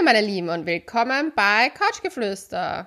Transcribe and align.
Hallo 0.00 0.12
meine 0.14 0.26
Lieben 0.26 0.48
und 0.48 0.64
willkommen 0.64 1.30
bei 1.36 1.70
Couchgeflüster. 1.70 2.86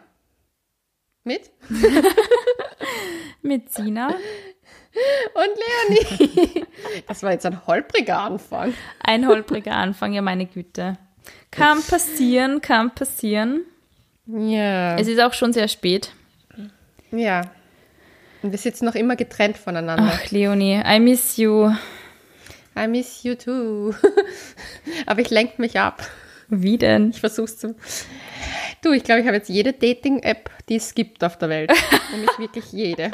Mit? 1.23 1.51
Mit 3.43 3.71
Sina. 3.71 4.07
Und 4.07 5.99
Leonie. 6.15 6.65
Das 7.07 7.21
war 7.21 7.31
jetzt 7.31 7.45
ein 7.45 7.67
holpriger 7.67 8.17
Anfang. 8.17 8.73
Ein 8.99 9.27
holpriger 9.27 9.73
Anfang, 9.73 10.13
ja 10.13 10.23
meine 10.23 10.47
Güte. 10.47 10.97
Kann 11.51 11.83
passieren, 11.83 12.61
kann 12.61 12.95
passieren. 12.95 13.61
Ja. 14.25 14.97
Es 14.97 15.07
ist 15.07 15.21
auch 15.21 15.33
schon 15.33 15.53
sehr 15.53 15.67
spät. 15.67 16.11
Ja. 17.11 17.41
Und 18.41 18.51
wir 18.51 18.57
sitzen 18.57 18.85
noch 18.85 18.95
immer 18.95 19.15
getrennt 19.15 19.57
voneinander. 19.57 20.13
Ach, 20.15 20.31
Leonie, 20.31 20.81
I 20.83 20.99
miss 20.99 21.37
you. 21.37 21.71
I 22.75 22.87
miss 22.87 23.21
you 23.21 23.35
too. 23.35 23.93
Aber 25.05 25.21
ich 25.21 25.29
lenke 25.29 25.61
mich 25.61 25.79
ab. 25.79 26.01
Wie 26.55 26.77
denn? 26.77 27.09
Ich 27.09 27.19
versuch's 27.19 27.57
zu. 27.57 27.75
Du, 28.83 28.91
ich 28.91 29.03
glaube, 29.03 29.21
ich 29.21 29.27
habe 29.27 29.37
jetzt 29.37 29.49
jede 29.49 29.73
Dating-App, 29.73 30.51
die 30.69 30.75
es 30.75 30.93
gibt 30.93 31.23
auf 31.23 31.37
der 31.37 31.49
Welt. 31.49 31.71
Nämlich 32.11 32.37
wirklich 32.37 32.71
jede. 32.71 33.11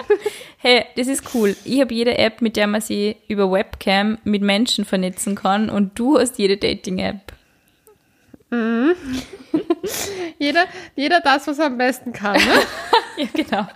Hey, 0.58 0.86
das 0.98 1.08
ist 1.08 1.34
cool. 1.34 1.56
Ich 1.64 1.80
habe 1.80 1.94
jede 1.94 2.18
App, 2.18 2.42
mit 2.42 2.58
der 2.58 2.68
man 2.68 2.82
sich 2.82 3.16
über 3.30 3.50
Webcam 3.50 4.18
mit 4.26 4.42
Menschen 4.42 4.84
vernetzen 4.84 5.36
kann 5.36 5.70
und 5.70 5.98
du 5.98 6.20
hast 6.20 6.38
jede 6.38 6.58
Dating-App. 6.58 7.34
Jeder, 10.40 10.66
jeder 10.96 11.20
das, 11.22 11.46
was 11.46 11.60
er 11.60 11.68
am 11.68 11.78
besten 11.78 12.14
kann. 12.14 12.36
Ne? 12.36 12.40
Ja, 13.18 13.28
genau. 13.34 13.68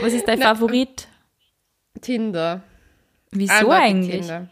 Was 0.00 0.12
ist 0.12 0.28
dein 0.28 0.40
Favorit? 0.40 1.08
Tinder. 2.00 2.62
Wieso 3.32 3.52
Eindeutig 3.52 3.82
eigentlich? 3.82 4.20
Tinder. 4.20 4.48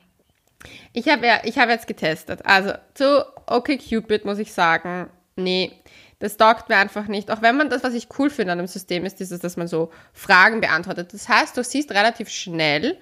Ich 0.93 1.09
habe 1.09 1.27
ja, 1.27 1.41
ich 1.45 1.57
jetzt 1.57 1.87
getestet. 1.87 2.45
Also 2.45 2.73
zu 2.95 3.25
OkCupid 3.47 4.25
muss 4.25 4.39
ich 4.39 4.53
sagen, 4.53 5.11
nee, 5.37 5.73
das 6.19 6.37
taugt 6.37 6.69
mir 6.69 6.77
einfach 6.77 7.09
nicht. 7.09 7.31
Auch 7.31 7.42
wenn 7.42 7.56
man 7.56 7.69
das, 7.69 7.83
was 7.83 7.95
ich 7.95 8.09
cool 8.19 8.31
finde 8.31 8.53
an 8.53 8.59
dem 8.59 8.67
System, 8.67 9.05
ist 9.05 9.19
dieses, 9.19 9.41
dass 9.41 9.56
man 9.56 9.67
so 9.67 9.91
Fragen 10.12 10.61
beantwortet. 10.61 11.12
Das 11.12 11.28
heißt, 11.28 11.56
du 11.56 11.64
siehst 11.64 11.91
relativ 11.91 12.28
schnell, 12.28 12.98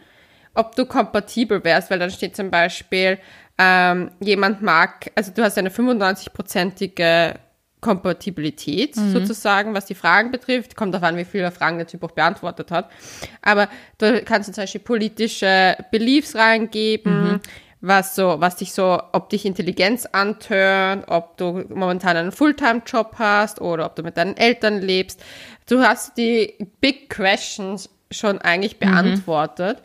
ob 0.55 0.75
du 0.75 0.87
kompatibel 0.87 1.62
wärst, 1.62 1.91
weil 1.91 1.99
dann 1.99 2.11
steht 2.11 2.34
zum 2.34 2.51
Beispiel, 2.51 3.19
ähm, 3.59 4.11
jemand 4.21 4.62
mag, 4.62 5.11
also 5.15 5.33
du 5.33 5.43
hast 5.43 5.59
eine 5.59 5.69
95-prozentige 5.69 7.34
Kompatibilität 7.81 8.95
sozusagen, 8.95 9.75
was 9.75 9.86
die 9.86 9.95
Fragen 9.95 10.31
betrifft. 10.31 10.77
Kommt 10.77 10.95
darauf 10.95 11.09
an, 11.09 11.17
wie 11.17 11.25
viele 11.25 11.50
Fragen 11.50 11.78
der 11.78 11.87
Typ 11.87 12.03
auch 12.05 12.11
beantwortet 12.11 12.70
hat. 12.70 12.91
Aber 13.42 13.69
du 13.98 14.22
kannst 14.22 14.48
du 14.48 14.53
zum 14.53 14.62
Beispiel 14.62 14.81
politische 14.81 15.77
Beliefs 15.91 16.34
reingeben, 16.37 17.41
was 17.81 18.14
so, 18.14 18.37
was 18.39 18.56
dich 18.56 18.72
so, 18.72 19.00
ob 19.12 19.31
dich 19.31 19.47
Intelligenz 19.47 20.05
antört, 20.06 21.09
ob 21.09 21.39
du 21.39 21.64
momentan 21.70 22.17
einen 22.17 22.33
Fulltime-Job 22.33 23.14
hast 23.19 23.61
oder 23.61 23.87
ob 23.87 23.97
du 23.97 24.03
mit 24.03 24.17
deinen 24.19 24.37
Eltern 24.37 24.83
lebst. 24.83 25.22
Du 25.67 25.81
hast 25.81 26.19
die 26.19 26.55
Big 26.81 27.09
Questions 27.09 27.89
schon 28.11 28.39
eigentlich 28.39 28.78
beantwortet. 28.78 29.83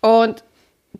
Und 0.00 0.44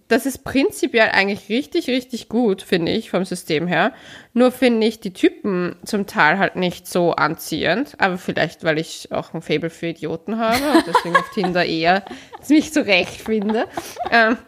das 0.09 0.25
ist 0.25 0.45
prinzipiell 0.45 1.11
eigentlich 1.13 1.49
richtig, 1.49 1.89
richtig 1.89 2.29
gut, 2.29 2.63
finde 2.63 2.93
ich, 2.93 3.11
vom 3.11 3.25
System 3.25 3.67
her. 3.67 3.93
Nur 4.33 4.51
finde 4.53 4.87
ich 4.87 5.01
die 5.01 5.13
Typen 5.13 5.77
zum 5.85 6.07
Teil 6.07 6.39
halt 6.39 6.57
nicht 6.57 6.87
so 6.87 7.13
anziehend. 7.13 7.95
Aber 7.99 8.17
vielleicht, 8.17 8.65
weil 8.65 8.79
ich 8.79 9.11
auch 9.13 9.35
ein 9.35 9.43
Faible 9.43 9.71
für 9.71 9.89
Idioten 9.89 10.39
habe 10.39 10.79
und 10.79 10.87
deswegen 10.87 11.17
auf 11.17 11.31
Tinder 11.31 11.65
eher 11.65 12.05
mich 12.49 12.73
zurechtfinde. 12.73 13.67
Ähm, 14.11 14.39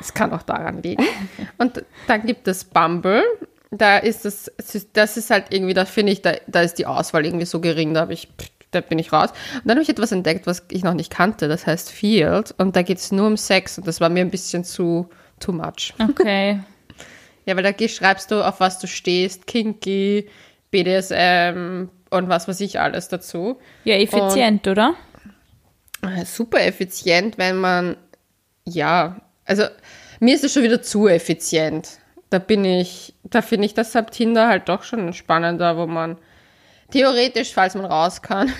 es 0.00 0.14
kann 0.14 0.32
auch 0.32 0.42
daran 0.42 0.82
liegen. 0.82 1.04
Und 1.58 1.84
dann 2.06 2.24
gibt 2.24 2.48
es 2.48 2.64
Bumble. 2.64 3.22
Da 3.70 3.98
ist 3.98 4.24
das, 4.24 4.50
das 4.92 5.16
ist 5.16 5.30
halt 5.30 5.46
irgendwie, 5.50 5.74
da 5.74 5.84
finde 5.84 6.12
ich, 6.12 6.22
da, 6.22 6.34
da 6.46 6.62
ist 6.62 6.74
die 6.74 6.86
Auswahl 6.86 7.24
irgendwie 7.24 7.46
so 7.46 7.60
gering, 7.60 7.94
da 7.94 8.00
habe 8.00 8.12
ich, 8.12 8.28
da 8.72 8.80
bin 8.80 8.98
ich 8.98 9.12
raus. 9.12 9.30
Und 9.54 9.66
dann 9.66 9.76
habe 9.76 9.82
ich 9.82 9.88
etwas 9.88 10.12
entdeckt, 10.12 10.46
was 10.46 10.64
ich 10.70 10.82
noch 10.82 10.94
nicht 10.94 11.12
kannte, 11.12 11.48
das 11.48 11.66
heißt 11.66 11.90
Field. 11.90 12.54
Und 12.58 12.74
da 12.74 12.82
geht 12.82 12.98
es 12.98 13.12
nur 13.12 13.26
um 13.28 13.36
Sex 13.36 13.78
und 13.78 13.86
das 13.86 14.00
war 14.00 14.08
mir 14.08 14.20
ein 14.20 14.30
bisschen 14.30 14.64
zu 14.64 15.08
too 15.38 15.52
much. 15.52 15.94
Okay. 15.98 16.60
Ja, 17.44 17.56
weil 17.56 17.64
da 17.64 17.88
schreibst 17.88 18.30
du, 18.30 18.46
auf 18.46 18.60
was 18.60 18.78
du 18.78 18.86
stehst, 18.86 19.48
Kinky, 19.48 20.28
BDSM 20.70 21.88
und 22.10 22.28
was 22.28 22.46
weiß 22.46 22.60
ich 22.60 22.78
alles 22.78 23.08
dazu. 23.08 23.58
Ja, 23.82 23.96
effizient, 23.96 24.68
oder? 24.68 24.94
Äh, 26.02 26.24
super 26.24 26.64
effizient, 26.64 27.38
wenn 27.38 27.56
man, 27.56 27.96
ja, 28.64 29.20
also 29.44 29.64
mir 30.20 30.34
ist 30.36 30.44
es 30.44 30.52
schon 30.52 30.62
wieder 30.62 30.82
zu 30.82 31.08
effizient. 31.08 31.98
Da 32.30 32.38
bin 32.38 32.64
ich, 32.64 33.14
da 33.24 33.42
finde 33.42 33.66
ich 33.66 33.74
deshalb 33.74 34.12
Tinder 34.12 34.46
halt 34.46 34.68
doch 34.68 34.84
schon 34.84 35.12
spannender, 35.12 35.76
wo 35.76 35.86
man 35.88 36.18
theoretisch, 36.92 37.52
falls 37.52 37.74
man 37.74 37.84
raus 37.84 38.22
kann, 38.22 38.52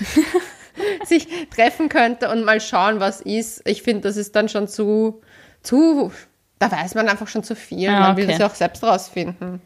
sich 1.04 1.28
treffen 1.54 1.88
könnte 1.88 2.30
und 2.30 2.44
mal 2.44 2.60
schauen, 2.60 2.98
was 3.00 3.20
ist. 3.20 3.62
Ich 3.68 3.82
finde, 3.82 4.02
das 4.02 4.16
ist 4.16 4.34
dann 4.34 4.48
schon 4.48 4.66
zu, 4.66 5.22
zu, 5.62 6.10
da 6.58 6.70
weiß 6.70 6.94
man 6.94 7.08
einfach 7.08 7.28
schon 7.28 7.44
zu 7.44 7.54
viel. 7.54 7.88
Ah, 7.88 8.00
man 8.00 8.16
will 8.16 8.26
das 8.26 8.38
ja 8.38 8.46
auch 8.46 8.54
selbst 8.54 8.82
rausfinden. 8.82 9.60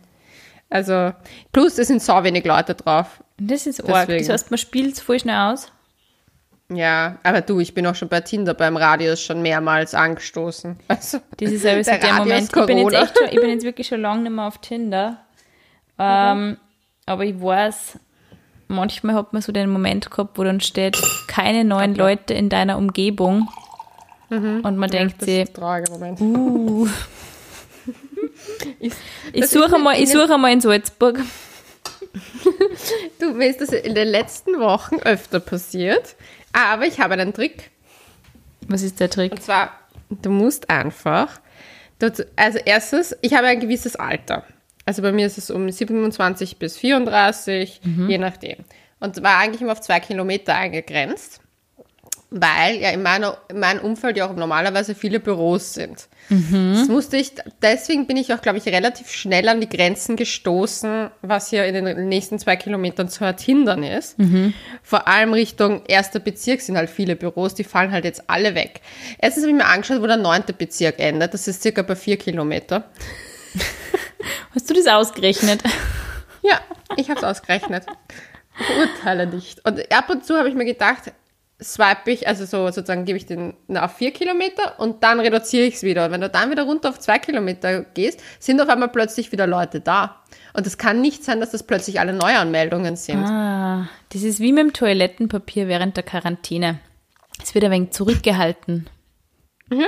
Also, 0.68 1.12
plus 1.52 1.78
es 1.78 1.88
sind 1.88 2.02
so 2.02 2.24
wenig 2.24 2.44
Leute 2.44 2.74
drauf. 2.74 3.22
Das 3.38 3.66
ist 3.66 3.80
arg. 3.88 4.08
Deswegen. 4.08 4.26
Das 4.26 4.32
heißt, 4.32 4.50
man 4.50 4.58
spielt 4.58 4.94
es 4.94 5.00
voll 5.00 5.20
schnell 5.20 5.36
aus. 5.36 5.70
Ja, 6.68 7.18
aber 7.22 7.42
du, 7.42 7.60
ich 7.60 7.74
bin 7.74 7.86
auch 7.86 7.94
schon 7.94 8.08
bei 8.08 8.20
Tinder 8.20 8.52
beim 8.52 8.76
Radius 8.76 9.22
schon 9.22 9.40
mehrmals 9.40 9.94
angestoßen. 9.94 10.80
Also, 10.88 11.18
Das 11.36 11.52
ist 11.52 11.64
also 11.64 11.88
der 11.88 11.98
der, 12.00 12.10
Radius 12.10 12.18
Moment. 12.18 12.56
Ich 12.56 12.66
bin, 12.66 12.78
jetzt 12.78 12.94
echt 12.94 13.18
schon, 13.18 13.28
ich 13.28 13.40
bin 13.40 13.50
jetzt 13.50 13.64
wirklich 13.64 13.86
schon 13.86 14.00
lange 14.00 14.22
nicht 14.22 14.32
mehr 14.32 14.46
auf 14.46 14.58
Tinder. 14.58 15.24
Ähm, 15.98 16.56
aber 17.06 17.24
ich 17.24 17.40
weiß, 17.40 18.00
manchmal 18.68 19.14
hat 19.14 19.32
man 19.32 19.42
so 19.42 19.52
den 19.52 19.70
Moment 19.70 20.10
gehabt, 20.10 20.38
wo 20.38 20.44
dann 20.44 20.60
steht, 20.60 20.96
keine 21.28 21.64
neuen 21.64 21.94
Leute 21.94 22.34
in 22.34 22.48
deiner 22.48 22.78
Umgebung. 22.78 23.48
Und 24.28 24.76
man 24.76 24.90
denkt 24.90 25.22
das 25.22 25.28
ist 25.28 25.56
sich, 25.56 25.58
uh, 26.20 26.88
Ich, 29.32 29.46
suche 29.46 29.78
mal, 29.78 30.00
ich 30.00 30.10
suche 30.10 30.38
mal 30.38 30.52
in 30.52 30.60
Salzburg. 30.60 31.20
Du, 33.20 33.32
mir 33.32 33.48
ist 33.48 33.60
das 33.60 33.70
in 33.70 33.94
den 33.94 34.08
letzten 34.08 34.58
Wochen 34.58 34.96
öfter 34.96 35.40
passiert. 35.40 36.16
Aber 36.52 36.86
ich 36.86 37.00
habe 37.00 37.14
einen 37.14 37.34
Trick. 37.34 37.70
Was 38.68 38.82
ist 38.82 39.00
der 39.00 39.10
Trick? 39.10 39.32
Und 39.32 39.42
zwar, 39.42 39.70
du 40.10 40.30
musst 40.30 40.70
einfach, 40.70 41.40
also 42.36 42.58
erstens, 42.64 43.16
ich 43.20 43.34
habe 43.34 43.46
ein 43.46 43.60
gewisses 43.60 43.96
Alter. 43.96 44.44
Also 44.86 45.02
bei 45.02 45.12
mir 45.12 45.26
ist 45.26 45.36
es 45.36 45.50
um 45.50 45.68
27 45.68 46.58
bis 46.58 46.78
34, 46.78 47.80
je 48.08 48.18
nachdem. 48.18 48.58
Und 49.00 49.22
war 49.22 49.38
eigentlich 49.38 49.60
immer 49.60 49.72
auf 49.72 49.80
zwei 49.80 50.00
Kilometer 50.00 50.54
eingegrenzt, 50.54 51.40
weil 52.30 52.76
ja 52.76 52.90
in, 52.90 53.02
meiner, 53.02 53.36
in 53.48 53.58
meinem 53.58 53.80
Umfeld 53.80 54.16
ja 54.16 54.28
auch 54.28 54.34
normalerweise 54.34 54.94
viele 54.94 55.20
Büros 55.20 55.74
sind. 55.74 56.08
Das 56.78 56.88
musste 56.88 57.16
ich, 57.16 57.32
deswegen 57.62 58.06
bin 58.06 58.16
ich 58.16 58.32
auch, 58.32 58.40
glaube 58.40 58.58
ich, 58.58 58.66
relativ 58.66 59.10
schnell 59.10 59.48
an 59.48 59.60
die 59.60 59.68
Grenzen 59.68 60.16
gestoßen, 60.16 61.10
was 61.22 61.50
hier 61.50 61.66
in 61.66 61.84
den 61.84 62.08
nächsten 62.08 62.38
zwei 62.38 62.56
Kilometern 62.56 63.08
zu 63.08 63.26
hindern 63.26 63.82
ist. 63.82 64.16
Vor 64.82 65.06
allem 65.08 65.32
Richtung 65.32 65.82
erster 65.86 66.20
Bezirk 66.20 66.60
sind 66.62 66.76
halt 66.76 66.90
viele 66.90 67.16
Büros, 67.16 67.54
die 67.54 67.64
fallen 67.64 67.92
halt 67.92 68.04
jetzt 68.04 68.28
alle 68.28 68.54
weg. 68.54 68.80
Erstens 69.18 69.44
habe 69.44 69.50
ich 69.50 69.58
mir 69.58 69.66
angeschaut, 69.66 70.00
wo 70.00 70.06
der 70.06 70.16
neunte 70.16 70.52
Bezirk 70.52 71.00
endet. 71.00 71.34
Das 71.34 71.48
ist 71.48 71.62
circa 71.62 71.82
bei 71.82 71.96
vier 71.96 72.16
Kilometer. 72.16 72.84
Hast 74.54 74.68
du 74.70 74.74
das 74.74 74.86
ausgerechnet? 74.86 75.62
Ja, 76.42 76.60
ich 76.96 77.10
habe 77.10 77.18
es 77.18 77.24
ausgerechnet. 77.24 77.86
Verurteile 78.52 79.26
nicht. 79.26 79.64
Und 79.66 79.92
ab 79.92 80.08
und 80.10 80.24
zu 80.24 80.36
habe 80.36 80.48
ich 80.48 80.54
mir 80.54 80.64
gedacht, 80.64 81.12
swipe 81.62 82.10
ich, 82.10 82.28
also 82.28 82.44
so 82.44 82.66
sozusagen 82.70 83.04
gebe 83.04 83.16
ich 83.16 83.26
den 83.26 83.54
auf 83.76 83.96
vier 83.96 84.12
Kilometer 84.12 84.78
und 84.78 85.02
dann 85.02 85.20
reduziere 85.20 85.64
ich 85.64 85.74
es 85.74 85.82
wieder. 85.82 86.06
Und 86.06 86.12
wenn 86.12 86.20
du 86.20 86.28
dann 86.28 86.50
wieder 86.50 86.64
runter 86.64 86.90
auf 86.90 86.98
zwei 86.98 87.18
Kilometer 87.18 87.82
gehst, 87.82 88.20
sind 88.38 88.60
auf 88.60 88.68
einmal 88.68 88.88
plötzlich 88.88 89.32
wieder 89.32 89.46
Leute 89.46 89.80
da. 89.80 90.22
Und 90.52 90.66
es 90.66 90.78
kann 90.78 91.00
nicht 91.00 91.24
sein, 91.24 91.40
dass 91.40 91.50
das 91.50 91.62
plötzlich 91.62 92.00
alle 92.00 92.12
Neuanmeldungen 92.12 92.96
sind. 92.96 93.24
Ah, 93.24 93.88
das 94.10 94.22
ist 94.22 94.40
wie 94.40 94.52
mit 94.52 94.64
dem 94.64 94.72
Toilettenpapier 94.72 95.68
während 95.68 95.96
der 95.96 96.04
Quarantäne. 96.04 96.78
Es 97.42 97.54
wird 97.54 97.64
ein 97.64 97.70
wenig 97.70 97.90
zurückgehalten. 97.90 98.88
du, 99.68 99.84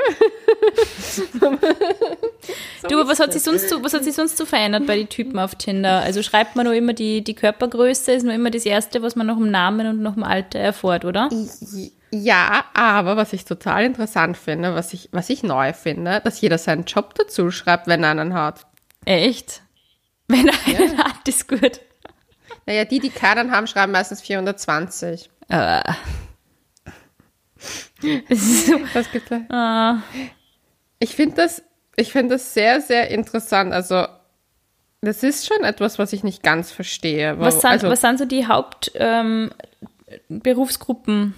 aber 2.99 3.09
was 3.09 3.21
hat, 3.21 3.33
sich 3.33 3.43
sonst 3.43 3.69
so, 3.69 3.85
was 3.85 3.95
hat 3.95 4.03
sich 4.03 4.15
sonst 4.15 4.37
so 4.37 4.45
verändert 4.45 4.89
bei 4.89 4.97
den 4.97 5.09
Typen 5.09 5.39
auf 5.39 5.55
Tinder? 5.55 6.01
Also 6.03 6.25
schreibt 6.25 6.57
man 6.57 6.67
nur 6.67 6.75
immer 6.75 6.95
die, 6.95 7.23
die 7.23 7.35
Körpergröße, 7.35 8.11
ist 8.13 8.25
nur 8.25 8.35
immer 8.35 8.51
das 8.51 8.67
Erste, 8.67 9.03
was 9.03 9.15
man 9.15 9.29
nach 9.29 9.37
dem 9.37 9.53
Namen 9.53 9.87
und 9.87 10.03
nach 10.03 10.15
dem 10.15 10.25
Alter 10.25 10.59
erfährt, 10.59 11.05
oder? 11.05 11.29
Ja, 12.11 12.65
aber 12.75 13.17
was 13.17 13.33
ich 13.33 13.45
total 13.45 13.85
interessant 13.85 14.37
finde, 14.37 14.75
was 14.75 14.93
ich, 14.95 15.11
was 15.13 15.31
ich 15.31 15.45
neu 15.45 15.73
finde, 15.73 16.23
dass 16.25 16.41
jeder 16.41 16.59
seinen 16.59 16.85
Job 16.85 17.15
dazu 17.15 17.53
schreibt, 17.53 17.87
wenn 17.87 18.03
er 18.03 18.11
einen 18.11 18.35
hat. 18.35 18.67
Echt? 19.05 19.63
Wenn 20.27 20.49
er 20.49 20.55
einen 20.67 20.99
hat, 20.99 21.29
ist 21.29 21.47
gut. 21.47 21.81
Naja, 22.67 22.85
die, 22.85 22.99
die 22.99 23.11
keinen 23.11 23.53
haben, 23.53 23.69
schreiben 23.69 23.93
meistens 23.93 24.23
420. 24.23 25.31
Äh. 25.49 25.83
Was 28.95 29.11
gibt's 29.12 29.29
da? 29.31 29.41
ah, 29.49 30.03
Ich 30.99 31.15
finde 31.17 31.37
das, 31.37 31.62
ich 31.97 32.12
finde 32.12 32.35
das 32.35 32.53
sehr, 32.55 32.81
sehr 32.81 33.11
interessant. 33.11 33.73
Also, 33.73 34.06
Das 35.00 35.23
ist 35.23 35.47
schon 35.47 35.62
etwas, 35.65 35.99
was 35.99 36.12
ich 36.12 36.25
nicht 36.25 36.43
ganz 36.43 36.71
verstehe. 36.73 37.39
Was 37.39 37.61
sind, 37.61 37.71
also, 37.71 37.89
was 37.89 38.00
sind 38.00 38.19
so 38.19 38.25
die 38.25 38.47
Hauptberufsgruppen, 38.47 41.35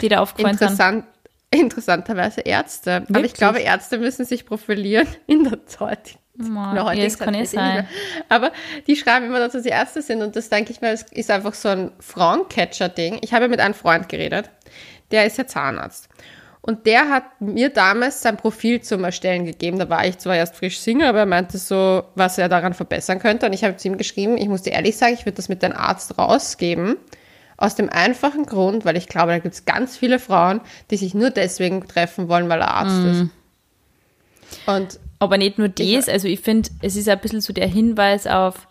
die 0.00 0.08
da 0.08 0.20
aufgefallen 0.20 0.56
sind? 0.56 0.68
interessant, 0.68 1.04
interessanterweise 1.50 2.40
Ärzte. 2.42 2.96
Aber 2.96 3.02
ich 3.10 3.14
Wirklich? 3.14 3.34
glaube, 3.34 3.58
Ärzte 3.60 3.98
müssen 3.98 4.24
sich 4.24 4.46
profilieren 4.46 5.06
in 5.26 5.44
der 5.44 5.66
Zeit. 5.66 6.16
Der 6.36 6.48
ja, 6.48 6.94
das 6.96 7.16
kann 7.16 7.32
eh 7.34 7.44
sein. 7.44 7.86
Aber 8.28 8.50
die 8.88 8.96
schreiben 8.96 9.26
immer, 9.26 9.38
dass 9.38 9.52
sie 9.62 9.68
Ärzte 9.68 10.02
sind 10.02 10.20
und 10.20 10.34
das 10.34 10.48
denke 10.48 10.72
ich 10.72 10.80
mir, 10.80 10.88
es 10.90 11.02
ist 11.12 11.30
einfach 11.30 11.54
so 11.54 11.68
ein 11.68 11.92
Frauencatcher-Ding. 12.00 13.18
Ich 13.22 13.32
habe 13.32 13.48
mit 13.48 13.60
einem 13.60 13.74
Freund 13.74 14.08
geredet, 14.08 14.50
der 15.14 15.26
ist 15.26 15.38
ja 15.38 15.46
Zahnarzt. 15.46 16.08
Und 16.60 16.86
der 16.86 17.10
hat 17.10 17.24
mir 17.40 17.68
damals 17.68 18.22
sein 18.22 18.36
Profil 18.38 18.80
zum 18.80 19.04
Erstellen 19.04 19.44
gegeben. 19.44 19.78
Da 19.78 19.88
war 19.90 20.06
ich 20.06 20.16
zwar 20.18 20.34
erst 20.34 20.56
frisch 20.56 20.78
Single, 20.78 21.08
aber 21.08 21.20
er 21.20 21.26
meinte 21.26 21.58
so, 21.58 22.04
was 22.14 22.38
er 22.38 22.48
daran 22.48 22.72
verbessern 22.72 23.18
könnte. 23.18 23.44
Und 23.46 23.52
ich 23.52 23.64
habe 23.64 23.76
zu 23.76 23.86
ihm 23.88 23.98
geschrieben, 23.98 24.38
ich 24.38 24.48
muss 24.48 24.62
dir 24.62 24.72
ehrlich 24.72 24.96
sagen, 24.96 25.12
ich 25.12 25.26
würde 25.26 25.36
das 25.36 25.50
mit 25.50 25.62
deinem 25.62 25.76
Arzt 25.76 26.16
rausgeben. 26.18 26.96
Aus 27.58 27.74
dem 27.74 27.90
einfachen 27.90 28.46
Grund, 28.46 28.84
weil 28.86 28.96
ich 28.96 29.08
glaube, 29.08 29.32
da 29.32 29.38
gibt 29.38 29.54
es 29.54 29.66
ganz 29.66 29.96
viele 29.96 30.18
Frauen, 30.18 30.60
die 30.90 30.96
sich 30.96 31.12
nur 31.14 31.30
deswegen 31.30 31.86
treffen 31.86 32.28
wollen, 32.28 32.48
weil 32.48 32.60
er 32.62 32.72
Arzt 32.74 32.96
Mhm. 33.02 33.10
ist. 33.10 33.30
Und 34.66 35.00
Aber 35.20 35.38
nicht 35.38 35.58
nur 35.58 35.68
das, 35.68 36.08
also 36.08 36.28
ich 36.28 36.40
finde, 36.40 36.70
es 36.82 36.96
ist 36.96 37.08
ein 37.08 37.20
bisschen 37.20 37.40
so 37.40 37.52
der 37.52 37.68
Hinweis 37.68 38.26
auf, 38.26 38.66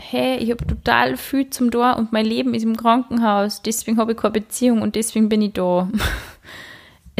hey, 0.00 0.36
ich 0.38 0.50
habe 0.50 0.66
total 0.66 1.16
viel 1.16 1.50
zum 1.50 1.70
Tor 1.70 1.96
und 1.96 2.12
mein 2.12 2.26
Leben 2.26 2.54
ist 2.54 2.62
im 2.62 2.76
Krankenhaus, 2.76 3.62
deswegen 3.62 3.98
habe 3.98 4.12
ich 4.12 4.18
keine 4.18 4.32
Beziehung 4.32 4.82
und 4.82 4.94
deswegen 4.94 5.28
bin 5.28 5.42
ich 5.42 5.52
da. 5.52 5.88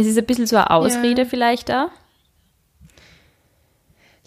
Es 0.01 0.07
ist 0.07 0.17
ein 0.17 0.27
bisschen 0.27 0.47
so 0.47 0.55
eine 0.55 0.71
Ausrede 0.71 1.27
vielleicht 1.27 1.73
auch. 1.73 1.89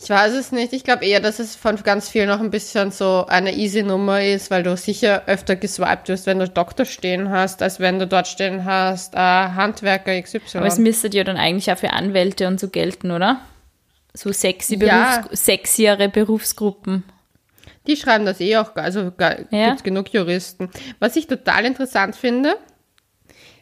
Ich 0.04 0.10
weiß 0.10 0.34
es 0.34 0.52
nicht. 0.52 0.74
Ich 0.74 0.84
glaube 0.84 1.06
eher, 1.06 1.20
dass 1.20 1.40
es 1.40 1.56
von 1.56 1.76
ganz 1.78 2.10
vielen 2.10 2.28
noch 2.28 2.40
ein 2.40 2.50
bisschen 2.50 2.92
so 2.92 3.26
eine 3.28 3.54
easy 3.56 3.84
Nummer 3.84 4.22
ist, 4.24 4.50
weil 4.50 4.64
du 4.64 4.76
sicher 4.76 5.24
öfter 5.28 5.56
geswiped 5.56 6.10
wirst, 6.10 6.26
wenn 6.26 6.40
du 6.40 6.50
Doktor 6.50 6.86
stehen 6.86 7.30
hast, 7.30 7.62
als 7.62 7.80
wenn 7.80 8.00
du 8.00 8.08
dort 8.08 8.28
stehen 8.28 8.66
hast, 8.66 9.14
äh, 9.14 9.18
Handwerker 9.18 10.20
XY. 10.20 10.58
Aber 10.58 10.68
es 10.68 10.80
müsste 10.80 11.08
ja 11.16 11.24
dann 11.24 11.38
eigentlich 11.38 11.72
auch 11.72 11.78
für 11.78 11.94
Anwälte 11.94 12.48
und 12.48 12.60
so 12.60 12.68
gelten, 12.68 13.12
oder? 13.12 13.40
So 14.14 14.32
sexy 14.34 14.76
Ja. 14.76 15.22
Berufs 15.22 15.46
sexiere 15.46 16.10
Berufsgruppen. 16.10 17.04
Die 17.88 17.96
schreiben 17.98 18.26
das 18.26 18.40
eh 18.40 18.58
auch, 18.58 18.76
also 18.76 19.12
Ja. 19.20 19.36
gibt's 19.70 19.84
genug 19.84 20.14
Juristen. 20.14 20.70
Was 21.00 21.16
ich 21.16 21.26
total 21.28 21.66
interessant 21.66 22.16
finde, 22.16 22.56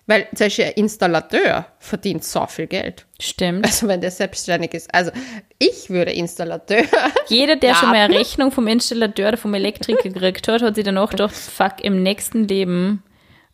weil 0.07 0.27
zum 0.35 0.47
Beispiel 0.47 0.65
ein 0.65 0.71
Installateur 0.73 1.67
verdient 1.77 2.23
so 2.23 2.45
viel 2.47 2.67
Geld. 2.67 3.05
Stimmt. 3.21 3.65
Also 3.65 3.87
wenn 3.87 4.01
der 4.01 4.11
selbstständig 4.11 4.73
ist. 4.73 4.93
Also 4.93 5.11
ich 5.59 5.89
würde 5.89 6.11
Installateur. 6.11 6.83
Jeder, 7.27 7.55
der 7.55 7.75
schon 7.75 7.89
mal 7.89 7.95
eine 7.95 8.03
Raten. 8.05 8.17
Rechnung 8.17 8.51
vom 8.51 8.67
Installateur 8.67 9.29
oder 9.29 9.37
vom 9.37 9.53
Elektriker 9.53 10.09
gekriegt 10.09 10.47
hat, 10.47 10.61
hat 10.63 10.75
sich 10.75 10.83
danach 10.83 11.11
gedacht, 11.11 11.33
fuck, 11.35 11.81
im 11.83 12.01
nächsten 12.03 12.47
Leben. 12.47 13.03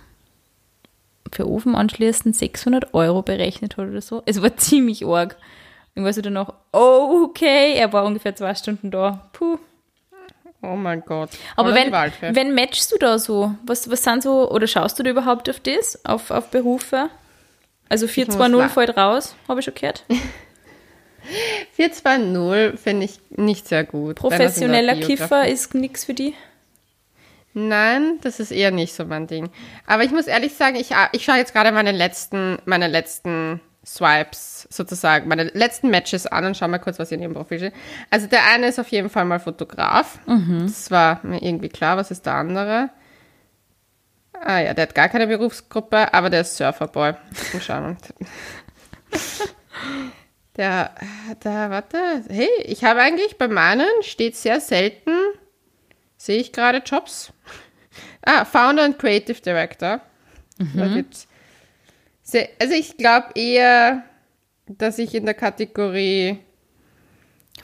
für 1.32 1.48
Ofen 1.50 1.76
anschließen 1.76 2.34
600 2.34 2.94
Euro 2.94 3.22
berechnet 3.22 3.78
hat 3.78 3.88
oder 3.88 4.02
so. 4.02 4.22
Es 4.26 4.42
war 4.42 4.56
ziemlich 4.58 5.06
arg. 5.06 5.36
Ich 5.96 6.04
weiß 6.04 6.16
dann 6.18 6.34
noch, 6.34 6.54
oh, 6.72 7.26
okay, 7.30 7.74
er 7.76 7.94
war 7.94 8.04
ungefähr 8.06 8.36
zwei 8.36 8.54
Stunden 8.56 8.90
da. 8.92 9.30
Puh. 9.34 9.58
Oh 10.62 10.76
mein 10.76 11.02
Gott. 11.06 11.30
Aber 11.58 11.70
Oder 11.72 11.76
wenn, 12.22 12.36
wenn 12.36 12.56
matchst 12.56 12.92
du 12.92 12.98
da 12.98 13.20
so? 13.20 13.54
Was, 13.66 13.90
was 13.92 14.02
sind 14.04 14.24
so, 14.24 14.50
oder 14.50 14.66
schaust 14.66 14.98
du 14.98 15.04
da 15.04 15.10
überhaupt 15.10 15.50
auf 15.50 15.60
das, 15.60 16.04
auf, 16.06 16.32
auf 16.32 16.50
Berufe? 16.52 17.10
Also 17.90 18.06
muss 18.06 18.14
420 18.14 18.60
wa- 18.60 18.70
fällt 18.70 18.98
raus, 18.98 19.36
habe 19.48 19.60
ich 19.60 19.66
schon 19.66 19.76
gehört. 19.76 20.04
420 21.76 22.80
finde 22.80 23.06
ich 23.06 23.20
nicht 23.32 23.68
sehr 23.68 23.84
gut. 23.84 24.16
Professioneller 24.18 24.94
Kiffer 25.08 25.48
ist 25.48 25.74
nichts 25.74 26.06
für 26.06 26.14
die. 26.14 26.34
Nein, 27.54 28.18
das 28.22 28.40
ist 28.40 28.52
eher 28.52 28.72
nicht 28.72 28.94
so 28.94 29.06
mein 29.06 29.28
Ding. 29.28 29.50
Aber 29.86 30.04
ich 30.04 30.12
muss 30.12 30.28
ehrlich 30.28 30.56
sagen, 30.56 30.76
ich, 30.76 30.90
ich 31.12 31.24
schaue 31.24 31.38
jetzt 31.38 31.54
gerade 31.54 31.72
meine 31.72 31.92
letzten, 31.92 32.58
meine 32.66 32.88
letzten 32.88 33.62
Swipes 33.86 34.68
sozusagen, 34.72 35.28
meine 35.28 35.44
letzten 35.44 35.90
Matches 35.90 36.26
an 36.26 36.46
und 36.46 36.58
schau 36.58 36.68
mal 36.68 36.80
kurz, 36.80 36.98
was 37.00 37.12
in 37.12 37.22
ihrem 37.22 37.34
Profil 37.34 37.60
steht. 37.60 37.74
Also 38.10 38.28
der 38.28 38.46
eine 38.54 38.68
ist 38.68 38.80
auf 38.80 38.88
jeden 38.90 39.10
Fall 39.10 39.26
mal 39.26 39.40
Fotograf. 39.40 40.18
Das 40.64 40.90
war 40.90 41.20
mir 41.24 41.42
irgendwie 41.44 41.70
klar. 41.70 41.96
Was 41.98 42.10
ist 42.10 42.26
der 42.26 42.34
andere? 42.36 42.90
Ah 44.46 44.60
ja, 44.60 44.74
der 44.74 44.84
hat 44.84 44.96
gar 44.96 45.08
keine 45.10 45.28
Berufsgruppe, 45.28 46.14
aber 46.14 46.30
der 46.30 46.42
ist 46.42 46.58
Surferboy. 46.58 47.14
Der, 50.56 50.92
der, 51.44 51.70
warte, 51.72 51.98
hey, 52.30 52.48
ich 52.66 52.84
habe 52.84 53.00
eigentlich 53.02 53.38
bei 53.40 53.48
meinen 53.48 53.88
steht 54.02 54.36
sehr 54.36 54.60
selten, 54.62 55.12
sehe 56.16 56.40
ich 56.40 56.52
gerade 56.54 56.84
Jobs. 56.86 57.34
Ah, 58.22 58.46
Founder 58.46 58.86
und 58.86 59.00
Creative 59.00 59.42
Director. 59.42 60.00
Da 60.76 60.88
gibt's 60.88 61.28
sehr, 62.22 62.48
also 62.62 62.74
ich 62.76 62.98
glaube 62.98 63.30
eher, 63.36 64.04
dass 64.68 65.00
ich 65.00 65.16
in 65.16 65.26
der 65.26 65.34
Kategorie, 65.34 66.40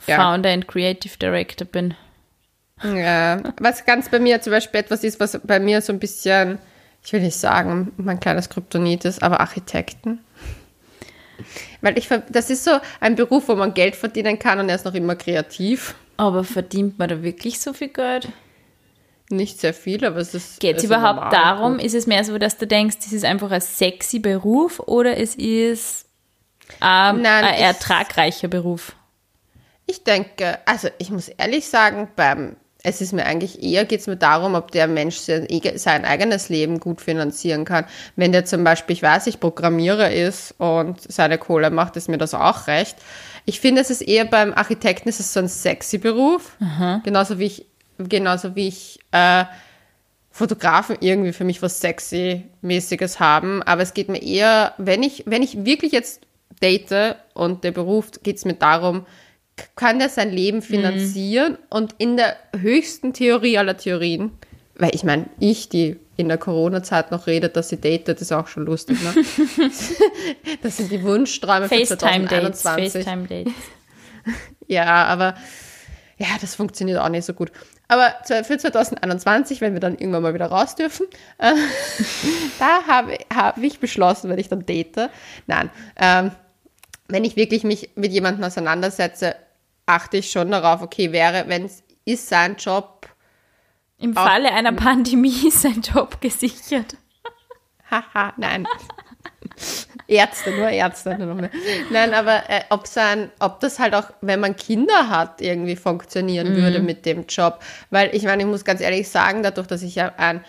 Ja. 0.06 0.16
Founder 0.16 0.50
and 0.50 0.66
Creative 0.66 1.16
Director 1.16 1.66
bin. 1.66 1.94
ja, 2.82 3.40
was 3.60 3.84
ganz 3.84 4.08
bei 4.08 4.18
mir 4.18 4.40
zum 4.42 4.50
Beispiel 4.52 4.80
etwas 4.80 5.04
ist, 5.04 5.20
was 5.20 5.38
bei 5.44 5.60
mir 5.60 5.80
so 5.80 5.92
ein 5.92 6.00
bisschen, 6.00 6.58
ich 7.04 7.12
will 7.12 7.20
nicht 7.22 7.36
sagen, 7.36 7.92
mein 7.96 8.20
kleines 8.20 8.48
Kryptonit 8.48 9.04
ist, 9.04 9.22
aber 9.22 9.40
Architekten. 9.40 10.20
Weil 11.80 11.96
ich, 11.98 12.08
das 12.28 12.50
ist 12.50 12.64
so 12.64 12.72
ein 13.00 13.14
Beruf, 13.16 13.48
wo 13.48 13.54
man 13.54 13.72
Geld 13.72 13.96
verdienen 13.96 14.38
kann 14.38 14.60
und 14.60 14.68
er 14.68 14.74
ist 14.74 14.84
noch 14.84 14.94
immer 14.94 15.16
kreativ. 15.16 15.94
Aber 16.18 16.44
verdient 16.44 16.98
man 16.98 17.08
da 17.08 17.22
wirklich 17.22 17.58
so 17.60 17.72
viel 17.72 17.88
Geld? 17.88 18.28
Nicht 19.30 19.58
sehr 19.60 19.72
viel, 19.72 20.04
aber 20.04 20.18
es 20.18 20.34
ist. 20.34 20.60
Geht 20.60 20.76
es 20.78 20.84
überhaupt 20.84 21.20
normal. 21.20 21.30
darum? 21.32 21.78
Ist 21.78 21.94
es 21.94 22.06
mehr 22.06 22.24
so, 22.24 22.36
dass 22.36 22.58
du 22.58 22.66
denkst, 22.66 22.96
das 22.98 23.12
ist 23.12 23.24
einfach 23.24 23.50
ein 23.52 23.60
sexy 23.60 24.18
Beruf 24.18 24.80
oder 24.80 25.16
es 25.16 25.34
ist 25.36 26.04
ähm, 26.82 27.22
Nein, 27.22 27.44
ein 27.44 27.54
ich- 27.54 27.60
ertragreicher 27.60 28.48
Beruf? 28.48 28.94
Ich 29.86 30.04
denke, 30.04 30.58
also 30.66 30.88
ich 30.98 31.10
muss 31.10 31.28
ehrlich 31.28 31.66
sagen, 31.68 32.08
beim, 32.16 32.56
es 32.82 33.00
ist 33.00 33.12
mir 33.12 33.26
eigentlich 33.26 33.62
eher 33.62 33.84
geht 33.84 34.00
es 34.00 34.06
mir 34.06 34.16
darum, 34.16 34.54
ob 34.54 34.70
der 34.70 34.86
Mensch 34.86 35.16
sein, 35.16 35.46
sein 35.76 36.04
eigenes 36.04 36.48
Leben 36.48 36.80
gut 36.80 37.00
finanzieren 37.00 37.64
kann. 37.64 37.84
Wenn 38.16 38.32
der 38.32 38.44
zum 38.44 38.64
Beispiel, 38.64 38.94
ich 38.94 39.02
weiß, 39.02 39.26
ich 39.26 39.40
Programmierer 39.40 40.10
ist 40.10 40.54
und 40.58 41.00
seine 41.00 41.38
Kohle 41.38 41.70
macht, 41.70 41.96
ist 41.96 42.08
mir 42.08 42.18
das 42.18 42.34
auch 42.34 42.66
recht. 42.66 42.96
Ich 43.44 43.60
finde, 43.60 43.80
es 43.80 43.90
ist 43.90 44.02
eher 44.02 44.24
beim 44.24 44.52
Architekten, 44.52 45.08
ist 45.08 45.20
es 45.20 45.32
so 45.32 45.40
ein 45.40 45.48
sexy 45.48 45.98
Beruf. 45.98 46.56
Genauso 47.04 47.38
wie 47.38 47.46
ich, 47.46 47.66
genauso 47.98 48.56
wie 48.56 48.68
ich 48.68 48.98
äh, 49.12 49.44
Fotografen 50.30 50.96
irgendwie 51.00 51.32
für 51.32 51.44
mich 51.44 51.60
was 51.60 51.80
sexy-mäßiges 51.80 53.20
haben. 53.20 53.62
Aber 53.62 53.82
es 53.82 53.94
geht 53.94 54.08
mir 54.08 54.22
eher, 54.22 54.74
wenn 54.78 55.02
ich, 55.02 55.24
wenn 55.26 55.42
ich 55.42 55.64
wirklich 55.64 55.92
jetzt 55.92 56.22
date 56.62 57.16
und 57.34 57.64
der 57.64 57.72
Beruf, 57.72 58.10
geht 58.22 58.36
es 58.36 58.44
mir 58.44 58.54
darum, 58.54 59.06
kann 59.76 59.98
der 59.98 60.08
sein 60.08 60.30
Leben 60.30 60.62
finanzieren 60.62 61.58
und 61.68 61.94
in 61.98 62.16
der 62.16 62.36
höchsten 62.58 63.12
Theorie 63.12 63.58
aller 63.58 63.76
Theorien, 63.76 64.32
weil 64.76 64.94
ich 64.94 65.04
meine, 65.04 65.26
ich, 65.38 65.68
die 65.68 65.96
in 66.16 66.28
der 66.28 66.38
Corona-Zeit 66.38 67.10
noch 67.10 67.26
redet, 67.26 67.56
dass 67.56 67.70
sie 67.70 67.80
datet, 67.80 68.20
ist 68.20 68.32
auch 68.32 68.46
schon 68.46 68.66
lustig, 68.66 68.98
ne? 69.02 69.14
das 70.62 70.76
sind 70.76 70.90
die 70.92 71.02
Wunschträume 71.02 71.68
für 71.68 71.76
FaceTime-Dates, 71.76 72.62
2021. 72.62 72.92
FaceTime-Dates. 72.92 73.52
Ja, 74.66 75.06
aber 75.06 75.34
ja, 76.16 76.28
das 76.40 76.54
funktioniert 76.54 77.00
auch 77.00 77.08
nicht 77.08 77.24
so 77.24 77.32
gut. 77.32 77.50
Aber 77.88 78.14
für 78.44 78.56
2021, 78.56 79.60
wenn 79.60 79.72
wir 79.72 79.80
dann 79.80 79.98
irgendwann 79.98 80.22
mal 80.22 80.32
wieder 80.32 80.46
raus 80.46 80.76
dürfen, 80.76 81.06
äh, 81.38 81.54
da 82.60 82.86
habe 82.86 83.18
hab 83.34 83.58
ich 83.58 83.80
beschlossen, 83.80 84.30
wenn 84.30 84.38
ich 84.38 84.48
dann 84.48 84.64
date, 84.64 85.10
nein, 85.48 85.70
ähm, 85.96 86.30
wenn 87.10 87.24
ich 87.24 87.36
wirklich 87.36 87.64
mich 87.64 87.90
mit 87.94 88.12
jemandem 88.12 88.44
auseinandersetze, 88.44 89.36
achte 89.86 90.18
ich 90.18 90.30
schon 90.30 90.50
darauf, 90.50 90.82
okay, 90.82 91.12
wäre, 91.12 91.44
wenn 91.48 91.64
es 91.64 91.82
ist 92.04 92.28
sein 92.28 92.56
Job. 92.56 93.08
Im 93.98 94.14
Falle 94.14 94.52
einer 94.52 94.72
Pandemie 94.72 95.48
ist 95.48 95.62
sein 95.62 95.82
Job 95.82 96.20
gesichert. 96.20 96.96
Haha, 97.90 98.32
nein. 98.36 98.66
Ärzte, 100.06 100.50
nur 100.50 100.68
Ärzte. 100.68 101.50
Nein, 101.90 102.14
aber 102.14 102.48
äh, 102.48 102.62
ob, 102.70 102.86
sein, 102.86 103.30
ob 103.38 103.60
das 103.60 103.78
halt 103.78 103.94
auch, 103.94 104.10
wenn 104.20 104.40
man 104.40 104.56
Kinder 104.56 105.08
hat, 105.08 105.40
irgendwie 105.40 105.76
funktionieren 105.76 106.52
mhm. 106.52 106.56
würde 106.56 106.80
mit 106.80 107.06
dem 107.06 107.26
Job. 107.26 107.60
Weil 107.90 108.14
ich 108.14 108.24
meine, 108.24 108.42
ich 108.42 108.48
muss 108.48 108.64
ganz 108.64 108.80
ehrlich 108.80 109.08
sagen, 109.08 109.42
dadurch, 109.42 109.66
dass 109.66 109.82
ich 109.82 109.94
ja 109.94 110.12
ein 110.16 110.44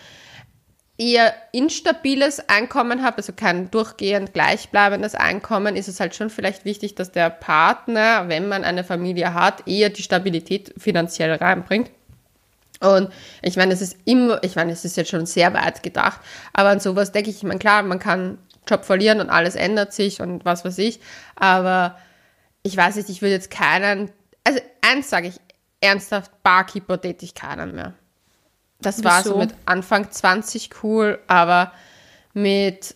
eher 1.01 1.33
instabiles 1.51 2.47
Einkommen 2.47 3.01
habe, 3.01 3.17
also 3.17 3.33
kein 3.33 3.71
durchgehend 3.71 4.33
gleichbleibendes 4.33 5.15
Einkommen, 5.15 5.75
ist 5.75 5.87
es 5.87 5.99
halt 5.99 6.13
schon 6.13 6.29
vielleicht 6.29 6.63
wichtig, 6.63 6.93
dass 6.93 7.11
der 7.11 7.31
Partner, 7.31 8.29
wenn 8.29 8.47
man 8.47 8.63
eine 8.63 8.83
Familie 8.83 9.33
hat, 9.33 9.67
eher 9.67 9.89
die 9.89 10.03
Stabilität 10.03 10.75
finanziell 10.77 11.33
reinbringt. 11.33 11.89
Und 12.81 13.09
ich 13.41 13.57
meine, 13.57 13.73
es 13.73 13.81
ist 13.81 13.97
immer, 14.05 14.43
ich 14.43 14.55
meine, 14.55 14.73
es 14.73 14.85
ist 14.85 14.95
jetzt 14.95 15.09
schon 15.09 15.25
sehr 15.25 15.55
weit 15.55 15.81
gedacht, 15.81 16.21
aber 16.53 16.69
an 16.69 16.79
sowas 16.79 17.11
denke 17.11 17.31
ich, 17.31 17.37
ich 17.37 17.43
meine, 17.43 17.59
klar, 17.59 17.81
man 17.81 17.97
kann 17.97 18.37
Job 18.67 18.85
verlieren 18.85 19.21
und 19.21 19.31
alles 19.31 19.55
ändert 19.55 19.93
sich 19.93 20.21
und 20.21 20.45
was 20.45 20.63
weiß 20.63 20.77
ich. 20.77 20.99
Aber 21.35 21.97
ich 22.61 22.77
weiß 22.77 22.97
nicht, 22.97 23.09
ich 23.09 23.23
würde 23.23 23.33
jetzt 23.33 23.49
keinen, 23.49 24.11
also 24.43 24.59
eins 24.81 25.09
sage 25.09 25.29
ich, 25.29 25.35
ernsthaft 25.79 26.43
Barkeeper 26.43 27.01
täte 27.01 27.25
ich 27.25 27.33
keinen 27.33 27.73
mehr. 27.73 27.95
Das 28.81 28.97
Wieso? 28.97 29.05
war 29.05 29.23
so 29.23 29.37
mit 29.37 29.53
Anfang 29.65 30.11
20 30.11 30.69
cool, 30.83 31.19
aber 31.27 31.71
mit, 32.33 32.95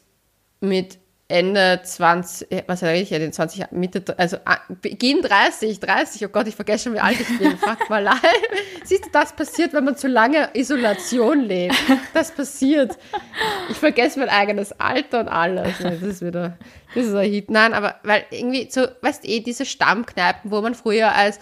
mit 0.59 0.97
Ende 1.27 1.81
20, 1.83 2.51
äh, 2.51 2.63
was 2.67 2.81
sage 2.81 2.99
ich 2.99 3.09
ja, 3.09 3.17
den 3.17 3.33
20, 3.33 3.71
Mitte, 3.71 4.03
also 4.19 4.37
ah, 4.45 4.59
Beginn 4.81 5.23
30, 5.23 5.79
30, 5.79 6.23
oh 6.23 6.29
Gott, 6.29 6.47
ich 6.47 6.55
vergesse 6.55 6.83
schon, 6.83 6.93
wie 6.93 6.99
alt 6.99 7.19
ich 7.19 7.39
bin, 7.39 7.57
fuck 7.57 7.89
mal 7.89 8.03
leid. 8.03 8.19
Siehst 8.83 9.05
du, 9.05 9.09
das 9.11 9.33
passiert, 9.33 9.73
wenn 9.73 9.85
man 9.85 9.97
zu 9.97 10.07
lange 10.07 10.49
Isolation 10.53 11.39
lebt. 11.41 11.75
Das 12.13 12.31
passiert. 12.31 12.95
Ich 13.69 13.77
vergesse 13.77 14.19
mein 14.19 14.29
eigenes 14.29 14.79
Alter 14.79 15.21
und 15.21 15.27
alles. 15.27 15.79
Das 15.79 16.01
ist 16.03 16.23
wieder, 16.23 16.57
das 16.93 17.07
ist 17.07 17.15
ein 17.15 17.29
Hit. 17.29 17.49
Nein, 17.49 17.73
aber, 17.73 17.95
weil 18.03 18.25
irgendwie 18.29 18.69
so, 18.69 18.85
weißt 19.01 19.23
du, 19.23 19.27
eh, 19.27 19.39
diese 19.39 19.65
Stammkneipen, 19.65 20.51
wo 20.51 20.61
man 20.61 20.75
früher 20.75 21.13
als 21.13 21.39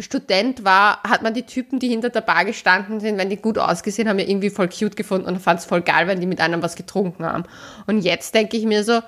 Student 0.00 0.64
war, 0.64 1.02
hat 1.02 1.22
man 1.22 1.34
die 1.34 1.44
Typen, 1.44 1.80
die 1.80 1.88
hinter 1.88 2.10
der 2.10 2.20
Bar 2.20 2.44
gestanden 2.44 3.00
sind, 3.00 3.18
wenn 3.18 3.30
die 3.30 3.36
gut 3.36 3.58
ausgesehen 3.58 4.08
haben, 4.08 4.18
ja 4.18 4.26
irgendwie 4.26 4.50
voll 4.50 4.68
cute 4.68 4.96
gefunden 4.96 5.26
und 5.26 5.40
fand 5.40 5.60
es 5.60 5.66
voll 5.66 5.82
geil, 5.82 6.06
wenn 6.06 6.20
die 6.20 6.26
mit 6.26 6.40
einem 6.40 6.62
was 6.62 6.76
getrunken 6.76 7.26
haben. 7.26 7.44
Und 7.86 8.00
jetzt 8.02 8.34
denke 8.34 8.56
ich 8.56 8.64
mir 8.64 8.84
so, 8.84 9.00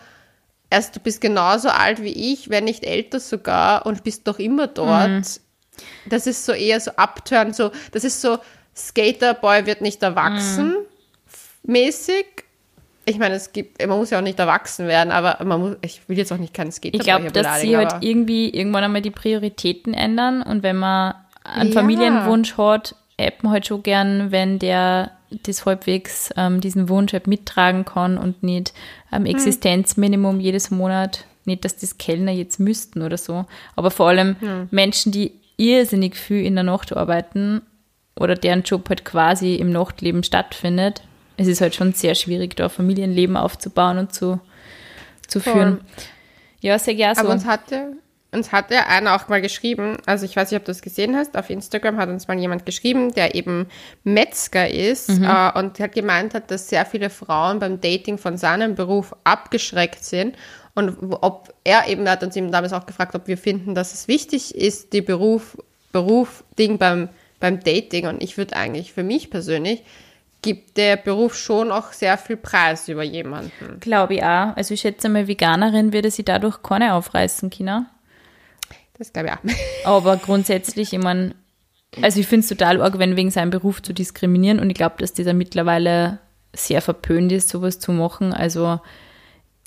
erst 0.68 0.96
du 0.96 1.00
bist 1.00 1.20
genauso 1.20 1.68
alt 1.68 2.02
wie 2.02 2.32
ich, 2.32 2.50
wenn 2.50 2.64
nicht 2.64 2.84
älter 2.84 3.20
sogar 3.20 3.86
und 3.86 4.02
bist 4.02 4.26
doch 4.26 4.40
immer 4.40 4.66
dort. 4.66 5.08
Mhm. 5.08 5.24
Das 6.06 6.26
ist 6.26 6.44
so 6.44 6.52
eher 6.52 6.80
so 6.80 6.90
Upturn, 6.96 7.52
so, 7.52 7.70
das 7.92 8.04
ist 8.04 8.20
so 8.20 8.38
Skaterboy 8.76 9.66
wird 9.66 9.80
nicht 9.80 10.02
erwachsen 10.02 10.70
mhm. 10.70 10.86
mäßig 11.62 12.26
ich 13.06 13.18
meine, 13.18 13.34
es 13.34 13.52
gibt, 13.52 13.84
man 13.84 13.98
muss 13.98 14.10
ja 14.10 14.18
auch 14.18 14.22
nicht 14.22 14.38
erwachsen 14.38 14.86
werden, 14.86 15.10
aber 15.10 15.42
man 15.44 15.60
muss, 15.60 15.76
ich 15.82 16.08
will 16.08 16.18
jetzt 16.18 16.32
auch 16.32 16.38
nicht 16.38 16.54
keinen 16.54 16.70
Skater 16.70 16.96
Ich 16.96 17.02
glaube, 17.02 17.32
dass 17.32 17.60
sie 17.60 17.76
halt 17.76 17.94
irgendwie 18.00 18.50
irgendwann 18.50 18.84
einmal 18.84 19.02
die 19.02 19.10
Prioritäten 19.10 19.94
ändern 19.94 20.42
und 20.42 20.62
wenn 20.62 20.76
man 20.76 21.14
einen 21.42 21.70
ja. 21.70 21.74
Familienwunsch 21.74 22.56
hat, 22.56 22.94
app 23.16 23.42
man 23.42 23.52
halt 23.52 23.66
schon 23.66 23.82
gern, 23.82 24.30
wenn 24.30 24.58
der 24.58 25.12
das 25.30 25.64
halbwegs 25.64 26.30
ähm, 26.36 26.60
diesen 26.60 26.88
Wunsch 26.88 27.12
halt 27.12 27.26
mittragen 27.26 27.84
kann 27.84 28.18
und 28.18 28.42
nicht 28.42 28.72
ähm, 29.12 29.26
Existenzminimum 29.26 30.36
hm. 30.36 30.40
jedes 30.40 30.70
Monat, 30.70 31.24
nicht, 31.44 31.64
dass 31.64 31.76
das 31.76 31.98
Kellner 31.98 32.32
jetzt 32.32 32.60
müssten 32.60 33.02
oder 33.02 33.16
so, 33.16 33.46
aber 33.76 33.90
vor 33.90 34.08
allem 34.08 34.36
hm. 34.40 34.68
Menschen, 34.70 35.12
die 35.12 35.32
irrsinnig 35.56 36.16
viel 36.16 36.44
in 36.44 36.54
der 36.54 36.64
Nacht 36.64 36.96
arbeiten 36.96 37.62
oder 38.16 38.34
deren 38.34 38.62
Job 38.62 38.88
halt 38.88 39.04
quasi 39.04 39.54
im 39.54 39.70
Nachtleben 39.70 40.22
stattfindet, 40.22 41.02
es 41.40 41.48
ist 41.48 41.62
halt 41.62 41.74
schon 41.74 41.94
sehr 41.94 42.14
schwierig, 42.14 42.54
da 42.56 42.68
Familienleben 42.68 43.36
aufzubauen 43.36 43.96
und 43.96 44.12
zu, 44.12 44.40
zu 45.26 45.40
führen. 45.40 45.80
Ja, 46.60 46.78
sehr 46.78 46.94
gerne 46.94 47.14
so. 47.14 47.22
Aber 47.22 47.30
uns 47.30 47.46
hatte, 47.46 47.96
uns 48.30 48.52
hatte 48.52 48.86
einer 48.86 49.16
auch 49.16 49.28
mal 49.28 49.40
geschrieben, 49.40 49.96
also 50.04 50.26
ich 50.26 50.36
weiß 50.36 50.50
nicht, 50.50 50.60
ob 50.60 50.66
du 50.66 50.70
das 50.70 50.82
gesehen 50.82 51.16
hast, 51.16 51.38
auf 51.38 51.48
Instagram 51.48 51.96
hat 51.96 52.10
uns 52.10 52.28
mal 52.28 52.38
jemand 52.38 52.66
geschrieben, 52.66 53.14
der 53.14 53.34
eben 53.34 53.68
Metzger 54.04 54.68
ist 54.68 55.08
mhm. 55.08 55.24
äh, 55.24 55.58
und 55.58 55.80
hat 55.80 55.92
gemeint 55.92 56.34
hat, 56.34 56.50
dass 56.50 56.68
sehr 56.68 56.84
viele 56.84 57.08
Frauen 57.08 57.58
beim 57.58 57.80
Dating 57.80 58.18
von 58.18 58.36
seinem 58.36 58.74
Beruf 58.74 59.16
abgeschreckt 59.24 60.04
sind 60.04 60.36
und 60.74 60.98
ob 61.22 61.54
er 61.64 61.88
eben, 61.88 62.06
hat 62.06 62.22
uns 62.22 62.36
eben 62.36 62.52
damals 62.52 62.74
auch 62.74 62.84
gefragt, 62.84 63.14
ob 63.14 63.28
wir 63.28 63.38
finden, 63.38 63.74
dass 63.74 63.94
es 63.94 64.08
wichtig 64.08 64.54
ist, 64.54 64.92
die 64.92 65.00
Beruf, 65.00 65.56
Beruf, 65.90 66.44
Ding 66.58 66.76
beim, 66.76 67.08
beim 67.40 67.60
Dating 67.60 68.08
und 68.08 68.22
ich 68.22 68.36
würde 68.36 68.56
eigentlich 68.56 68.92
für 68.92 69.04
mich 69.04 69.30
persönlich 69.30 69.82
gibt 70.42 70.76
der 70.76 70.96
Beruf 70.96 71.34
schon 71.34 71.70
auch 71.70 71.92
sehr 71.92 72.16
viel 72.18 72.36
Preis 72.36 72.88
über 72.88 73.02
jemanden. 73.02 73.78
Glaube 73.80 74.14
ich 74.14 74.22
auch. 74.22 74.56
Also 74.56 74.74
ich 74.74 74.80
schätze 74.80 75.08
mal, 75.08 75.28
Veganerin 75.28 75.92
würde 75.92 76.10
sie 76.10 76.24
dadurch 76.24 76.62
keine 76.62 76.94
aufreißen, 76.94 77.50
Kina. 77.50 77.86
Das 78.98 79.12
glaube 79.12 79.28
ich 79.28 79.34
auch. 79.34 79.56
Aber 79.84 80.16
grundsätzlich, 80.16 80.92
ich 80.92 80.98
meine, 80.98 81.34
also 82.02 82.20
ich 82.20 82.26
finde 82.26 82.44
es 82.44 82.48
total 82.48 82.80
arg, 82.80 82.98
wenn 82.98 83.16
wegen 83.16 83.30
seinem 83.30 83.50
Beruf 83.50 83.82
zu 83.82 83.92
diskriminieren 83.92 84.60
und 84.60 84.70
ich 84.70 84.76
glaube, 84.76 84.96
dass 84.98 85.12
dieser 85.12 85.34
mittlerweile 85.34 86.18
sehr 86.54 86.82
verpönt 86.82 87.32
ist, 87.32 87.48
sowas 87.48 87.78
zu 87.78 87.92
machen. 87.92 88.32
Also 88.32 88.80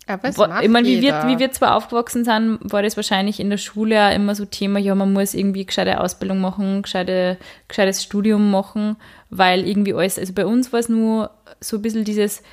aber 0.07 0.27
es 0.27 0.37
ich 0.37 0.69
meine, 0.69 0.87
wie 0.87 1.01
wir, 1.01 1.23
wie 1.27 1.39
wir 1.39 1.51
zwar 1.51 1.75
aufgewachsen 1.75 2.25
sind, 2.25 2.59
war 2.61 2.83
das 2.83 2.97
wahrscheinlich 2.97 3.39
in 3.39 3.49
der 3.49 3.57
Schule 3.57 3.95
ja 3.95 4.09
immer 4.09 4.35
so 4.35 4.45
Thema, 4.45 4.79
ja, 4.79 4.95
man 4.95 5.13
muss 5.13 5.33
irgendwie 5.33 5.65
gescheite 5.65 6.01
Ausbildung 6.01 6.41
machen, 6.41 6.81
gescheite, 6.81 7.37
gescheites 7.67 8.03
Studium 8.03 8.51
machen, 8.51 8.97
weil 9.29 9.67
irgendwie 9.67 9.93
alles, 9.93 10.19
also 10.19 10.33
bei 10.33 10.45
uns 10.45 10.73
war 10.73 10.79
es 10.79 10.89
nur 10.89 11.31
so 11.61 11.77
ein 11.77 11.81
bisschen 11.81 12.03
dieses, 12.03 12.43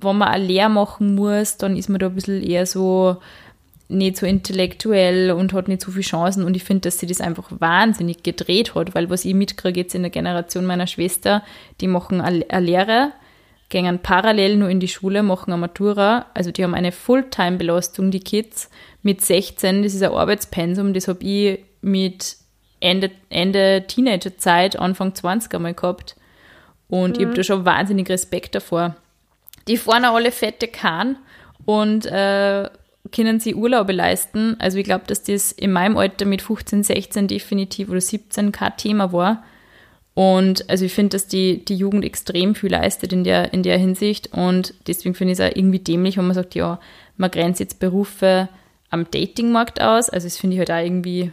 wenn 0.00 0.16
man 0.16 0.28
eine 0.28 0.44
Lehre 0.44 0.70
machen 0.70 1.14
muss, 1.14 1.58
dann 1.58 1.76
ist 1.76 1.88
man 1.88 1.98
da 1.98 2.06
ein 2.06 2.14
bisschen 2.14 2.42
eher 2.42 2.66
so 2.66 3.18
nicht 3.88 4.16
so 4.16 4.26
intellektuell 4.26 5.30
und 5.30 5.52
hat 5.52 5.68
nicht 5.68 5.82
so 5.82 5.90
viele 5.90 6.02
Chancen. 6.02 6.44
Und 6.44 6.56
ich 6.56 6.64
finde, 6.64 6.82
dass 6.82 6.98
sie 6.98 7.06
das 7.06 7.20
einfach 7.20 7.48
wahnsinnig 7.50 8.22
gedreht 8.22 8.74
hat, 8.74 8.94
weil 8.94 9.10
was 9.10 9.26
ich 9.26 9.34
mitkriege 9.34 9.80
jetzt 9.80 9.94
in 9.94 10.02
der 10.02 10.10
Generation 10.10 10.64
meiner 10.64 10.86
Schwester, 10.86 11.42
die 11.80 11.86
machen 11.86 12.20
eine 12.20 12.44
Lehre, 12.60 13.12
gehen 13.68 13.98
parallel 14.00 14.56
nur 14.56 14.68
in 14.68 14.80
die 14.80 14.88
Schule, 14.88 15.22
machen 15.22 15.52
eine 15.52 15.60
Matura. 15.60 16.26
Also 16.34 16.50
die 16.50 16.62
haben 16.62 16.74
eine 16.74 16.92
Fulltime-Belastung, 16.92 18.10
die 18.10 18.20
Kids, 18.20 18.70
mit 19.02 19.20
16. 19.20 19.82
Das 19.82 19.94
ist 19.94 20.02
ein 20.02 20.12
Arbeitspensum, 20.12 20.94
das 20.94 21.08
habe 21.08 21.24
ich 21.24 21.60
mit 21.80 22.36
Ende, 22.80 23.10
Ende 23.30 23.84
Teenagerzeit, 23.86 24.78
Anfang 24.78 25.14
20 25.14 25.54
einmal 25.54 25.74
gehabt. 25.74 26.16
Und 26.88 27.16
mhm. 27.16 27.20
ich 27.20 27.26
habe 27.26 27.36
da 27.36 27.42
schon 27.42 27.64
wahnsinnig 27.64 28.08
Respekt 28.08 28.54
davor. 28.54 28.96
Die 29.68 29.76
fahren 29.76 30.04
auch 30.04 30.14
alle 30.14 30.32
fette 30.32 30.68
Kahn 30.68 31.16
und 31.64 32.06
äh, 32.06 32.68
können 33.12 33.40
sie 33.40 33.54
Urlaube 33.54 33.92
leisten. 33.92 34.56
Also 34.58 34.78
ich 34.78 34.84
glaube, 34.84 35.04
dass 35.06 35.22
das 35.22 35.52
in 35.52 35.72
meinem 35.72 35.96
Alter 35.96 36.26
mit 36.26 36.42
15, 36.42 36.82
16 36.82 37.28
definitiv 37.28 37.88
oder 37.88 38.00
17 38.00 38.52
kein 38.52 38.76
Thema 38.76 39.12
war. 39.12 39.44
Und 40.14 40.70
also 40.70 40.84
ich 40.84 40.92
finde, 40.92 41.10
dass 41.10 41.26
die, 41.26 41.64
die 41.64 41.74
Jugend 41.74 42.04
extrem 42.04 42.54
viel 42.54 42.70
leistet 42.70 43.12
in 43.12 43.24
der, 43.24 43.52
in 43.52 43.64
der 43.64 43.78
Hinsicht. 43.78 44.32
Und 44.32 44.74
deswegen 44.86 45.14
finde 45.14 45.32
ich 45.32 45.40
es 45.40 45.44
auch 45.44 45.56
irgendwie 45.56 45.80
dämlich, 45.80 46.16
wenn 46.16 46.26
man 46.26 46.34
sagt, 46.34 46.54
ja, 46.54 46.78
man 47.16 47.30
grenzt 47.30 47.60
jetzt 47.60 47.80
Berufe 47.80 48.48
am 48.90 49.10
Datingmarkt 49.10 49.80
aus. 49.80 50.08
Also 50.08 50.26
das 50.26 50.36
finde 50.36 50.54
ich 50.54 50.58
halt 50.60 50.70
auch 50.70 50.84
irgendwie, 50.84 51.32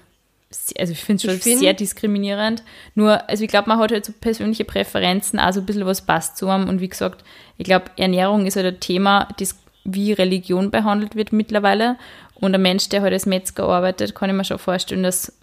also 0.79 0.93
ich 0.93 1.00
finde 1.00 1.27
es 1.27 1.31
schon 1.31 1.39
find, 1.39 1.59
sehr 1.59 1.73
diskriminierend. 1.73 2.63
Nur, 2.95 3.29
also 3.29 3.43
ich 3.43 3.50
glaube, 3.50 3.69
man 3.69 3.77
hat 3.77 3.91
halt 3.91 4.03
so 4.03 4.13
persönliche 4.19 4.65
Präferenzen, 4.65 5.38
also 5.38 5.59
ein 5.59 5.67
bisschen 5.67 5.85
was 5.85 6.03
passt 6.03 6.38
zu 6.38 6.50
einem. 6.50 6.67
Und 6.67 6.81
wie 6.81 6.89
gesagt, 6.89 7.23
ich 7.59 7.65
glaube, 7.65 7.85
Ernährung 7.97 8.47
ist 8.47 8.55
halt 8.55 8.65
ein 8.65 8.79
Thema, 8.79 9.27
das 9.38 9.55
wie 9.83 10.11
Religion 10.13 10.71
behandelt 10.71 11.15
wird 11.15 11.33
mittlerweile. 11.33 11.97
Und 12.33 12.55
ein 12.55 12.61
Mensch, 12.61 12.89
der 12.89 13.03
halt 13.03 13.13
als 13.13 13.27
Metzger 13.27 13.65
arbeitet, 13.65 14.15
kann 14.15 14.31
ich 14.31 14.35
mir 14.35 14.43
schon 14.43 14.57
vorstellen, 14.57 15.03
dass 15.03 15.33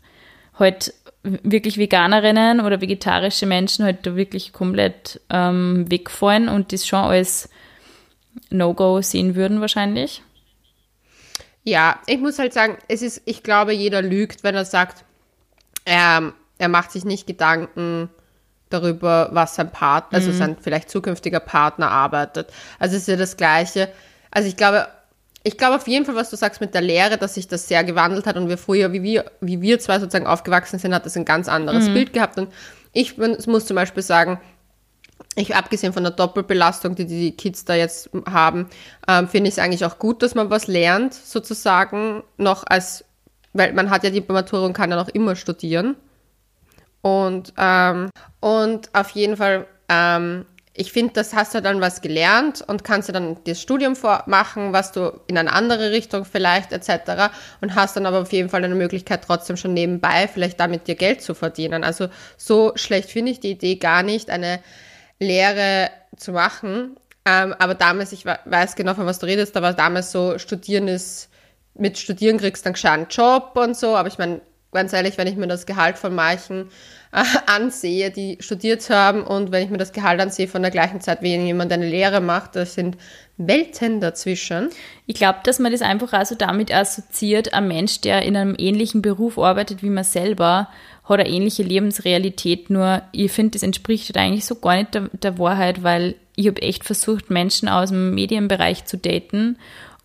halt 0.59 0.92
wirklich 1.23 1.79
Veganerinnen 1.79 2.61
oder 2.61 2.81
vegetarische 2.81 3.47
Menschen 3.47 3.85
halt 3.85 4.07
da 4.07 4.17
wirklich 4.17 4.53
komplett 4.53 5.21
ähm, 5.31 5.91
wegfallen 5.91 6.49
und 6.49 6.73
das 6.73 6.87
schon 6.87 7.01
als 7.01 7.49
No-Go 8.51 9.03
sehen 9.03 9.35
würden 9.35 9.61
wahrscheinlich. 9.61 10.23
Ja, 11.65 11.99
ich 12.07 12.19
muss 12.19 12.39
halt 12.39 12.55
sagen, 12.55 12.79
es 12.89 13.03
ist, 13.03 13.23
ich 13.25 13.43
glaube, 13.43 13.73
jeder 13.73 14.01
lügt, 14.01 14.43
wenn 14.43 14.55
er 14.55 14.65
sagt, 14.65 15.05
ähm, 15.85 16.33
er 16.57 16.69
macht 16.69 16.93
sich 16.93 17.05
nicht 17.05 17.27
Gedanken 17.27 18.09
darüber, 18.71 19.31
was 19.33 19.55
sein 19.55 19.71
Partner, 19.71 20.19
also 20.19 20.31
mhm. 20.31 20.37
sein 20.37 20.57
vielleicht 20.61 20.91
zukünftiger 20.91 21.41
Partner 21.41 21.91
arbeitet. 21.91 22.51
Also 22.79 22.97
es 22.97 23.03
ist 23.03 23.09
ja 23.09 23.17
das 23.17 23.37
Gleiche. 23.37 23.89
Also 24.31 24.49
ich 24.49 24.57
glaube, 24.57 24.89
ich 25.45 25.57
glaube 25.57 25.76
auf 25.76 25.88
jeden 25.88 26.04
Fall, 26.04 26.16
was 26.16 26.30
du 26.30 26.37
sagst 26.37 26.61
mit 26.61 26.75
der 26.75 26.83
Lehre, 26.83 27.16
dass 27.16 27.35
sich 27.35 27.49
das 27.49 27.68
sehr 27.68 27.85
gewandelt 27.85 28.26
hat 28.26 28.37
und 28.37 28.49
wir 28.49 28.59
früher, 28.59 28.92
wie 28.92 29.02
wir, 29.02 29.30
wie 29.40 29.61
wir 29.61 29.78
zwei 29.78 29.99
sozusagen 29.99 30.26
aufgewachsen 30.26 30.78
sind, 30.78 30.95
hat 30.95 31.07
das 31.07 31.16
ein 31.16 31.25
ganz 31.25 31.49
anderes 31.49 31.88
Bild 31.92 32.12
gehabt. 32.12 32.38
Und 32.38 32.52
ich 32.92 33.16
muss 33.16 33.66
zum 33.66 33.76
Beispiel 33.76 34.02
sagen, 34.02 34.40
ich 35.37 35.54
abgesehen 35.54 35.92
von 35.92 36.02
der 36.02 36.12
Doppelbelastung, 36.12 36.95
die 36.95 37.07
die 37.07 37.33
Kids 37.33 37.64
da 37.64 37.75
jetzt 37.75 38.11
haben, 38.26 38.68
ähm, 39.07 39.28
finde 39.28 39.49
ich 39.49 39.54
es 39.54 39.59
eigentlich 39.59 39.85
auch 39.85 39.99
gut, 39.99 40.23
dass 40.23 40.35
man 40.35 40.50
was 40.50 40.66
lernt, 40.66 41.14
sozusagen, 41.14 42.25
noch 42.37 42.64
als, 42.66 43.04
weil 43.52 43.73
man 43.73 43.90
hat 43.90 44.04
ja 44.04 44.11
die 44.11 44.25
Matura 44.26 44.66
und 44.66 44.73
kann 44.73 44.90
ja 44.90 44.97
noch 44.97 45.09
immer 45.09 45.37
studieren. 45.37 45.97
Und, 47.00 47.52
ähm, 47.57 48.11
und 48.40 48.90
auf 48.92 49.11
jeden 49.11 49.37
Fall, 49.37 49.66
ähm, 49.88 50.45
ich 50.78 50.92
finde, 50.92 51.12
das 51.14 51.35
hast 51.35 51.54
du 51.54 51.61
dann 51.61 51.80
was 51.80 52.00
gelernt 52.02 52.62
und 52.66 52.85
kannst 52.85 53.08
du 53.08 53.12
dann 53.12 53.37
das 53.44 53.61
Studium 53.61 53.97
vormachen, 53.97 54.73
was 54.73 54.92
du 54.92 55.20
in 55.26 55.37
eine 55.37 55.52
andere 55.52 55.90
Richtung 55.90 56.25
vielleicht 56.25 56.73
etc. 56.73 57.32
und 57.61 57.75
hast 57.75 57.97
dann 57.97 58.06
aber 58.06 58.20
auf 58.20 58.32
jeden 58.32 58.49
Fall 58.49 58.64
eine 58.64 58.76
Möglichkeit 58.76 59.25
trotzdem 59.26 59.56
schon 59.56 59.75
nebenbei 59.75 60.28
vielleicht 60.32 60.61
damit 60.61 60.87
dir 60.87 60.94
Geld 60.94 61.20
zu 61.20 61.35
verdienen. 61.35 61.82
Also 61.82 62.08
so 62.37 62.73
schlecht 62.76 63.11
finde 63.11 63.32
ich 63.32 63.40
die 63.40 63.50
Idee 63.50 63.75
gar 63.75 64.04
nicht, 64.04 64.30
eine 64.30 64.61
Lehre 65.18 65.90
zu 66.16 66.30
machen. 66.32 66.97
Ähm, 67.25 67.54
aber 67.58 67.75
damals, 67.75 68.12
ich 68.12 68.25
we- 68.25 68.38
weiß 68.44 68.76
genau, 68.76 68.94
von 68.94 69.04
was 69.04 69.18
du 69.18 69.26
redest, 69.26 69.56
aber 69.56 69.73
damals 69.73 70.12
so 70.12 70.38
Studieren 70.38 70.87
ist, 70.87 71.28
mit 71.75 71.99
Studieren 71.99 72.38
kriegst 72.38 72.64
du 72.64 72.73
dann 72.73 72.90
einen 72.90 73.08
Job 73.08 73.52
und 73.56 73.76
so. 73.76 73.97
Aber 73.97 74.08
ich 74.08 74.18
meine, 74.18 74.40
ganz 74.73 74.93
ehrlich, 74.93 75.17
wenn 75.17 75.27
ich 75.27 75.37
mir 75.37 75.47
das 75.47 75.67
Gehalt 75.67 75.99
von 75.99 76.15
manchen 76.15 76.69
äh, 77.13 77.25
ansehe, 77.47 78.11
die 78.11 78.39
studiert 78.41 78.89
haben 78.91 79.23
und 79.23 79.51
wenn 79.51 79.65
ich 79.65 79.71
mir 79.71 79.79
das 79.79 79.93
Gehalt 79.93 80.21
ansehe 80.21 80.49
von 80.49 80.63
der 80.63 80.71
gleichen 80.71 81.01
Zeit, 81.01 81.23
wie 81.23 81.35
jemand 81.35 81.73
eine 81.73 81.89
Lehre 81.89 82.21
macht, 82.21 82.57
das 82.57 82.75
sind 82.75 82.97
Welten 83.39 84.01
dazwischen. 84.01 84.69
Ich 85.07 85.15
glaube, 85.15 85.39
dass 85.45 85.59
man 85.59 85.73
das 85.73 85.81
einfach 85.81 86.13
also 86.13 86.35
damit 86.35 86.75
assoziiert, 86.75 87.55
ein 87.55 87.69
Mensch, 87.69 88.01
der 88.01 88.23
in 88.23 88.37
einem 88.37 88.55
ähnlichen 88.59 89.01
Beruf 89.01 89.39
arbeitet 89.39 89.83
wie 89.83 89.91
man 89.91 90.05
selber, 90.05 90.69
hat 91.05 91.21
eine 91.21 91.29
ähnliche 91.29 91.63
Lebensrealität, 91.63 92.69
nur 92.69 93.03
ich 93.13 93.33
finde, 93.33 93.53
das 93.53 93.63
entspricht 93.63 94.09
halt 94.09 94.19
eigentlich 94.19 94.45
so 94.45 94.57
gar 94.57 94.77
nicht 94.77 94.95
der, 94.95 95.09
der 95.13 95.39
Wahrheit, 95.39 95.83
weil 95.83 96.17
ich 96.37 96.47
habe 96.47 96.61
echt 96.61 96.85
versucht, 96.85 97.31
Menschen 97.31 97.69
aus 97.69 97.89
dem 97.89 98.15
Medienbereich 98.15 98.85
zu 98.85 98.99
daten 98.99 99.57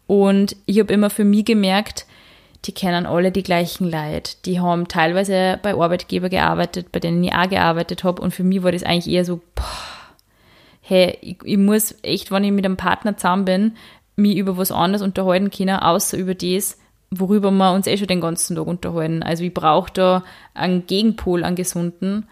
und 0.07 0.55
ich 0.65 0.79
habe 0.79 0.93
immer 0.93 1.09
für 1.09 1.25
mich 1.25 1.43
gemerkt, 1.43 2.05
die 2.65 2.71
kennen 2.71 3.05
alle 3.05 3.31
die 3.31 3.43
gleichen 3.43 3.89
Leute. 3.89 4.33
Die 4.45 4.59
haben 4.59 4.87
teilweise 4.87 5.59
bei 5.61 5.73
Arbeitgeber 5.73 6.29
gearbeitet, 6.29 6.91
bei 6.91 6.99
denen 6.99 7.23
ich 7.23 7.33
auch 7.33 7.49
gearbeitet 7.49 8.03
habe 8.03 8.21
und 8.21 8.33
für 8.33 8.43
mich 8.43 8.63
war 8.63 8.71
das 8.71 8.83
eigentlich 8.83 9.13
eher 9.13 9.25
so, 9.25 9.41
boah, 9.55 9.63
hey, 10.81 11.17
ich, 11.21 11.37
ich 11.43 11.57
muss 11.57 11.95
echt, 12.03 12.31
wenn 12.31 12.43
ich 12.43 12.51
mit 12.51 12.65
einem 12.65 12.77
Partner 12.77 13.17
zusammen 13.17 13.45
bin, 13.45 13.71
mich 14.15 14.37
über 14.37 14.57
was 14.57 14.71
anderes 14.71 15.01
unterhalten 15.01 15.49
können, 15.49 15.77
außer 15.77 16.17
über 16.17 16.35
das, 16.35 16.77
worüber 17.09 17.51
wir 17.51 17.73
uns 17.73 17.87
eh 17.87 17.97
schon 17.97 18.07
den 18.07 18.21
ganzen 18.21 18.55
Tag 18.55 18.67
unterhalten. 18.67 19.23
Also 19.23 19.43
ich 19.43 19.53
brauche 19.53 19.91
da 19.93 20.23
einen 20.53 20.85
Gegenpol, 20.85 21.43
einen 21.43 21.55
gesunden. 21.55 22.27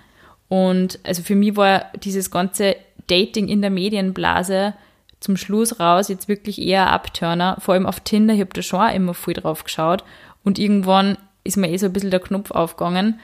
Und 0.47 0.99
also 1.03 1.23
für 1.23 1.35
mich 1.35 1.55
war 1.55 1.85
dieses 2.03 2.29
ganze 2.29 2.75
Dating 3.07 3.47
in 3.47 3.61
der 3.61 3.71
Medienblase 3.71 4.73
zum 5.21 5.37
Schluss 5.37 5.79
raus 5.79 6.09
jetzt 6.09 6.27
wirklich 6.27 6.61
eher 6.61 6.87
ein 6.87 6.93
Abturner. 6.93 7.55
Vor 7.59 7.75
allem 7.75 7.85
auf 7.85 8.01
Tinder, 8.01 8.33
ich 8.33 8.41
habe 8.41 8.49
da 8.53 8.61
schon 8.61 8.89
immer 8.89 9.13
viel 9.13 9.35
drauf 9.35 9.63
geschaut. 9.63 10.03
Und 10.43 10.59
irgendwann 10.59 11.17
ist 11.43 11.57
mir 11.57 11.69
eh 11.69 11.77
so 11.77 11.85
ein 11.85 11.93
bisschen 11.93 12.11
der 12.11 12.19
Knopf 12.19 12.51
aufgegangen, 12.51 13.19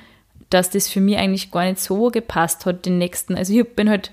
dass 0.49 0.69
das 0.69 0.87
für 0.87 1.01
mich 1.01 1.17
eigentlich 1.17 1.51
gar 1.51 1.65
nicht 1.65 1.79
so 1.79 2.09
gepasst 2.09 2.65
hat, 2.65 2.85
den 2.85 2.99
nächsten. 2.99 3.35
Also 3.35 3.53
ich 3.53 3.67
bin 3.75 3.89
halt 3.89 4.11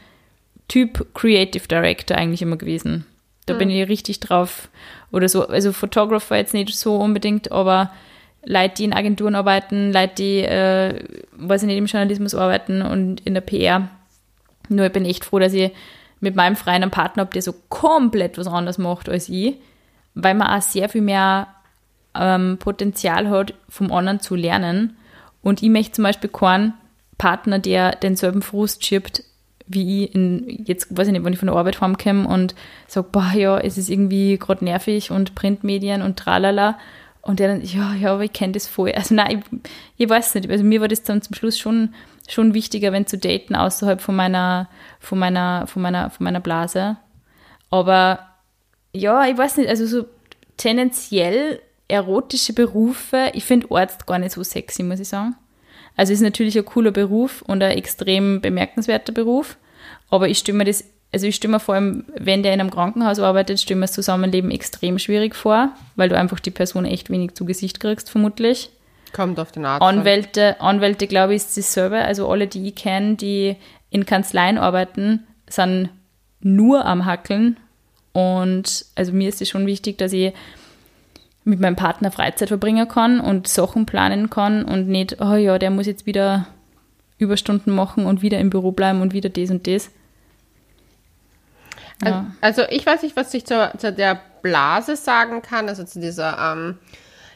Typ 0.66 1.06
Creative 1.14 1.68
Director 1.68 2.16
eigentlich 2.16 2.42
immer 2.42 2.56
gewesen. 2.56 3.06
Da 3.46 3.52
bin 3.52 3.68
ich 3.68 3.86
richtig 3.88 4.20
drauf. 4.20 4.70
Oder 5.12 5.28
so, 5.28 5.46
also 5.46 5.72
Photographer 5.72 6.36
jetzt 6.36 6.54
nicht 6.54 6.74
so 6.74 6.96
unbedingt, 6.96 7.52
aber 7.52 7.92
Leute, 8.46 8.76
die 8.78 8.84
in 8.84 8.94
Agenturen 8.94 9.34
arbeiten, 9.34 9.92
Leute, 9.92 10.14
die, 10.16 10.38
äh, 10.40 11.04
weiß 11.32 11.62
ich 11.62 11.66
nicht, 11.66 11.76
im 11.76 11.84
Journalismus 11.84 12.34
arbeiten 12.34 12.80
und 12.80 13.20
in 13.20 13.34
der 13.34 13.42
PR. 13.42 13.88
Nur 14.70 14.86
ich 14.86 14.92
bin 14.92 15.04
echt 15.04 15.26
froh, 15.26 15.38
dass 15.38 15.52
ich 15.52 15.70
mit 16.24 16.34
meinem 16.34 16.56
freien 16.56 16.90
Partner 16.90 17.22
habe, 17.22 17.32
der 17.32 17.42
so 17.42 17.54
komplett 17.68 18.36
was 18.36 18.48
anderes 18.48 18.78
macht 18.78 19.08
als 19.08 19.28
ich, 19.28 19.54
weil 20.14 20.34
man 20.34 20.48
auch 20.48 20.62
sehr 20.62 20.88
viel 20.88 21.02
mehr 21.02 21.46
ähm, 22.14 22.56
Potenzial 22.58 23.30
hat, 23.30 23.54
vom 23.68 23.92
anderen 23.92 24.20
zu 24.20 24.34
lernen. 24.34 24.96
Und 25.42 25.62
ich 25.62 25.68
möchte 25.68 25.92
zum 25.92 26.04
Beispiel 26.04 26.30
keinen 26.30 26.74
Partner, 27.18 27.58
der 27.58 27.92
denselben 27.92 28.42
Frust 28.42 28.84
schiebt, 28.84 29.22
wie 29.66 30.04
ich 30.04 30.14
in, 30.14 30.64
jetzt 30.64 30.96
weiß 30.96 31.06
ich 31.08 31.12
nicht, 31.12 31.24
wenn 31.24 31.32
ich 31.32 31.38
von 31.38 31.48
der 31.48 31.56
Arbeit 31.56 31.80
heimkomme 31.80 32.26
und 32.26 32.54
sage, 32.86 33.08
boah, 33.12 33.32
ja, 33.34 33.58
es 33.58 33.78
ist 33.78 33.88
irgendwie 33.88 34.38
gerade 34.38 34.64
nervig 34.64 35.10
und 35.10 35.34
Printmedien 35.34 36.02
und 36.02 36.18
tralala. 36.18 36.78
Und 37.22 37.40
der 37.40 37.48
dann, 37.48 37.62
ja, 37.62 37.94
ja, 37.94 38.12
aber 38.14 38.24
ich 38.24 38.32
kenne 38.34 38.52
das 38.52 38.66
voll. 38.66 38.92
Also 38.92 39.14
nein, 39.14 39.42
ich, 39.52 40.04
ich 40.04 40.08
weiß 40.08 40.34
nicht. 40.34 40.50
Also 40.50 40.64
mir 40.64 40.80
war 40.80 40.88
das 40.88 41.02
dann 41.02 41.22
zum 41.22 41.34
Schluss 41.34 41.58
schon, 41.58 41.94
schon 42.28 42.54
wichtiger, 42.54 42.92
wenn 42.92 43.06
zu 43.06 43.18
daten 43.18 43.54
außerhalb 43.54 44.00
von 44.00 44.16
meiner, 44.16 44.68
von 45.00 45.18
meiner, 45.18 45.66
von 45.66 45.82
meiner, 45.82 46.10
von 46.10 46.24
meiner 46.24 46.40
Blase. 46.40 46.96
Aber 47.70 48.20
ja, 48.92 49.26
ich 49.26 49.36
weiß 49.36 49.58
nicht, 49.58 49.68
also 49.68 49.86
so 49.86 50.06
tendenziell 50.56 51.60
erotische 51.88 52.52
Berufe, 52.52 53.30
ich 53.34 53.44
finde 53.44 53.66
Arzt 53.70 54.06
gar 54.06 54.18
nicht 54.18 54.32
so 54.32 54.42
sexy, 54.42 54.82
muss 54.82 55.00
ich 55.00 55.08
sagen. 55.08 55.34
Also 55.96 56.12
ist 56.12 56.22
natürlich 56.22 56.56
ein 56.56 56.64
cooler 56.64 56.90
Beruf 56.90 57.42
und 57.42 57.62
ein 57.62 57.76
extrem 57.76 58.40
bemerkenswerter 58.40 59.12
Beruf, 59.12 59.56
aber 60.10 60.28
ich 60.28 60.38
stelle 60.38 60.58
mir 60.58 60.64
das, 60.64 60.84
also 61.12 61.26
ich 61.26 61.36
stelle 61.36 61.60
vor 61.60 61.74
allem, 61.74 62.04
wenn 62.16 62.42
der 62.42 62.54
in 62.54 62.60
einem 62.60 62.70
Krankenhaus 62.70 63.18
arbeitet, 63.18 63.60
stelle 63.60 63.78
mir 63.78 63.86
das 63.86 63.92
Zusammenleben 63.92 64.50
extrem 64.50 64.98
schwierig 64.98 65.36
vor, 65.36 65.70
weil 65.94 66.08
du 66.08 66.16
einfach 66.16 66.40
die 66.40 66.50
Person 66.50 66.84
echt 66.84 67.10
wenig 67.10 67.34
zu 67.34 67.44
Gesicht 67.44 67.80
kriegst, 67.80 68.10
vermutlich. 68.10 68.70
Kommt 69.14 69.38
auf 69.38 69.52
den 69.52 69.64
Arzt. 69.64 69.82
an. 69.82 69.98
Anwälte, 70.00 70.60
Anwälte, 70.60 71.06
glaube 71.06 71.34
ich, 71.34 71.42
ist 71.42 71.56
dasselbe. 71.56 71.98
Also 71.98 72.28
alle, 72.28 72.46
die 72.46 72.68
ich 72.68 72.74
kenne, 72.74 73.14
die 73.14 73.56
in 73.90 74.04
Kanzleien 74.04 74.58
arbeiten, 74.58 75.24
sind 75.48 75.88
nur 76.40 76.84
am 76.84 77.06
Hackeln. 77.06 77.56
Und 78.12 78.84
also 78.96 79.12
mir 79.12 79.28
ist 79.28 79.40
es 79.40 79.48
schon 79.48 79.66
wichtig, 79.66 79.98
dass 79.98 80.12
ich 80.12 80.32
mit 81.44 81.60
meinem 81.60 81.76
Partner 81.76 82.10
Freizeit 82.10 82.48
verbringen 82.48 82.88
kann 82.88 83.20
und 83.20 83.46
Sachen 83.46 83.86
planen 83.86 84.30
kann 84.30 84.64
und 84.64 84.88
nicht, 84.88 85.20
oh 85.20 85.34
ja, 85.34 85.58
der 85.58 85.70
muss 85.70 85.86
jetzt 85.86 86.06
wieder 86.06 86.46
Überstunden 87.18 87.74
machen 87.74 88.06
und 88.06 88.22
wieder 88.22 88.38
im 88.38 88.50
Büro 88.50 88.72
bleiben 88.72 89.00
und 89.00 89.12
wieder 89.12 89.28
das 89.28 89.50
und 89.50 89.66
das. 89.66 89.90
Ja. 92.04 92.32
Also 92.40 92.62
ich 92.70 92.84
weiß 92.84 93.02
nicht, 93.02 93.14
was 93.14 93.32
ich 93.34 93.44
zu, 93.46 93.70
zu 93.78 93.92
der 93.92 94.20
Blase 94.42 94.96
sagen 94.96 95.42
kann, 95.42 95.68
also 95.68 95.84
zu 95.84 96.00
dieser 96.00 96.36
ähm, 96.52 96.78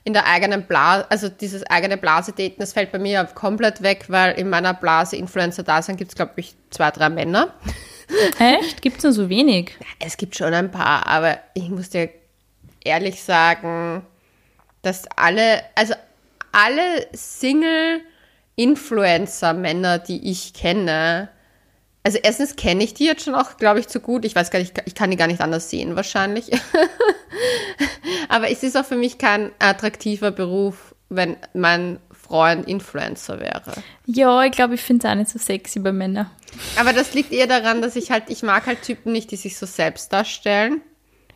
in 0.08 0.14
der 0.14 0.26
eigenen 0.26 0.62
Blase, 0.62 1.06
also 1.10 1.28
dieses 1.28 1.62
eigene 1.64 1.98
Blase-Daten, 1.98 2.58
das 2.58 2.72
fällt 2.72 2.90
bei 2.92 2.98
mir 2.98 3.28
komplett 3.34 3.82
weg, 3.82 4.06
weil 4.08 4.32
in 4.38 4.48
meiner 4.48 4.72
Blase 4.72 5.16
Influencer 5.16 5.64
da 5.64 5.82
sind, 5.82 5.98
gibt 5.98 6.12
es, 6.12 6.16
glaube 6.16 6.32
ich, 6.36 6.54
zwei, 6.70 6.90
drei 6.90 7.10
Männer. 7.10 7.52
Echt? 8.38 8.80
Gibt 8.80 8.96
es 8.96 9.04
nur 9.04 9.12
so 9.12 9.28
wenig? 9.28 9.76
Es 9.98 10.16
gibt 10.16 10.34
schon 10.34 10.54
ein 10.54 10.70
paar, 10.70 11.06
aber 11.06 11.36
ich 11.52 11.68
muss 11.68 11.90
dir 11.90 12.08
ehrlich 12.82 13.22
sagen, 13.22 14.00
dass 14.80 15.04
alle, 15.14 15.60
also 15.74 15.92
alle 16.52 17.06
Single-Influencer-Männer, 17.12 19.98
die 19.98 20.30
ich 20.30 20.54
kenne, 20.54 21.28
also 22.08 22.20
erstens 22.22 22.56
kenne 22.56 22.82
ich 22.82 22.94
die 22.94 23.04
jetzt 23.04 23.24
schon 23.24 23.34
auch, 23.34 23.58
glaube 23.58 23.80
ich, 23.80 23.88
zu 23.88 24.00
gut. 24.00 24.24
Ich 24.24 24.34
weiß 24.34 24.50
gar 24.50 24.60
nicht, 24.60 24.82
ich 24.86 24.94
kann 24.94 25.10
die 25.10 25.18
gar 25.18 25.26
nicht 25.26 25.42
anders 25.42 25.68
sehen 25.68 25.94
wahrscheinlich. 25.94 26.50
Aber 28.30 28.50
es 28.50 28.62
ist 28.62 28.78
auch 28.78 28.86
für 28.86 28.96
mich 28.96 29.18
kein 29.18 29.50
attraktiver 29.58 30.30
Beruf, 30.30 30.94
wenn 31.10 31.36
mein 31.52 31.98
Freund 32.10 32.66
Influencer 32.66 33.40
wäre. 33.40 33.74
Ja, 34.06 34.42
ich 34.44 34.52
glaube, 34.52 34.76
ich 34.76 34.80
finde 34.80 35.06
es 35.06 35.12
auch 35.12 35.16
nicht 35.16 35.28
so 35.28 35.38
sexy 35.38 35.80
bei 35.80 35.92
Männern. 35.92 36.30
Aber 36.78 36.94
das 36.94 37.12
liegt 37.12 37.30
eher 37.30 37.46
daran, 37.46 37.82
dass 37.82 37.94
ich 37.94 38.10
halt, 38.10 38.24
ich 38.28 38.42
mag 38.42 38.64
halt 38.64 38.80
Typen 38.80 39.12
nicht, 39.12 39.30
die 39.30 39.36
sich 39.36 39.58
so 39.58 39.66
selbst 39.66 40.10
darstellen. 40.10 40.80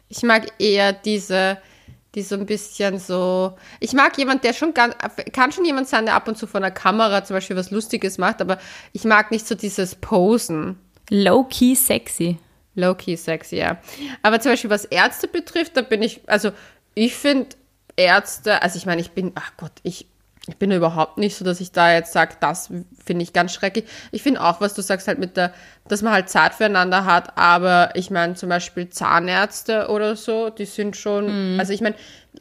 Ich 0.09 0.23
mag 0.23 0.47
eher 0.59 0.95
diese, 0.95 1.59
die 2.15 2.23
so 2.23 2.35
ein 2.35 2.47
bisschen 2.47 2.99
so. 2.99 3.55
Ich 3.81 3.93
mag 3.93 4.17
jemand, 4.19 4.45
der 4.45 4.53
schon 4.53 4.75
ganz, 4.75 4.95
kann 5.33 5.53
schon 5.53 5.65
jemand 5.65 5.89
sein, 5.89 6.05
der 6.05 6.15
ab 6.15 6.29
und 6.29 6.37
zu 6.37 6.47
vor 6.47 6.61
der 6.61 6.71
Kamera 6.71 7.25
zum 7.25 7.37
Beispiel 7.37 7.57
was 7.57 7.71
Lustiges 7.71 8.19
macht, 8.19 8.41
aber 8.41 8.59
ich 8.93 9.05
mag 9.05 9.31
nicht 9.31 9.47
so 9.47 9.55
dieses 9.55 9.95
Posen. 9.95 10.79
Low-key 11.11 11.75
sexy. 11.75 12.39
Low-key 12.75 13.17
sexy, 13.17 13.57
ja. 13.57 13.79
Aber 14.23 14.41
zum 14.41 14.53
Beispiel 14.53 14.71
was 14.71 14.85
Ärzte 14.85 15.29
betrifft, 15.29 15.77
da 15.77 15.83
bin 15.83 16.03
ich, 16.03 16.21
also 16.27 16.53
ich 16.95 17.15
finde 17.15 17.49
Ärzte, 17.97 18.63
also 18.63 18.77
ich 18.77 18.87
meine, 18.87 19.01
ich 19.01 19.13
bin, 19.13 19.33
ach 19.35 19.53
Gott, 19.57 19.73
ich, 19.83 20.07
ich 20.49 20.57
bin 20.57 20.73
überhaupt 20.73 21.19
nicht 21.19 21.37
so, 21.37 21.45
dass 21.45 21.61
ich 21.61 21.71
da 21.71 21.93
jetzt 21.93 22.13
sage, 22.13 22.35
das 22.41 22.69
finde 23.05 23.23
ich 23.23 23.33
ganz 23.33 23.53
schrecklich. 23.55 23.85
Ich 24.11 24.23
finde 24.23 24.43
auch, 24.43 24.61
was 24.61 24.75
du 24.75 24.83
sagst, 24.83 25.07
halt 25.07 25.21
mit 25.21 25.37
der, 25.37 25.53
dass 25.87 26.03
man 26.03 26.13
halt 26.13 26.29
Zeit 26.29 26.55
füreinander 26.55 27.05
hat, 27.05 27.39
aber 27.39 27.91
ich 27.95 28.11
meine 28.11 28.35
zum 28.35 28.49
Beispiel 28.49 28.89
Zahnärzte 28.89 29.89
oder 29.89 30.17
so, 30.17 30.51
die 30.51 30.65
sind 30.65 30.97
schon, 30.97 31.61
also 31.61 31.73
ich 31.73 31.81
meine, 31.81 31.95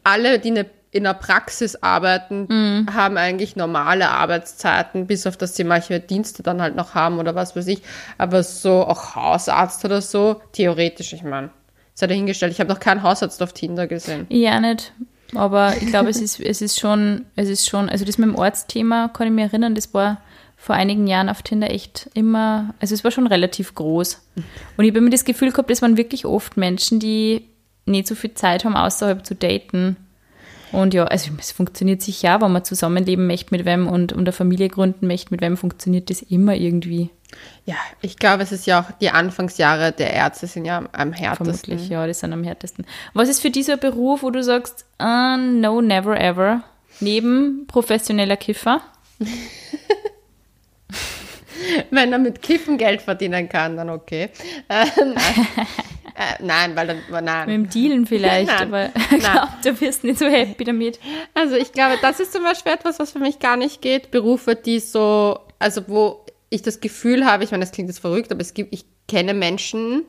alle, 0.04 0.40
die 0.40 0.50
eine, 0.50 0.66
in 0.90 1.04
der 1.04 1.14
Praxis 1.14 1.76
arbeiten, 1.76 2.88
haben 2.92 3.18
eigentlich 3.18 3.56
normale 3.56 4.10
Arbeitszeiten, 4.10 5.06
bis 5.06 5.28
auf 5.28 5.38
dass 5.38 5.56
sie 5.56 5.64
manche 5.64 6.00
Dienste 6.00 6.42
dann 6.42 6.60
halt 6.62 6.76
noch 6.76 6.96
haben 6.96 7.20
oder 7.20 7.36
was 7.36 7.56
weiß 7.56 7.68
ich. 7.68 7.84
Aber 8.18 8.42
so 8.42 8.86
auch 8.86 9.16
Hausarzt 9.16 9.86
oder 9.86 10.02
so, 10.02 10.42
theoretisch, 10.54 11.14
ich 11.14 11.24
meine, 11.24 11.52
sei 11.94 12.08
dahingestellt. 12.08 12.52
Ich 12.52 12.60
habe 12.60 12.70
noch 12.70 12.80
keinen 12.80 13.04
Hausarzt 13.04 13.42
auf 13.44 13.54
Tinder 13.54 13.86
gesehen. 13.86 14.26
Ja, 14.30 14.60
nicht. 14.60 14.92
Aber 15.36 15.76
ich 15.78 15.88
glaube, 15.88 16.10
es 16.10 16.18
ist, 16.22 16.40
es 16.40 16.62
ist 16.62 16.80
schon, 16.80 17.26
es 17.36 17.50
ist 17.50 17.70
schon, 17.70 17.90
also 17.90 18.06
das 18.06 18.18
mit 18.18 18.30
dem 18.30 18.36
Ortsthema 18.36 19.10
kann 19.10 19.28
ich 19.28 19.34
mich 19.34 19.46
erinnern, 19.46 19.76
das 19.76 19.94
war 19.94 20.22
vor 20.58 20.76
einigen 20.76 21.08
Jahren 21.08 21.30
auf 21.30 21.42
Tinder 21.42 21.72
echt 21.72 22.10
immer, 22.14 22.76
also 22.80 22.94
es 22.94 23.04
war 23.04 23.10
schon 23.10 23.26
relativ 23.26 23.74
groß. 23.74 24.22
Und 24.78 24.86
ich 24.86 24.92
habe 24.92 25.00
immer 25.00 25.10
das 25.10 25.26
Gefühl 25.26 25.52
gehabt, 25.52 25.72
es 25.72 25.82
waren 25.82 25.98
wirklich 25.98 26.26
oft 26.26 26.56
Menschen, 26.56 27.00
die 27.00 27.48
nicht 27.88 28.08
so 28.08 28.14
viel 28.14 28.36
Zeit 28.36 28.64
haben, 28.64 28.76
außerhalb 28.76 29.26
zu 29.26 29.34
daten. 29.34 29.98
Und 30.72 30.94
ja, 30.94 31.06
also 31.06 31.32
es 31.40 31.52
funktioniert 31.52 32.02
sicher, 32.02 32.42
wenn 32.42 32.52
man 32.52 32.64
zusammenleben 32.64 33.26
möchte 33.26 33.56
mit 33.56 33.66
wem 33.66 33.88
und, 33.88 34.14
und 34.14 34.20
eine 34.20 34.32
Familie 34.32 34.70
gründen 34.70 35.08
möchte 35.08 35.32
mit 35.32 35.42
wem, 35.42 35.58
funktioniert 35.58 36.12
das 36.12 36.22
immer 36.22 36.56
irgendwie. 36.56 37.10
Ja, 37.66 37.76
ich 38.02 38.18
glaube, 38.18 38.44
es 38.44 38.52
ist 38.52 38.66
ja 38.66 38.82
auch 38.82 38.92
die 39.00 39.12
Anfangsjahre 39.12 39.92
der 39.92 40.14
Ärzte 40.14 40.48
sind 40.48 40.66
ja 40.66 40.84
am 40.92 41.14
härtesten. 41.14 41.68
Vermutlich, 41.68 41.90
ja, 41.90 42.08
die 42.08 42.14
sind 42.14 42.34
am 42.34 42.44
härtesten. 42.44 42.86
Was 43.14 43.30
ist 43.30 43.42
für 43.42 43.52
dieser 43.52 43.78
Beruf, 43.78 44.24
wo 44.24 44.32
du 44.32 44.44
sagst, 44.44 44.86
uh, 45.02 45.38
no, 45.38 45.82
never 45.82 46.20
ever, 46.20 46.64
neben 47.00 47.68
professioneller 47.68 48.38
Kiffer? 48.38 48.82
Wenn 51.92 52.12
er 52.12 52.20
mit 52.20 52.42
Kiffen 52.42 52.78
Geld 52.78 53.04
verdienen 53.04 53.48
kann, 53.48 53.78
dann 53.78 53.90
okay. 53.90 54.30
Äh, 54.68 54.86
nein. 54.98 55.48
äh, 56.16 56.44
nein, 56.44 56.76
weil 56.76 56.88
dann, 56.88 57.24
nein. 57.24 57.48
Mit 57.48 57.56
dem 57.56 57.70
Dealen 57.70 58.08
vielleicht, 58.08 58.48
nein, 58.48 58.68
aber 58.68 58.90
ich 59.12 59.20
glaube, 59.20 59.50
du 59.64 59.82
wirst 59.82 60.04
nicht 60.04 60.18
so 60.18 60.26
happy 60.26 60.64
damit. 60.64 61.00
Also 61.36 61.56
ich 61.56 61.72
glaube, 61.72 62.00
das 62.02 62.20
ist 62.20 62.34
zum 62.34 62.44
Beispiel 62.44 62.74
etwas, 62.74 62.98
was 63.00 63.12
für 63.12 63.20
mich 63.20 63.40
gar 63.40 63.58
nicht 63.58 63.82
geht. 63.82 64.10
Berufe, 64.10 64.56
die 64.56 64.80
so, 64.80 65.40
also 65.60 65.88
wo 65.88 66.21
ich 66.52 66.62
das 66.62 66.82
Gefühl 66.82 67.26
habe, 67.26 67.44
ich 67.44 67.52
meine, 67.52 67.64
das 67.64 67.72
klingt 67.72 67.90
jetzt 67.90 68.00
verrückt, 68.00 68.32
aber 68.32 68.42
es 68.42 68.54
gibt, 68.54 68.74
ich 68.74 68.86
kenne 69.08 69.34
Menschen, 69.34 70.04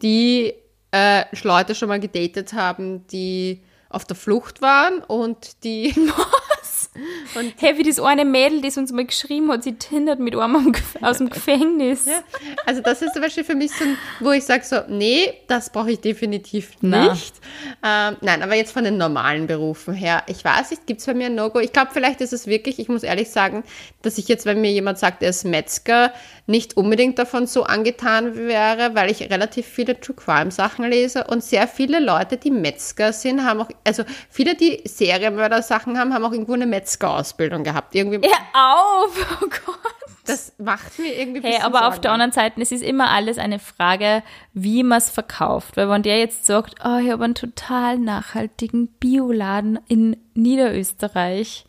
die 0.00 0.54
äh, 0.92 1.24
Leute 1.42 1.74
schon 1.74 1.88
mal 1.88 2.00
gedatet 2.00 2.54
haben, 2.54 3.06
die 3.08 3.62
auf 3.90 4.06
der 4.06 4.16
Flucht 4.16 4.62
waren 4.62 5.00
und 5.00 5.64
die 5.64 5.94
Und 7.34 7.54
hey, 7.58 7.78
wie 7.78 7.82
das 7.82 7.98
eine 7.98 8.24
Mädel, 8.24 8.60
das 8.60 8.76
uns 8.76 8.92
mal 8.92 9.06
geschrieben 9.06 9.50
hat, 9.50 9.64
sie 9.64 9.74
tindert 9.74 10.18
mit 10.18 10.36
einem 10.36 10.74
aus 11.00 11.18
dem 11.18 11.30
Gefängnis. 11.30 12.04
Ja, 12.04 12.22
also 12.66 12.82
das 12.82 13.00
ist 13.00 13.14
zum 13.14 13.22
Beispiel 13.22 13.44
für 13.44 13.54
mich 13.54 13.72
so 13.72 13.84
ein, 13.84 13.96
wo 14.20 14.30
ich 14.32 14.44
sage 14.44 14.64
so, 14.64 14.76
nee, 14.88 15.32
das 15.48 15.70
brauche 15.70 15.92
ich 15.92 16.00
definitiv 16.00 16.82
nicht. 16.82 17.34
Ähm, 17.82 18.16
nein, 18.20 18.42
aber 18.42 18.54
jetzt 18.54 18.72
von 18.72 18.84
den 18.84 18.98
normalen 18.98 19.46
Berufen 19.46 19.94
her, 19.94 20.22
ich 20.26 20.44
weiß 20.44 20.70
nicht, 20.70 20.86
gibt 20.86 21.00
es 21.00 21.06
bei 21.06 21.14
mir 21.14 21.26
ein 21.26 21.34
No-Go? 21.34 21.60
Ich 21.60 21.72
glaube, 21.72 21.90
vielleicht 21.94 22.20
ist 22.20 22.34
es 22.34 22.46
wirklich, 22.46 22.78
ich 22.78 22.88
muss 22.88 23.02
ehrlich 23.02 23.30
sagen, 23.30 23.64
dass 24.02 24.18
ich 24.18 24.28
jetzt, 24.28 24.44
wenn 24.44 24.60
mir 24.60 24.70
jemand 24.70 24.98
sagt, 24.98 25.22
er 25.22 25.30
ist 25.30 25.44
Metzger, 25.44 26.12
nicht 26.46 26.76
unbedingt 26.76 27.18
davon 27.18 27.46
so 27.46 27.62
angetan 27.62 28.34
wäre, 28.36 28.94
weil 28.94 29.10
ich 29.10 29.22
relativ 29.30 29.66
viele 29.66 29.98
True 29.98 30.16
Crime 30.16 30.50
Sachen 30.50 30.84
lese 30.84 31.24
und 31.24 31.42
sehr 31.42 31.68
viele 31.68 32.00
Leute, 32.00 32.36
die 32.36 32.50
Metzger 32.50 33.12
sind, 33.12 33.44
haben 33.44 33.60
auch, 33.60 33.68
also 33.84 34.02
viele, 34.28 34.54
die 34.56 34.82
Serienmörder 34.84 35.62
Sachen 35.62 35.98
haben, 35.98 36.12
haben 36.12 36.24
auch 36.24 36.32
irgendwo 36.32 36.54
eine 36.54 36.66
Metzger-Ausbildung 36.82 37.64
gehabt. 37.64 37.94
Irgendwie. 37.94 38.20
Ja, 38.28 38.38
auf! 38.52 39.40
Oh 39.42 39.46
Gott! 39.46 39.78
Das 40.24 40.52
macht 40.58 40.98
mir 40.98 41.18
irgendwie 41.18 41.42
Hey, 41.42 41.60
aber 41.60 41.78
Sorgen. 41.78 41.86
auf 41.86 42.00
der 42.00 42.12
anderen 42.12 42.32
Seite, 42.32 42.60
es 42.60 42.70
ist 42.70 42.82
immer 42.82 43.10
alles 43.10 43.38
eine 43.38 43.58
Frage, 43.58 44.22
wie 44.52 44.84
man 44.84 44.98
es 44.98 45.10
verkauft. 45.10 45.76
Weil 45.76 45.88
wenn 45.88 46.02
der 46.02 46.18
jetzt 46.18 46.46
sagt, 46.46 46.76
oh, 46.84 46.98
ich 46.98 47.10
habe 47.10 47.24
einen 47.24 47.34
total 47.34 47.98
nachhaltigen 47.98 48.86
Bioladen 48.86 49.80
in 49.88 50.16
Niederösterreich, 50.34 51.64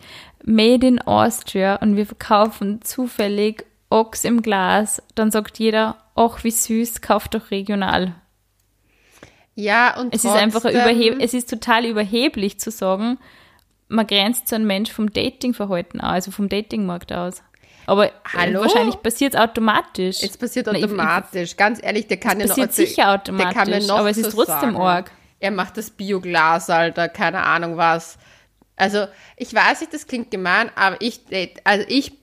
made 0.46 0.86
in 0.86 1.02
Austria 1.02 1.78
und 1.78 1.96
wir 1.96 2.06
verkaufen 2.06 2.82
zufällig 2.84 3.66
Ochs 3.90 4.24
im 4.24 4.42
Glas, 4.44 5.02
dann 5.16 5.32
sagt 5.32 5.58
jeder, 5.58 5.98
ach 6.16 6.44
wie 6.44 6.52
süß, 6.52 7.02
kauf 7.02 7.28
doch 7.28 7.50
regional. 7.50 8.14
Ja, 9.56 10.00
und 10.00 10.14
es 10.14 10.26
ist 10.26 10.36
einfach 10.36 10.66
überheb 10.66 11.18
es 11.20 11.34
ist 11.34 11.50
total 11.50 11.86
überheblich 11.86 12.60
zu 12.60 12.72
sagen, 12.72 13.20
man 13.94 14.08
grenzt 14.08 14.48
so 14.48 14.56
einen 14.56 14.66
Mensch 14.66 14.92
vom 14.92 15.12
Datingverhalten 15.12 16.02
aus, 16.02 16.12
also 16.14 16.32
vom 16.32 16.50
Datingmarkt 16.50 17.14
aus. 17.14 17.44
Aber 17.86 18.12
Hallo? 18.34 18.62
wahrscheinlich 18.62 19.02
passiert 19.02 19.36
es 19.36 19.40
automatisch. 19.40 20.24
Es 20.24 20.38
passiert 20.38 20.70
automatisch. 20.70 21.52
Ich, 21.52 21.58
Ganz 21.58 21.80
ehrlich, 21.84 22.08
der 22.08 22.18
kann 22.18 22.40
ja 22.40 22.46
noch. 22.46 22.56
passiert 22.56 22.74
sicher 22.74 23.12
automatisch, 23.14 23.90
aber 23.90 24.10
es 24.10 24.18
ist 24.18 24.32
trotzdem 24.32 24.74
sagen. 24.74 24.78
arg. 24.78 25.12
Er 25.40 25.52
macht 25.52 25.78
das 25.78 25.90
Bioglas, 25.90 26.70
Alter, 26.70 27.10
keine 27.10 27.44
Ahnung 27.44 27.76
was. 27.78 28.18
Also, 28.76 29.06
ich 29.38 29.54
weiß 29.54 29.82
nicht, 29.82 29.94
das 29.94 30.08
klingt 30.08 30.32
gemein, 30.32 30.72
aber 30.76 30.96
ich, 31.00 31.22
also 31.64 31.86
ich 31.88 32.14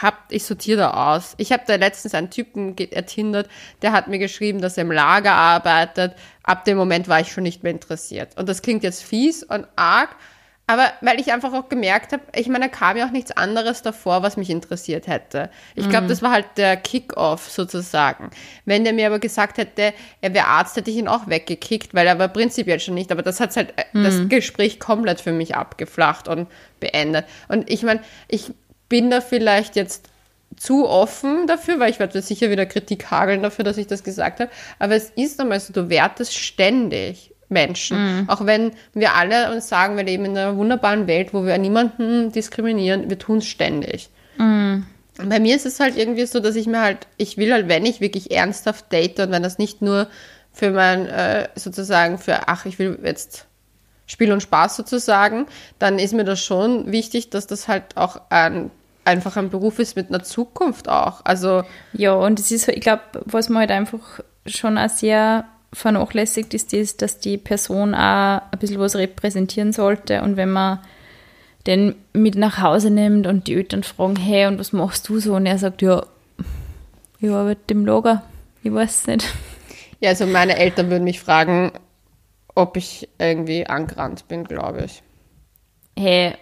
hab, 0.00 0.32
ich 0.32 0.44
sortiere 0.44 0.78
da 0.78 1.14
aus. 1.14 1.34
Ich 1.36 1.52
habe 1.52 1.64
da 1.66 1.74
letztens 1.74 2.14
einen 2.14 2.30
Typen 2.30 2.76
ertindert, 2.78 3.48
der 3.82 3.92
hat 3.92 4.08
mir 4.08 4.18
geschrieben, 4.18 4.60
dass 4.60 4.78
er 4.78 4.82
im 4.84 4.92
Lager 4.92 5.32
arbeitet. 5.32 6.14
Ab 6.44 6.64
dem 6.64 6.78
Moment 6.78 7.08
war 7.08 7.20
ich 7.20 7.30
schon 7.30 7.42
nicht 7.42 7.62
mehr 7.62 7.72
interessiert. 7.72 8.38
Und 8.38 8.48
das 8.48 8.62
klingt 8.62 8.84
jetzt 8.84 9.02
fies 9.02 9.42
und 9.42 9.66
arg, 9.76 10.16
aber 10.66 10.92
weil 11.00 11.20
ich 11.20 11.32
einfach 11.32 11.52
auch 11.52 11.68
gemerkt 11.68 12.12
habe, 12.12 12.22
ich 12.34 12.48
meine, 12.48 12.66
da 12.66 12.68
kam 12.68 12.96
ja 12.96 13.06
auch 13.06 13.10
nichts 13.10 13.32
anderes 13.32 13.82
davor, 13.82 14.22
was 14.22 14.36
mich 14.36 14.48
interessiert 14.48 15.06
hätte. 15.06 15.50
Ich 15.74 15.88
glaube, 15.88 16.04
mhm. 16.04 16.08
das 16.08 16.22
war 16.22 16.30
halt 16.30 16.46
der 16.56 16.76
Kick-off 16.76 17.50
sozusagen. 17.50 18.30
Wenn 18.64 18.84
der 18.84 18.92
mir 18.92 19.08
aber 19.08 19.18
gesagt 19.18 19.58
hätte, 19.58 19.92
er 20.20 20.34
wäre 20.34 20.46
Arzt, 20.46 20.76
hätte 20.76 20.90
ich 20.90 20.96
ihn 20.96 21.08
auch 21.08 21.26
weggekickt, 21.26 21.94
weil 21.94 22.06
er 22.06 22.18
war 22.18 22.28
prinzipiell 22.28 22.80
schon 22.80 22.94
nicht. 22.94 23.10
Aber 23.10 23.22
das 23.22 23.40
hat 23.40 23.54
halt 23.56 23.74
mhm. 23.92 24.04
das 24.04 24.28
Gespräch 24.28 24.78
komplett 24.78 25.20
für 25.20 25.32
mich 25.32 25.56
abgeflacht 25.56 26.28
und 26.28 26.48
beendet. 26.78 27.26
Und 27.48 27.68
ich 27.68 27.82
meine, 27.82 28.00
ich 28.28 28.52
bin 28.88 29.10
da 29.10 29.20
vielleicht 29.20 29.74
jetzt 29.74 30.08
zu 30.56 30.88
offen 30.88 31.46
dafür, 31.46 31.80
weil 31.80 31.90
ich 31.90 31.98
werde 31.98 32.22
sicher 32.22 32.50
wieder 32.50 32.66
Kritik 32.66 33.10
hageln 33.10 33.42
dafür, 33.42 33.64
dass 33.64 33.78
ich 33.78 33.88
das 33.88 34.04
gesagt 34.04 34.40
habe. 34.40 34.50
Aber 34.78 34.94
es 34.94 35.10
ist 35.10 35.40
einmal 35.40 35.60
so, 35.60 35.72
du 35.72 35.88
wertest 35.88 36.34
ständig 36.36 37.31
Menschen. 37.52 38.20
Mhm. 38.22 38.28
Auch 38.28 38.46
wenn 38.46 38.72
wir 38.94 39.14
alle 39.14 39.52
uns 39.52 39.68
sagen, 39.68 39.96
wir 39.96 40.04
leben 40.04 40.24
in 40.24 40.36
einer 40.36 40.56
wunderbaren 40.56 41.06
Welt, 41.06 41.32
wo 41.32 41.44
wir 41.44 41.56
niemanden 41.58 42.32
diskriminieren, 42.32 43.08
wir 43.08 43.18
tun 43.18 43.38
es 43.38 43.46
ständig. 43.46 44.10
Mhm. 44.38 44.86
Bei 45.16 45.38
mir 45.38 45.54
ist 45.54 45.66
es 45.66 45.78
halt 45.78 45.96
irgendwie 45.96 46.26
so, 46.26 46.40
dass 46.40 46.56
ich 46.56 46.66
mir 46.66 46.80
halt, 46.80 47.06
ich 47.18 47.36
will 47.36 47.52
halt, 47.52 47.68
wenn 47.68 47.84
ich 47.84 48.00
wirklich 48.00 48.30
ernsthaft 48.30 48.92
date 48.92 49.20
und 49.20 49.30
wenn 49.30 49.42
das 49.42 49.58
nicht 49.58 49.82
nur 49.82 50.08
für 50.52 50.70
mein, 50.70 51.06
äh, 51.06 51.48
sozusagen 51.54 52.18
für, 52.18 52.48
ach, 52.48 52.64
ich 52.66 52.78
will 52.78 52.98
jetzt 53.02 53.46
Spiel 54.06 54.32
und 54.32 54.42
Spaß 54.42 54.76
sozusagen, 54.76 55.46
dann 55.78 55.98
ist 55.98 56.12
mir 56.12 56.24
das 56.24 56.40
schon 56.40 56.90
wichtig, 56.92 57.30
dass 57.30 57.46
das 57.46 57.68
halt 57.68 57.96
auch 57.96 58.20
ein, 58.30 58.70
einfach 59.04 59.36
ein 59.36 59.50
Beruf 59.50 59.78
ist 59.78 59.96
mit 59.96 60.08
einer 60.08 60.22
Zukunft 60.22 60.88
auch. 60.88 61.22
Also 61.24 61.62
ja, 61.92 62.12
und 62.14 62.38
es 62.38 62.50
ist, 62.50 62.68
ich 62.68 62.80
glaube, 62.80 63.02
was 63.24 63.48
man 63.48 63.60
halt 63.60 63.70
einfach 63.70 64.20
schon 64.46 64.76
auch 64.76 64.88
sehr 64.88 65.44
vernachlässigt 65.72 66.54
ist, 66.54 66.72
ist, 66.72 67.02
dass 67.02 67.18
die 67.18 67.38
Person 67.38 67.94
auch 67.94 68.42
ein 68.50 68.58
bisschen 68.58 68.78
was 68.78 68.96
repräsentieren 68.96 69.72
sollte. 69.72 70.22
Und 70.22 70.36
wenn 70.36 70.50
man 70.50 70.80
den 71.66 71.94
mit 72.12 72.34
nach 72.34 72.60
Hause 72.60 72.90
nimmt 72.90 73.26
und 73.26 73.46
die 73.46 73.54
Eltern 73.54 73.82
fragen, 73.82 74.16
hey, 74.16 74.46
und 74.46 74.58
was 74.58 74.72
machst 74.72 75.08
du 75.08 75.20
so? 75.20 75.34
Und 75.34 75.46
er 75.46 75.58
sagt, 75.58 75.82
ja, 75.82 76.04
ich 77.20 77.30
arbeite 77.30 77.74
im 77.74 77.86
Lager, 77.86 78.22
ich 78.62 78.72
weiß 78.72 79.02
es 79.02 79.06
nicht. 79.06 79.26
Ja, 80.00 80.10
also 80.10 80.26
meine 80.26 80.56
Eltern 80.56 80.90
würden 80.90 81.04
mich 81.04 81.20
fragen, 81.20 81.72
ob 82.54 82.76
ich 82.76 83.08
irgendwie 83.18 83.66
angerannt 83.66 84.26
bin, 84.28 84.44
glaube 84.44 84.84
ich. 84.86 85.02
Hey, 85.96 86.34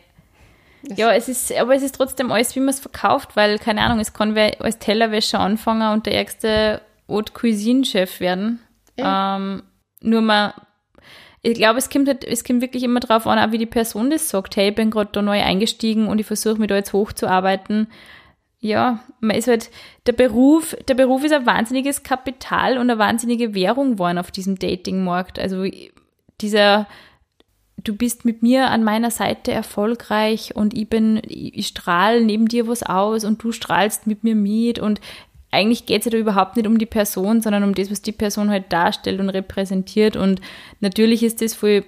ja, 0.82 1.12
es 1.12 1.28
ist, 1.28 1.52
aber 1.52 1.74
es 1.74 1.82
ist 1.82 1.94
trotzdem 1.94 2.32
alles, 2.32 2.56
wie 2.56 2.60
man 2.60 2.70
es 2.70 2.80
verkauft, 2.80 3.36
weil, 3.36 3.58
keine 3.58 3.82
Ahnung, 3.82 4.00
es 4.00 4.14
kann 4.14 4.34
wer 4.34 4.60
als 4.60 4.78
Tellerwäscher 4.78 5.38
anfangen 5.38 5.92
und 5.92 6.06
der 6.06 6.14
ärgste 6.14 6.80
Haute 7.08 7.32
Cuisine-Chef 7.32 8.20
werden. 8.20 8.60
Ähm, 9.04 9.62
nur 10.02 10.20
mal, 10.20 10.54
ich 11.42 11.54
glaube, 11.54 11.78
es 11.78 11.88
kommt 11.88 12.08
halt, 12.08 12.24
es 12.24 12.44
kommt 12.44 12.60
wirklich 12.60 12.82
immer 12.82 13.00
drauf 13.00 13.26
an, 13.26 13.38
auch 13.38 13.52
wie 13.52 13.58
die 13.58 13.66
Person 13.66 14.10
das 14.10 14.28
sagt. 14.28 14.56
Hey, 14.56 14.70
ich 14.70 14.74
bin 14.74 14.90
gerade 14.90 15.10
da 15.12 15.22
neu 15.22 15.40
eingestiegen 15.40 16.08
und 16.08 16.18
ich 16.18 16.26
versuche 16.26 16.58
mich 16.58 16.68
da 16.68 16.76
jetzt 16.76 16.92
hochzuarbeiten. 16.92 17.88
Ja, 18.62 19.00
man 19.20 19.36
ist 19.36 19.48
halt, 19.48 19.70
der 20.06 20.12
Beruf, 20.12 20.76
der 20.86 20.94
Beruf 20.94 21.24
ist 21.24 21.32
ein 21.32 21.46
wahnsinniges 21.46 22.02
Kapital 22.02 22.74
und 22.74 22.90
eine 22.90 22.98
wahnsinnige 22.98 23.54
Währung 23.54 23.92
geworden 23.92 24.18
auf 24.18 24.30
diesem 24.30 24.58
Datingmarkt. 24.58 25.38
Also 25.38 25.64
dieser, 26.42 26.86
du 27.78 27.96
bist 27.96 28.26
mit 28.26 28.42
mir 28.42 28.68
an 28.68 28.84
meiner 28.84 29.10
Seite 29.10 29.50
erfolgreich 29.50 30.56
und 30.56 30.74
ich 30.74 30.90
bin, 30.90 31.22
ich 31.26 31.68
strahle 31.68 32.20
neben 32.22 32.48
dir 32.48 32.68
was 32.68 32.82
aus 32.82 33.24
und 33.24 33.42
du 33.42 33.50
strahlst 33.52 34.06
mit 34.06 34.24
mir 34.24 34.34
mit 34.34 34.78
und 34.78 35.00
eigentlich 35.50 35.86
geht 35.86 36.00
es 36.00 36.04
ja 36.06 36.10
da 36.12 36.18
überhaupt 36.18 36.56
nicht 36.56 36.66
um 36.66 36.78
die 36.78 36.86
Person, 36.86 37.42
sondern 37.42 37.64
um 37.64 37.74
das, 37.74 37.90
was 37.90 38.02
die 38.02 38.12
Person 38.12 38.50
halt 38.50 38.72
darstellt 38.72 39.20
und 39.20 39.30
repräsentiert. 39.30 40.16
Und 40.16 40.40
natürlich 40.80 41.22
ist 41.22 41.42
das 41.42 41.54
voll, 41.54 41.84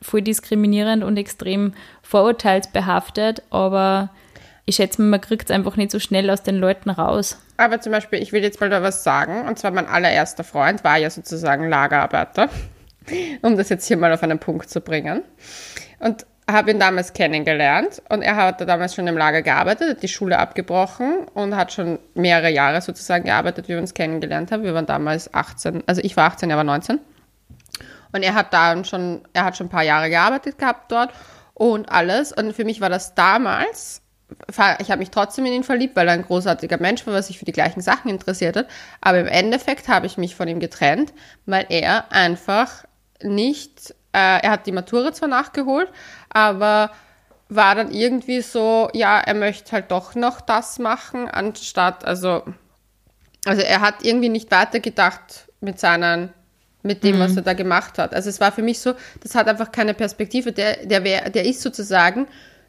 voll 0.00 0.22
diskriminierend 0.22 1.04
und 1.04 1.16
extrem 1.16 1.74
vorurteilsbehaftet, 2.02 3.42
aber 3.50 4.10
ich 4.66 4.76
schätze 4.76 5.02
mal, 5.02 5.08
man 5.08 5.20
kriegt 5.20 5.50
es 5.50 5.54
einfach 5.54 5.76
nicht 5.76 5.90
so 5.90 5.98
schnell 5.98 6.30
aus 6.30 6.42
den 6.42 6.56
Leuten 6.56 6.88
raus. 6.88 7.38
Aber 7.58 7.80
zum 7.80 7.92
Beispiel, 7.92 8.22
ich 8.22 8.32
will 8.32 8.42
jetzt 8.42 8.60
mal 8.60 8.70
da 8.70 8.82
was 8.82 9.04
sagen, 9.04 9.46
und 9.46 9.58
zwar 9.58 9.70
mein 9.70 9.86
allererster 9.86 10.44
Freund 10.44 10.82
war 10.84 10.96
ja 10.96 11.10
sozusagen 11.10 11.68
Lagerarbeiter, 11.68 12.48
um 13.42 13.56
das 13.56 13.68
jetzt 13.68 13.86
hier 13.86 13.98
mal 13.98 14.12
auf 14.12 14.22
einen 14.22 14.38
Punkt 14.38 14.70
zu 14.70 14.80
bringen. 14.80 15.22
Und 15.98 16.26
habe 16.48 16.70
ihn 16.70 16.78
damals 16.78 17.12
kennengelernt 17.12 18.02
und 18.10 18.22
er 18.22 18.36
hat 18.36 18.60
damals 18.60 18.94
schon 18.94 19.06
im 19.06 19.16
Lager 19.16 19.42
gearbeitet, 19.42 19.90
hat 19.90 20.02
die 20.02 20.08
Schule 20.08 20.38
abgebrochen 20.38 21.26
und 21.32 21.56
hat 21.56 21.72
schon 21.72 21.98
mehrere 22.14 22.50
Jahre 22.50 22.82
sozusagen 22.82 23.24
gearbeitet, 23.24 23.66
wie 23.66 23.72
wir 23.72 23.78
uns 23.78 23.94
kennengelernt 23.94 24.52
haben. 24.52 24.62
Wir 24.62 24.74
waren 24.74 24.86
damals 24.86 25.32
18, 25.32 25.84
also 25.86 26.02
ich 26.04 26.16
war 26.16 26.26
18, 26.26 26.50
er 26.50 26.56
war 26.56 26.64
19. 26.64 27.00
Und 28.12 28.22
er 28.22 28.34
hat 28.34 28.52
dann 28.52 28.84
schon, 28.84 29.22
er 29.32 29.44
hat 29.44 29.56
schon 29.56 29.66
ein 29.66 29.70
paar 29.70 29.82
Jahre 29.82 30.08
gearbeitet 30.08 30.58
gehabt 30.58 30.92
dort 30.92 31.12
und 31.54 31.90
alles. 31.90 32.32
Und 32.32 32.52
für 32.52 32.64
mich 32.64 32.80
war 32.80 32.90
das 32.90 33.14
damals, 33.14 34.02
ich 34.78 34.90
habe 34.90 34.98
mich 34.98 35.10
trotzdem 35.10 35.46
in 35.46 35.52
ihn 35.52 35.64
verliebt, 35.64 35.96
weil 35.96 36.08
er 36.08 36.14
ein 36.14 36.22
großartiger 36.22 36.78
Mensch 36.78 37.06
war, 37.06 37.14
was 37.14 37.28
sich 37.28 37.38
für 37.38 37.44
die 37.44 37.52
gleichen 37.52 37.80
Sachen 37.80 38.10
interessiert 38.10 38.56
hat. 38.56 38.68
Aber 39.00 39.18
im 39.18 39.26
Endeffekt 39.26 39.88
habe 39.88 40.06
ich 40.06 40.18
mich 40.18 40.36
von 40.36 40.46
ihm 40.46 40.60
getrennt, 40.60 41.12
weil 41.46 41.66
er 41.68 42.12
einfach 42.12 42.84
nicht, 43.22 43.90
äh, 44.12 44.40
er 44.42 44.50
hat 44.50 44.66
die 44.66 44.72
Matura 44.72 45.12
zwar 45.12 45.28
nachgeholt, 45.28 45.90
aber 46.34 46.90
war 47.48 47.74
dann 47.74 47.90
irgendwie 47.90 48.42
so, 48.42 48.90
ja, 48.92 49.20
er 49.20 49.34
möchte 49.34 49.72
halt 49.72 49.90
doch 49.90 50.14
noch 50.14 50.42
das 50.42 50.78
machen, 50.78 51.28
anstatt, 51.28 52.04
also, 52.04 52.42
also 53.46 53.62
er 53.62 53.80
hat 53.80 54.02
irgendwie 54.02 54.28
nicht 54.28 54.50
weitergedacht 54.50 55.48
mit 55.60 55.78
seinen, 55.78 56.30
mit 56.82 57.04
dem, 57.04 57.16
mhm. 57.16 57.20
was 57.20 57.36
er 57.36 57.42
da 57.42 57.54
gemacht 57.54 57.98
hat. 57.98 58.14
Also 58.14 58.28
es 58.28 58.40
war 58.40 58.52
für 58.52 58.62
mich 58.62 58.80
so, 58.80 58.94
das 59.22 59.34
hat 59.34 59.48
einfach 59.48 59.72
keine 59.72 59.94
Perspektive. 59.94 60.52
Der, 60.52 60.84
der, 60.84 61.04
wär, 61.04 61.30
der 61.30 61.44
ist 61.44 61.62
sozusagen, 61.62 62.26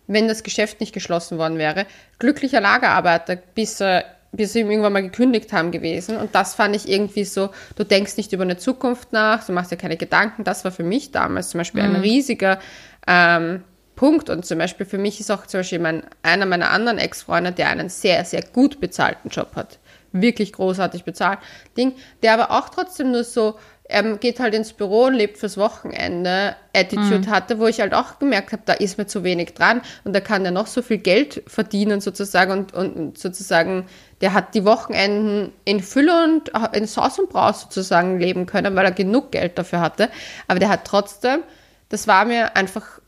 wenn 0.07 0.27
das 0.27 0.43
Geschäft 0.43 0.79
nicht 0.79 0.93
geschlossen 0.93 1.37
worden 1.37 1.57
wäre, 1.57 1.85
glücklicher 2.19 2.61
Lagerarbeiter, 2.61 3.35
bis 3.35 3.81
er 3.81 4.05
bis 4.35 4.53
sie 4.53 4.61
ihm 4.61 4.69
irgendwann 4.69 4.93
mal 4.93 5.01
gekündigt 5.01 5.53
haben 5.53 5.71
gewesen. 5.71 6.17
Und 6.17 6.35
das 6.35 6.55
fand 6.55 6.75
ich 6.75 6.89
irgendwie 6.89 7.23
so, 7.23 7.49
du 7.75 7.83
denkst 7.83 8.17
nicht 8.17 8.33
über 8.33 8.43
eine 8.43 8.57
Zukunft 8.57 9.13
nach, 9.13 9.45
du 9.45 9.53
machst 9.53 9.71
dir 9.71 9.77
keine 9.77 9.97
Gedanken. 9.97 10.43
Das 10.43 10.63
war 10.63 10.71
für 10.71 10.83
mich 10.83 11.11
damals 11.11 11.49
zum 11.49 11.59
Beispiel 11.59 11.83
mhm. 11.83 11.95
ein 11.95 12.01
riesiger 12.01 12.59
ähm, 13.07 13.63
Punkt. 13.95 14.29
Und 14.29 14.45
zum 14.45 14.59
Beispiel 14.59 14.85
für 14.85 14.97
mich 14.97 15.19
ist 15.19 15.31
auch 15.31 15.45
zum 15.47 15.59
Beispiel 15.61 15.79
mein, 15.79 16.03
einer 16.23 16.45
meiner 16.45 16.71
anderen 16.71 16.97
Ex-Freunde, 16.97 17.51
der 17.51 17.69
einen 17.69 17.89
sehr, 17.89 18.23
sehr 18.25 18.43
gut 18.43 18.79
bezahlten 18.79 19.29
Job 19.29 19.55
hat. 19.55 19.79
Wirklich 20.11 20.53
großartig 20.53 21.03
bezahlt. 21.03 21.39
Ding, 21.75 21.93
der 22.23 22.33
aber 22.33 22.51
auch 22.51 22.69
trotzdem 22.69 23.11
nur 23.11 23.23
so, 23.23 23.55
er 23.87 24.17
geht 24.17 24.39
halt 24.39 24.55
ins 24.55 24.73
Büro 24.73 25.05
und 25.05 25.13
lebt 25.13 25.37
fürs 25.37 25.57
Wochenende, 25.57 26.55
Attitude 26.75 27.19
mhm. 27.19 27.29
hatte, 27.29 27.59
wo 27.59 27.67
ich 27.67 27.79
halt 27.79 27.93
auch 27.93 28.17
gemerkt 28.17 28.51
habe, 28.51 28.63
da 28.65 28.73
ist 28.73 28.97
mir 28.97 29.05
zu 29.05 29.23
wenig 29.23 29.53
dran 29.53 29.81
und 30.03 30.13
da 30.13 30.21
kann 30.21 30.43
er 30.43 30.51
noch 30.51 30.65
so 30.65 30.81
viel 30.81 30.97
Geld 30.97 31.43
verdienen 31.45 32.01
sozusagen 32.01 32.51
und, 32.51 32.73
und 32.73 33.17
sozusagen, 33.17 33.85
der 34.21 34.33
hat 34.33 34.55
die 34.55 34.65
Wochenenden 34.65 35.51
in 35.65 35.81
Fülle 35.81 36.23
und 36.23 36.51
in 36.73 36.87
Saus 36.87 37.19
und 37.19 37.29
Braus 37.29 37.61
sozusagen 37.61 38.19
leben 38.19 38.47
können, 38.47 38.75
weil 38.75 38.85
er 38.85 38.91
genug 38.91 39.31
Geld 39.31 39.57
dafür 39.59 39.81
hatte. 39.81 40.09
Aber 40.47 40.59
der 40.59 40.69
hat 40.69 40.85
trotzdem, 40.85 41.43
das 41.89 42.07
war 42.07 42.25
mir 42.25 42.55
einfach 42.55 42.99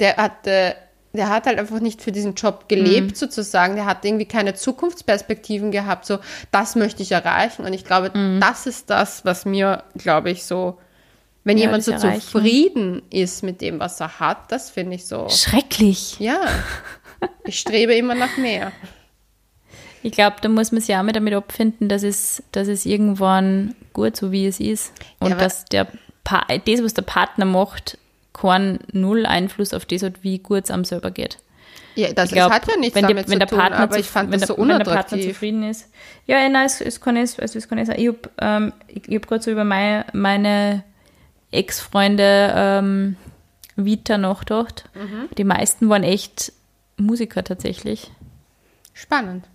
der 0.00 0.16
hatte, 0.16 0.76
der 1.12 1.28
hat 1.30 1.46
halt 1.46 1.58
einfach 1.58 1.80
nicht 1.80 2.02
für 2.02 2.12
diesen 2.12 2.34
Job 2.34 2.68
gelebt, 2.68 3.12
mhm. 3.12 3.14
sozusagen. 3.14 3.76
Der 3.76 3.86
hat 3.86 4.04
irgendwie 4.04 4.26
keine 4.26 4.54
Zukunftsperspektiven 4.54 5.70
gehabt, 5.70 6.06
so, 6.06 6.18
das 6.50 6.76
möchte 6.76 7.02
ich 7.02 7.12
erreichen. 7.12 7.64
Und 7.64 7.72
ich 7.72 7.84
glaube, 7.84 8.16
mhm. 8.16 8.40
das 8.40 8.66
ist 8.66 8.90
das, 8.90 9.24
was 9.24 9.44
mir, 9.44 9.84
glaube 9.96 10.30
ich, 10.30 10.44
so, 10.44 10.78
wenn 11.44 11.58
ja, 11.58 11.66
jemand 11.66 11.84
so 11.84 11.92
erreichen. 11.92 12.20
zufrieden 12.20 13.02
ist 13.10 13.42
mit 13.42 13.60
dem, 13.60 13.80
was 13.80 14.00
er 14.00 14.20
hat, 14.20 14.52
das 14.52 14.70
finde 14.70 14.96
ich 14.96 15.06
so. 15.06 15.28
Schrecklich. 15.28 16.18
Ja. 16.18 16.40
Ich 17.44 17.60
strebe 17.60 17.94
immer 17.94 18.14
nach 18.14 18.36
mehr. 18.36 18.72
Ich 20.02 20.12
glaube, 20.12 20.36
da 20.42 20.48
muss 20.48 20.70
man 20.70 20.82
sich 20.82 20.94
auch 20.94 21.02
mal 21.02 21.12
damit 21.12 21.32
abfinden, 21.32 21.88
dass 21.88 22.02
es, 22.02 22.42
dass 22.52 22.68
es 22.68 22.84
irgendwann 22.84 23.74
gut 23.94 24.16
so 24.16 24.30
wie 24.32 24.46
es 24.46 24.60
ist. 24.60 24.92
Und 25.18 25.30
ja, 25.30 25.36
dass 25.36 25.64
der 25.64 25.88
pa 26.24 26.44
das, 26.66 26.82
was 26.82 26.92
der 26.92 27.02
Partner 27.02 27.46
macht, 27.46 27.96
keinen 28.36 28.80
null 28.92 29.26
Einfluss 29.26 29.72
auf 29.72 29.86
das 29.86 30.02
hat, 30.02 30.22
wie 30.22 30.38
gut 30.38 30.64
es 30.64 30.70
einem 30.70 30.84
selber 30.84 31.10
geht. 31.10 31.38
Ja, 31.94 32.12
das 32.12 32.30
glaub, 32.30 32.52
hat 32.52 32.68
ja 32.68 32.76
nichts 32.76 32.94
wenn 32.94 33.02
damit 33.02 33.26
die, 33.26 33.30
wenn 33.30 33.40
zu 33.40 33.46
der 33.46 33.56
Partner 33.56 33.76
tun, 33.76 33.84
aber 33.84 33.98
ich 33.98 34.06
fand 34.06 34.30
wenn 34.30 34.40
das 34.40 34.48
so 34.48 34.54
unattraktiv. 34.54 34.86
Wenn 34.86 34.94
der 34.94 35.00
Partner 35.00 35.32
zufrieden 35.32 35.62
ist. 35.62 35.90
Ja, 36.26 36.48
nein, 36.48 36.66
es, 36.66 36.80
es 36.82 37.00
kann 37.00 37.16
ich, 37.16 37.40
also 37.40 37.58
es 37.58 37.68
kann 37.68 37.78
ich 37.78 37.86
sagen. 37.86 38.00
Ich 38.00 38.08
habe 38.08 38.30
ähm, 38.38 38.72
ich, 38.88 39.08
ich 39.08 39.14
hab 39.14 39.26
gerade 39.26 39.42
so 39.42 39.50
über 39.50 39.64
meine, 39.64 40.04
meine 40.12 40.84
Ex-Freunde 41.50 42.52
ähm, 42.54 43.16
Vita 43.76 44.18
nachgedacht. 44.18 44.90
Mhm. 44.94 45.28
Die 45.38 45.44
meisten 45.44 45.88
waren 45.88 46.02
echt 46.02 46.52
Musiker 46.98 47.42
tatsächlich. 47.42 48.10
Spannend. 48.92 49.46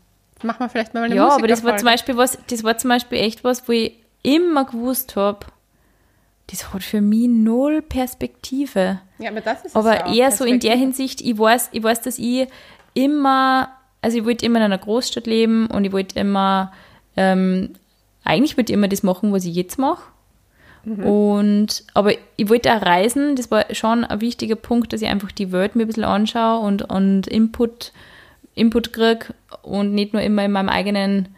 Machen 0.41 0.59
wir 0.59 0.69
vielleicht 0.69 0.95
mal 0.95 1.03
eine 1.03 1.15
Ja, 1.15 1.29
aber 1.29 1.47
das 1.47 1.63
war 1.63 1.77
zum 1.77 1.85
Beispiel 1.85 2.17
was, 2.17 2.39
das 2.49 2.63
war 2.63 2.77
zum 2.77 2.89
Beispiel 2.89 3.19
echt 3.19 3.43
was, 3.43 3.67
wo 3.67 3.71
ich 3.73 3.93
immer 4.23 4.65
gewusst 4.65 5.15
habe, 5.15 5.45
das 6.51 6.73
hat 6.73 6.83
für 6.83 7.01
mich 7.01 7.27
null 7.29 7.81
Perspektive. 7.81 8.99
Ja, 9.17 9.31
aber 9.31 9.41
das 9.41 9.65
ist 9.65 9.75
Aber 9.75 10.07
ja 10.07 10.13
eher 10.13 10.31
so 10.31 10.43
in 10.43 10.59
der 10.59 10.75
Hinsicht, 10.75 11.21
ich 11.21 11.37
weiß, 11.37 11.69
ich 11.71 11.81
weiß, 11.81 12.01
dass 12.01 12.19
ich 12.19 12.47
immer, 12.93 13.69
also 14.01 14.17
ich 14.17 14.25
wollte 14.25 14.45
immer 14.45 14.59
in 14.59 14.65
einer 14.65 14.77
Großstadt 14.77 15.27
leben 15.27 15.67
und 15.67 15.85
ich 15.85 15.93
wollte 15.93 16.19
immer, 16.19 16.73
ähm, 17.15 17.71
eigentlich 18.25 18.57
wollte 18.57 18.73
ich 18.73 18.77
immer 18.77 18.89
das 18.89 19.01
machen, 19.01 19.31
was 19.31 19.45
ich 19.45 19.55
jetzt 19.55 19.79
mache. 19.79 20.03
Mhm. 20.83 21.05
Und, 21.05 21.83
aber 21.93 22.13
ich 22.35 22.49
wollte 22.49 22.75
auch 22.75 22.81
reisen, 22.81 23.35
das 23.35 23.49
war 23.49 23.73
schon 23.73 24.03
ein 24.03 24.19
wichtiger 24.19 24.55
Punkt, 24.55 24.91
dass 24.91 25.01
ich 25.01 25.07
einfach 25.07 25.31
die 25.31 25.51
Welt 25.51 25.75
mir 25.75 25.83
ein 25.83 25.87
bisschen 25.87 26.03
anschaue 26.03 26.65
und, 26.65 26.81
und 26.81 27.27
Input, 27.27 27.93
Input 28.55 28.91
kriege 28.91 29.27
und 29.61 29.93
nicht 29.93 30.11
nur 30.13 30.21
immer 30.21 30.43
in 30.43 30.51
meinem 30.51 30.69
eigenen 30.69 31.29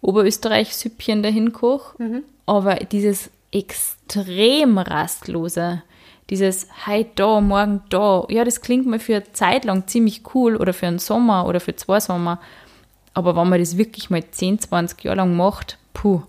Oberösterreich-Süppchen 0.00 1.22
dahin 1.22 1.52
koche. 1.52 2.02
Mhm. 2.02 2.22
Aber 2.46 2.76
dieses 2.76 3.30
extrem 3.52 4.78
rastlose. 4.78 5.82
Dieses 6.30 6.68
heute 6.86 7.10
da, 7.16 7.40
morgen 7.40 7.82
da. 7.90 8.26
Ja, 8.30 8.44
das 8.44 8.62
klingt 8.62 8.86
mir 8.86 8.98
für 8.98 9.16
eine 9.16 9.32
Zeit 9.32 9.64
lang 9.64 9.86
ziemlich 9.86 10.22
cool 10.34 10.56
oder 10.56 10.72
für 10.72 10.86
einen 10.86 10.98
Sommer 10.98 11.46
oder 11.46 11.60
für 11.60 11.76
zwei 11.76 12.00
Sommer. 12.00 12.40
Aber 13.14 13.36
wenn 13.36 13.48
man 13.48 13.60
das 13.60 13.76
wirklich 13.76 14.08
mal 14.08 14.24
10, 14.28 14.60
20 14.60 15.04
Jahre 15.04 15.18
lang 15.18 15.36
macht, 15.36 15.78
puh. 15.92 16.22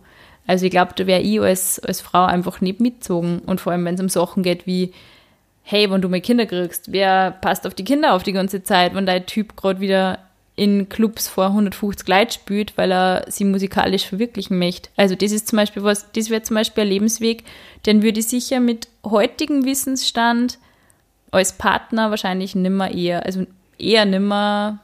Also 0.45 0.65
ich 0.65 0.71
glaube, 0.71 0.91
da 0.95 1.07
wäre 1.07 1.21
ich 1.21 1.39
als, 1.39 1.79
als 1.79 2.01
Frau 2.01 2.25
einfach 2.25 2.59
nicht 2.59 2.81
mitzogen. 2.81 3.39
Und 3.39 3.61
vor 3.61 3.71
allem, 3.71 3.85
wenn 3.85 3.95
es 3.95 4.01
um 4.01 4.09
Sachen 4.09 4.43
geht 4.43 4.67
wie, 4.67 4.93
hey, 5.61 5.89
wenn 5.89 6.01
du 6.01 6.09
mal 6.09 6.19
Kinder 6.19 6.45
kriegst, 6.45 6.91
wer 6.91 7.31
passt 7.31 7.65
auf 7.65 7.73
die 7.73 7.85
Kinder 7.85 8.13
auf 8.13 8.23
die 8.23 8.33
ganze 8.33 8.61
Zeit, 8.63 8.93
wenn 8.93 9.05
dein 9.05 9.25
Typ 9.25 9.55
gerade 9.55 9.79
wieder 9.79 10.19
in 10.55 10.87
Clubs 10.87 11.27
vor 11.27 11.47
150 11.47 12.07
Leute 12.07 12.33
spielt, 12.33 12.77
weil 12.77 12.91
er 12.91 13.25
sie 13.27 13.43
musikalisch 13.43 14.05
verwirklichen 14.05 14.59
möchte. 14.59 14.89
Also 14.95 15.15
das 15.15 15.31
ist 15.31 15.47
zum 15.47 15.57
Beispiel 15.57 15.83
was, 15.83 16.11
das 16.11 16.29
wäre 16.29 16.43
zum 16.43 16.55
Beispiel 16.55 16.83
ein 16.83 16.89
Lebensweg, 16.89 17.43
den 17.85 18.03
würde 18.03 18.19
ich 18.19 18.27
sicher 18.27 18.59
mit 18.59 18.87
heutigem 19.03 19.65
Wissensstand 19.65 20.59
als 21.31 21.53
Partner 21.53 22.11
wahrscheinlich 22.11 22.53
nimmer 22.53 22.91
eher, 22.91 23.25
also 23.25 23.45
eher 23.79 24.05
nimmer 24.05 24.79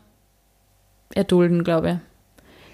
erdulden, 1.13 1.63
glaube 1.63 1.89
ich. 1.89 1.95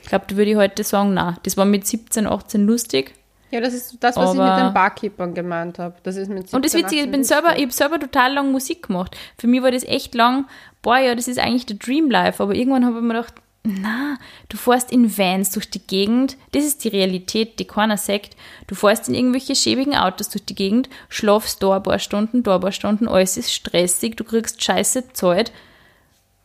Ich 0.03 0.09
glaube, 0.09 0.25
da 0.27 0.37
würde 0.37 0.51
ich 0.51 0.57
heute 0.57 0.83
sagen, 0.83 1.13
na, 1.13 1.35
das 1.43 1.57
war 1.57 1.65
mit 1.65 1.85
17, 1.85 2.27
18 2.27 2.65
lustig. 2.65 3.13
Ja, 3.51 3.61
das 3.61 3.73
ist 3.73 3.97
das, 4.01 4.15
was 4.15 4.31
aber 4.31 4.45
ich 4.45 4.51
mit 4.51 4.67
den 4.67 4.73
Barkeepern 4.73 5.33
gemeint 5.33 5.79
habe. 5.79 5.95
Das 6.03 6.15
ist 6.15 6.27
mit 6.27 6.43
17, 6.43 6.55
Und 6.55 6.65
das 6.65 6.73
Witzige, 6.73 7.03
ich 7.03 7.11
bin 7.11 7.23
selber, 7.23 7.55
ich 7.55 7.63
habe 7.63 7.71
selber 7.71 7.99
total 7.99 8.33
lang 8.33 8.51
Musik 8.51 8.87
gemacht. 8.87 9.15
Für 9.37 9.47
mich 9.47 9.61
war 9.61 9.71
das 9.71 9.83
echt 9.83 10.13
lang 10.13 10.45
boah, 10.85 10.99
ja, 10.99 11.15
das 11.15 11.27
ist 11.27 11.39
eigentlich 11.39 11.65
der 11.65 11.77
Dream 11.77 12.11
Life. 12.11 12.41
Aber 12.41 12.53
irgendwann 12.53 12.85
habe 12.85 12.97
ich 12.97 13.01
mir 13.01 13.15
gedacht, 13.15 13.33
na, 13.63 14.19
du 14.49 14.57
fährst 14.57 14.91
in 14.91 15.17
Vans 15.17 15.49
durch 15.49 15.67
die 15.67 15.79
Gegend, 15.79 16.37
das 16.51 16.63
ist 16.63 16.83
die 16.83 16.89
Realität, 16.89 17.57
die 17.57 17.65
keiner 17.65 17.97
sagt. 17.97 18.35
Du 18.67 18.75
fährst 18.75 19.09
in 19.09 19.15
irgendwelche 19.15 19.55
schäbigen 19.55 19.95
Autos 19.95 20.29
durch 20.29 20.45
die 20.45 20.53
Gegend, 20.53 20.87
schlafst 21.09 21.63
da 21.63 21.77
ein 21.77 21.83
paar 21.83 21.97
Stunden, 21.97 22.43
da 22.43 22.55
ein 22.55 22.61
paar 22.61 22.71
Stunden, 22.71 23.07
alles 23.07 23.35
ist 23.35 23.51
stressig, 23.51 24.15
du 24.15 24.23
kriegst 24.23 24.63
scheiße 24.63 25.13
Zeit. 25.13 25.51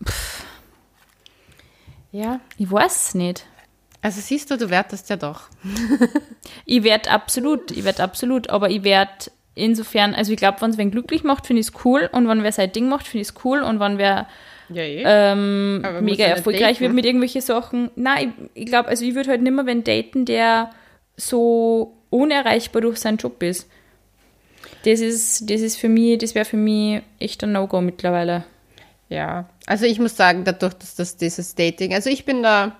Pff. 0.03 0.44
Ja. 2.11 2.40
Ich 2.57 2.70
weiß 2.70 3.09
es 3.09 3.14
nicht. 3.14 3.44
Also 4.00 4.22
siehst 4.22 4.50
du, 4.50 4.57
du 4.57 4.70
wertest 4.70 5.11
ja 5.11 5.16
doch. 5.16 5.42
ich 6.64 6.83
werde 6.83 7.11
absolut, 7.11 7.70
ich 7.72 7.85
werde 7.85 8.03
absolut, 8.03 8.48
aber 8.48 8.70
ich 8.70 8.85
werde 8.85 9.31
insofern, 9.60 10.14
also 10.14 10.32
ich 10.32 10.38
glaube, 10.38 10.60
wenn 10.60 10.70
es 10.70 10.78
wen 10.78 10.90
glücklich 10.90 11.22
macht, 11.22 11.46
finde 11.46 11.60
ich 11.60 11.68
es 11.68 11.84
cool 11.84 12.08
und 12.12 12.28
wenn 12.28 12.42
wer 12.42 12.52
sein 12.52 12.72
Ding 12.72 12.88
macht, 12.88 13.06
finde 13.06 13.22
ich 13.22 13.28
es 13.28 13.34
cool 13.44 13.60
und 13.60 13.80
wenn 13.80 13.98
wer 13.98 14.26
ja, 14.68 14.82
eh. 14.82 15.02
ähm, 15.04 15.82
mega 16.00 16.24
erfolgreich 16.24 16.78
daten. 16.78 16.80
wird 16.80 16.92
mit 16.94 17.04
irgendwelchen 17.04 17.40
Sachen, 17.40 17.90
nein, 17.96 18.34
ich, 18.54 18.62
ich 18.62 18.66
glaube, 18.66 18.88
also 18.88 19.04
ich 19.04 19.14
würde 19.14 19.30
halt 19.30 19.42
nicht 19.42 19.52
mehr 19.52 19.66
wen 19.66 19.84
daten, 19.84 20.24
der 20.24 20.70
so 21.16 21.96
unerreichbar 22.10 22.82
durch 22.82 22.98
seinen 22.98 23.18
Job 23.18 23.42
ist. 23.42 23.68
Das 24.84 25.00
ist, 25.00 25.50
das 25.50 25.60
ist 25.60 25.76
für 25.76 25.88
mich, 25.88 26.18
das 26.18 26.34
wäre 26.34 26.44
für 26.44 26.56
mich 26.56 27.02
echt 27.18 27.42
ein 27.44 27.52
No-Go 27.52 27.80
mittlerweile. 27.80 28.44
Ja, 29.08 29.48
also 29.66 29.86
ich 29.86 29.98
muss 29.98 30.16
sagen, 30.16 30.44
dadurch, 30.44 30.74
dass 30.74 30.94
das 30.94 31.16
dieses 31.16 31.54
Dating, 31.54 31.94
also 31.94 32.08
ich 32.08 32.24
bin 32.24 32.42
da, 32.42 32.76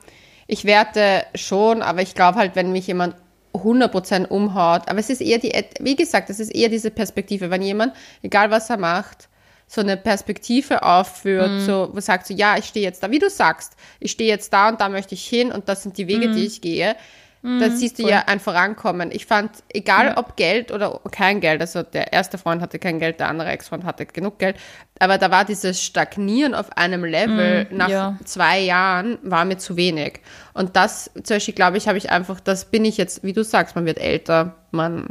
ich 0.47 0.65
werte 0.65 1.25
schon, 1.35 1.83
aber 1.83 2.03
ich 2.03 2.15
glaube 2.15 2.39
halt, 2.39 2.55
wenn 2.55 2.73
mich 2.73 2.87
jemand 2.87 3.17
100% 3.63 4.27
umhaut. 4.29 4.83
Aber 4.89 4.99
es 4.99 5.11
ist 5.11 5.21
eher 5.21 5.39
die, 5.39 5.53
wie 5.81 5.97
gesagt, 5.97 6.31
es 6.31 6.41
ist 6.41 6.55
eher 6.55 6.69
diese 6.69 6.91
Perspektive, 6.91 7.51
wenn 7.51 7.63
jemand, 7.63 7.95
egal 8.23 8.51
was 8.51 8.71
er 8.71 8.77
macht, 8.77 9.29
so 9.67 9.81
eine 9.81 9.97
Perspektive 9.97 10.83
aufführt, 10.83 11.51
mm. 11.51 11.61
so, 11.61 11.91
wo 11.93 12.01
sagt 12.01 12.27
so, 12.27 12.35
ja, 12.35 12.57
ich 12.59 12.65
stehe 12.65 12.85
jetzt 12.85 13.05
da, 13.05 13.11
wie 13.13 13.21
du 13.21 13.31
sagst, 13.31 13.75
ich 14.01 14.11
stehe 14.11 14.29
jetzt 14.29 14.53
da 14.53 14.69
und 14.69 14.81
da 14.81 14.89
möchte 14.89 15.15
ich 15.15 15.25
hin 15.25 15.53
und 15.53 15.69
das 15.69 15.85
sind 15.85 15.97
die 15.97 16.09
Wege, 16.09 16.29
mm. 16.29 16.33
die 16.35 16.45
ich 16.45 16.61
gehe, 16.61 16.97
Mhm, 17.43 17.61
da 17.61 17.71
siehst 17.71 17.99
du 17.99 18.03
voll. 18.03 18.11
ja 18.11 18.25
ein 18.27 18.39
Vorankommen. 18.39 19.11
Ich 19.13 19.27
fand, 19.27 19.51
egal 19.69 20.07
ja. 20.07 20.17
ob 20.19 20.37
Geld 20.37 20.71
oder 20.73 21.01
kein 21.11 21.41
Geld, 21.41 21.61
also 21.61 21.83
der 21.83 22.13
erste 22.13 22.37
Freund 22.39 22.61
hatte 22.61 22.79
kein 22.79 22.99
Geld, 22.99 23.21
der 23.21 23.29
andere 23.29 23.49
Ex-Freund 23.49 23.85
hatte 23.85 24.07
genug 24.07 24.39
Geld, 24.39 24.57
aber 24.99 25.17
da 25.17 25.31
war 25.31 25.45
dieses 25.45 25.83
Stagnieren 25.83 26.55
auf 26.55 26.77
einem 26.77 27.05
Level 27.05 27.67
mhm, 27.71 27.77
nach 27.77 27.89
ja. 27.89 28.19
zwei 28.25 28.61
Jahren 28.61 29.19
war 29.23 29.45
mir 29.45 29.59
zu 29.59 29.77
wenig. 29.77 30.21
Und 30.53 30.77
das, 30.77 31.11
zum 31.23 31.37
Beispiel, 31.37 31.55
glaube 31.55 31.79
ich, 31.79 31.89
habe 31.89 31.99
ich 31.99 32.11
einfach, 32.11 32.41
das 32.41 32.67
bin 32.67 32.85
ich 32.85 32.97
jetzt, 32.99 33.23
wie 33.23 33.33
du 33.33 33.43
sagst, 33.43 33.75
man 33.75 33.87
wird 33.87 33.99
älter, 33.99 34.57
man 34.71 35.09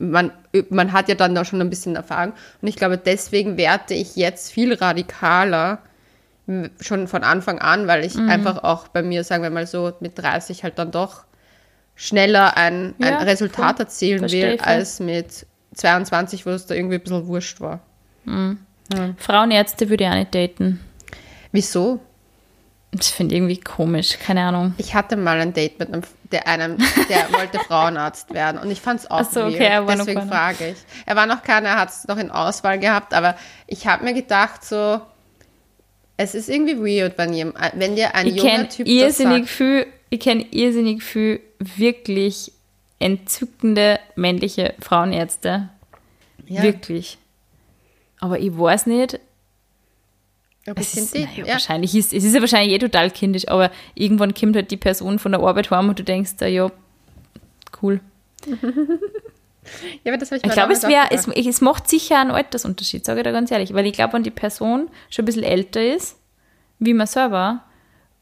man, 0.00 0.30
man 0.70 0.92
hat 0.92 1.08
ja 1.08 1.16
dann 1.16 1.36
auch 1.36 1.44
schon 1.44 1.60
ein 1.60 1.70
bisschen 1.70 1.96
Erfahrung. 1.96 2.32
Und 2.62 2.68
ich 2.68 2.76
glaube, 2.76 2.98
deswegen 2.98 3.56
werte 3.56 3.94
ich 3.94 4.14
jetzt 4.14 4.52
viel 4.52 4.72
radikaler 4.72 5.80
schon 6.80 7.08
von 7.08 7.24
Anfang 7.24 7.58
an, 7.58 7.86
weil 7.88 8.04
ich 8.04 8.16
einfach 8.16 8.64
auch 8.64 8.88
bei 8.88 9.02
mir, 9.02 9.22
sagen 9.22 9.42
wir 9.42 9.50
mal 9.50 9.66
so, 9.66 9.92
mit 10.00 10.18
30 10.18 10.62
halt 10.62 10.78
dann 10.78 10.90
doch 10.90 11.24
schneller 12.00 12.56
ein, 12.56 12.94
ein 13.00 13.12
Ja, 13.12 13.18
Resultat 13.18 13.76
voll. 13.76 13.84
erzielen 13.86 14.18
Versteh 14.20 14.42
will, 14.52 14.60
als 14.60 15.00
mit 15.00 15.46
22, 15.74 16.46
wo 16.46 16.50
es 16.50 16.64
da 16.66 16.74
irgendwie 16.74 16.94
ein 16.94 17.02
bisschen 17.02 17.26
wurscht 17.26 17.60
war. 17.60 17.80
Frauenärzte 19.18 19.90
würde 19.90 20.04
ich 20.04 20.10
auch 20.10 20.14
nicht 20.14 20.34
daten. 20.34 20.80
Wieso? 21.52 22.00
Das 22.92 23.08
finde 23.08 23.34
ich 23.34 23.38
irgendwie 23.40 23.60
komisch, 23.60 24.16
keine 24.24 24.42
Ahnung. 24.44 24.74
Ich 24.78 24.94
hatte 24.94 25.16
mal 25.16 25.38
ein 25.40 25.52
Date 25.52 25.78
mit 25.78 25.88
einem, 25.92 26.02
der, 26.32 26.46
einem, 26.46 26.78
der 27.10 27.30
wollte 27.38 27.58
Frauenarzt 27.58 28.32
werden 28.32 28.58
und 28.60 28.70
ich 28.70 28.80
fand 28.80 29.00
es 29.00 29.10
auch 29.10 29.20
Ach 29.26 29.30
so, 29.30 29.44
okay, 29.44 29.58
er 29.66 29.86
war 29.86 29.96
noch 29.96 30.06
Deswegen 30.06 30.26
frage 30.28 30.68
ich. 30.70 30.76
Er 31.04 31.16
war 31.16 31.26
noch 31.26 31.42
keiner, 31.42 31.68
er 31.70 31.80
hat 31.80 31.90
es 31.90 32.06
noch 32.08 32.16
in 32.16 32.30
Auswahl 32.30 32.78
gehabt, 32.78 33.12
aber 33.12 33.34
ich 33.66 33.86
habe 33.86 34.04
mir 34.04 34.14
gedacht 34.14 34.64
so, 34.64 35.00
es 36.16 36.34
ist 36.34 36.48
irgendwie 36.48 36.78
weird, 36.78 37.18
wenn, 37.18 37.34
jem- 37.34 37.54
wenn 37.74 37.94
dir 37.94 38.14
ein 38.14 38.26
Ich 38.28 38.36
junger 38.36 38.68
Typ 38.68 38.86
das 38.86 38.94
irrsinnig 38.94 39.44
sagt. 39.44 39.48
viel, 39.50 39.86
ich 40.10 40.20
kenne 40.20 40.46
irrsinnig 40.50 41.02
viel 41.02 41.40
wirklich 41.58 42.52
entzückende 42.98 43.98
männliche 44.16 44.74
Frauenärzte. 44.80 45.68
Ja, 46.46 46.62
Wirklich. 46.62 47.18
Aber 48.20 48.38
ich 48.38 48.56
weiß 48.56 48.86
nicht, 48.86 49.20
ob 50.68 50.78
es 50.78 50.96
ist, 50.96 51.14
naja, 51.14 51.28
ja. 51.36 51.46
wahrscheinlich 51.46 51.94
ist, 51.94 52.12
es 52.12 52.24
ist 52.24 52.34
ja 52.34 52.40
wahrscheinlich 52.40 52.74
eh 52.74 52.78
total 52.78 53.10
kindisch, 53.10 53.48
aber 53.48 53.70
irgendwann 53.94 54.34
kommt 54.34 54.56
halt 54.56 54.70
die 54.70 54.76
Person 54.76 55.18
von 55.18 55.32
der 55.32 55.40
Arbeit 55.40 55.70
heim 55.70 55.88
und 55.88 55.98
du 55.98 56.04
denkst, 56.04 56.32
ja, 56.40 56.70
cool. 57.82 58.00
ja, 58.44 58.52
aber 60.12 60.18
das 60.18 60.30
habe 60.30 60.38
ich, 60.38 60.44
Ich 60.44 60.52
glaube, 60.52 60.72
es 60.72 60.82
es, 60.82 61.28
es 61.28 61.60
macht 61.60 61.88
sicher 61.88 62.20
einen 62.20 62.32
Altersunterschied, 62.32 63.04
sage 63.04 63.20
ich 63.20 63.24
da 63.24 63.30
ganz 63.30 63.50
ehrlich. 63.50 63.72
Weil 63.72 63.86
ich 63.86 63.92
glaube, 63.92 64.14
wenn 64.14 64.22
die 64.22 64.30
Person 64.30 64.88
schon 65.10 65.22
ein 65.22 65.26
bisschen 65.26 65.44
älter 65.44 65.84
ist, 65.94 66.16
wie 66.78 66.94
man 66.94 67.06
selber, 67.06 67.64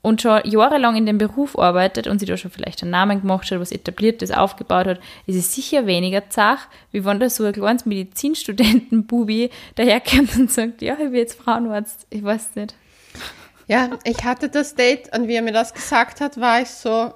und 0.07 0.23
schon 0.23 0.41
jahrelang 0.45 0.95
in 0.95 1.05
dem 1.05 1.19
Beruf 1.19 1.59
arbeitet 1.59 2.07
und 2.07 2.21
sich 2.21 2.29
da 2.29 2.37
schon 2.37 2.53
vielleicht 2.53 2.81
einen 2.81 2.93
Namen 2.93 3.23
gemacht 3.23 3.51
hat, 3.51 3.59
was 3.59 3.73
etabliertes 3.73 4.31
aufgebaut 4.31 4.87
hat, 4.87 5.01
ist 5.27 5.35
es 5.35 5.53
sicher 5.53 5.85
weniger 5.87 6.31
zach, 6.31 6.69
wie 6.93 7.05
wenn 7.05 7.19
da 7.19 7.29
so 7.29 7.43
ein 7.43 7.53
kleines 7.53 7.87
Medizinstudenten-Bubi 7.87 9.51
daherkommt 9.75 10.37
und 10.37 10.53
sagt, 10.53 10.81
ja, 10.81 10.95
ich 10.95 11.11
will 11.11 11.19
jetzt 11.19 11.41
Frauenarzt. 11.41 12.07
Ich 12.11 12.23
weiß 12.23 12.55
nicht. 12.55 12.77
Ja, 13.67 13.99
ich 14.05 14.23
hatte 14.23 14.49
das 14.49 14.77
Date 14.77 15.13
und 15.13 15.27
wie 15.27 15.35
er 15.35 15.43
mir 15.43 15.53
das 15.53 15.75
gesagt 15.75 16.21
hat, 16.21 16.41
war 16.41 16.63
ich 16.63 16.69
so 16.69 17.13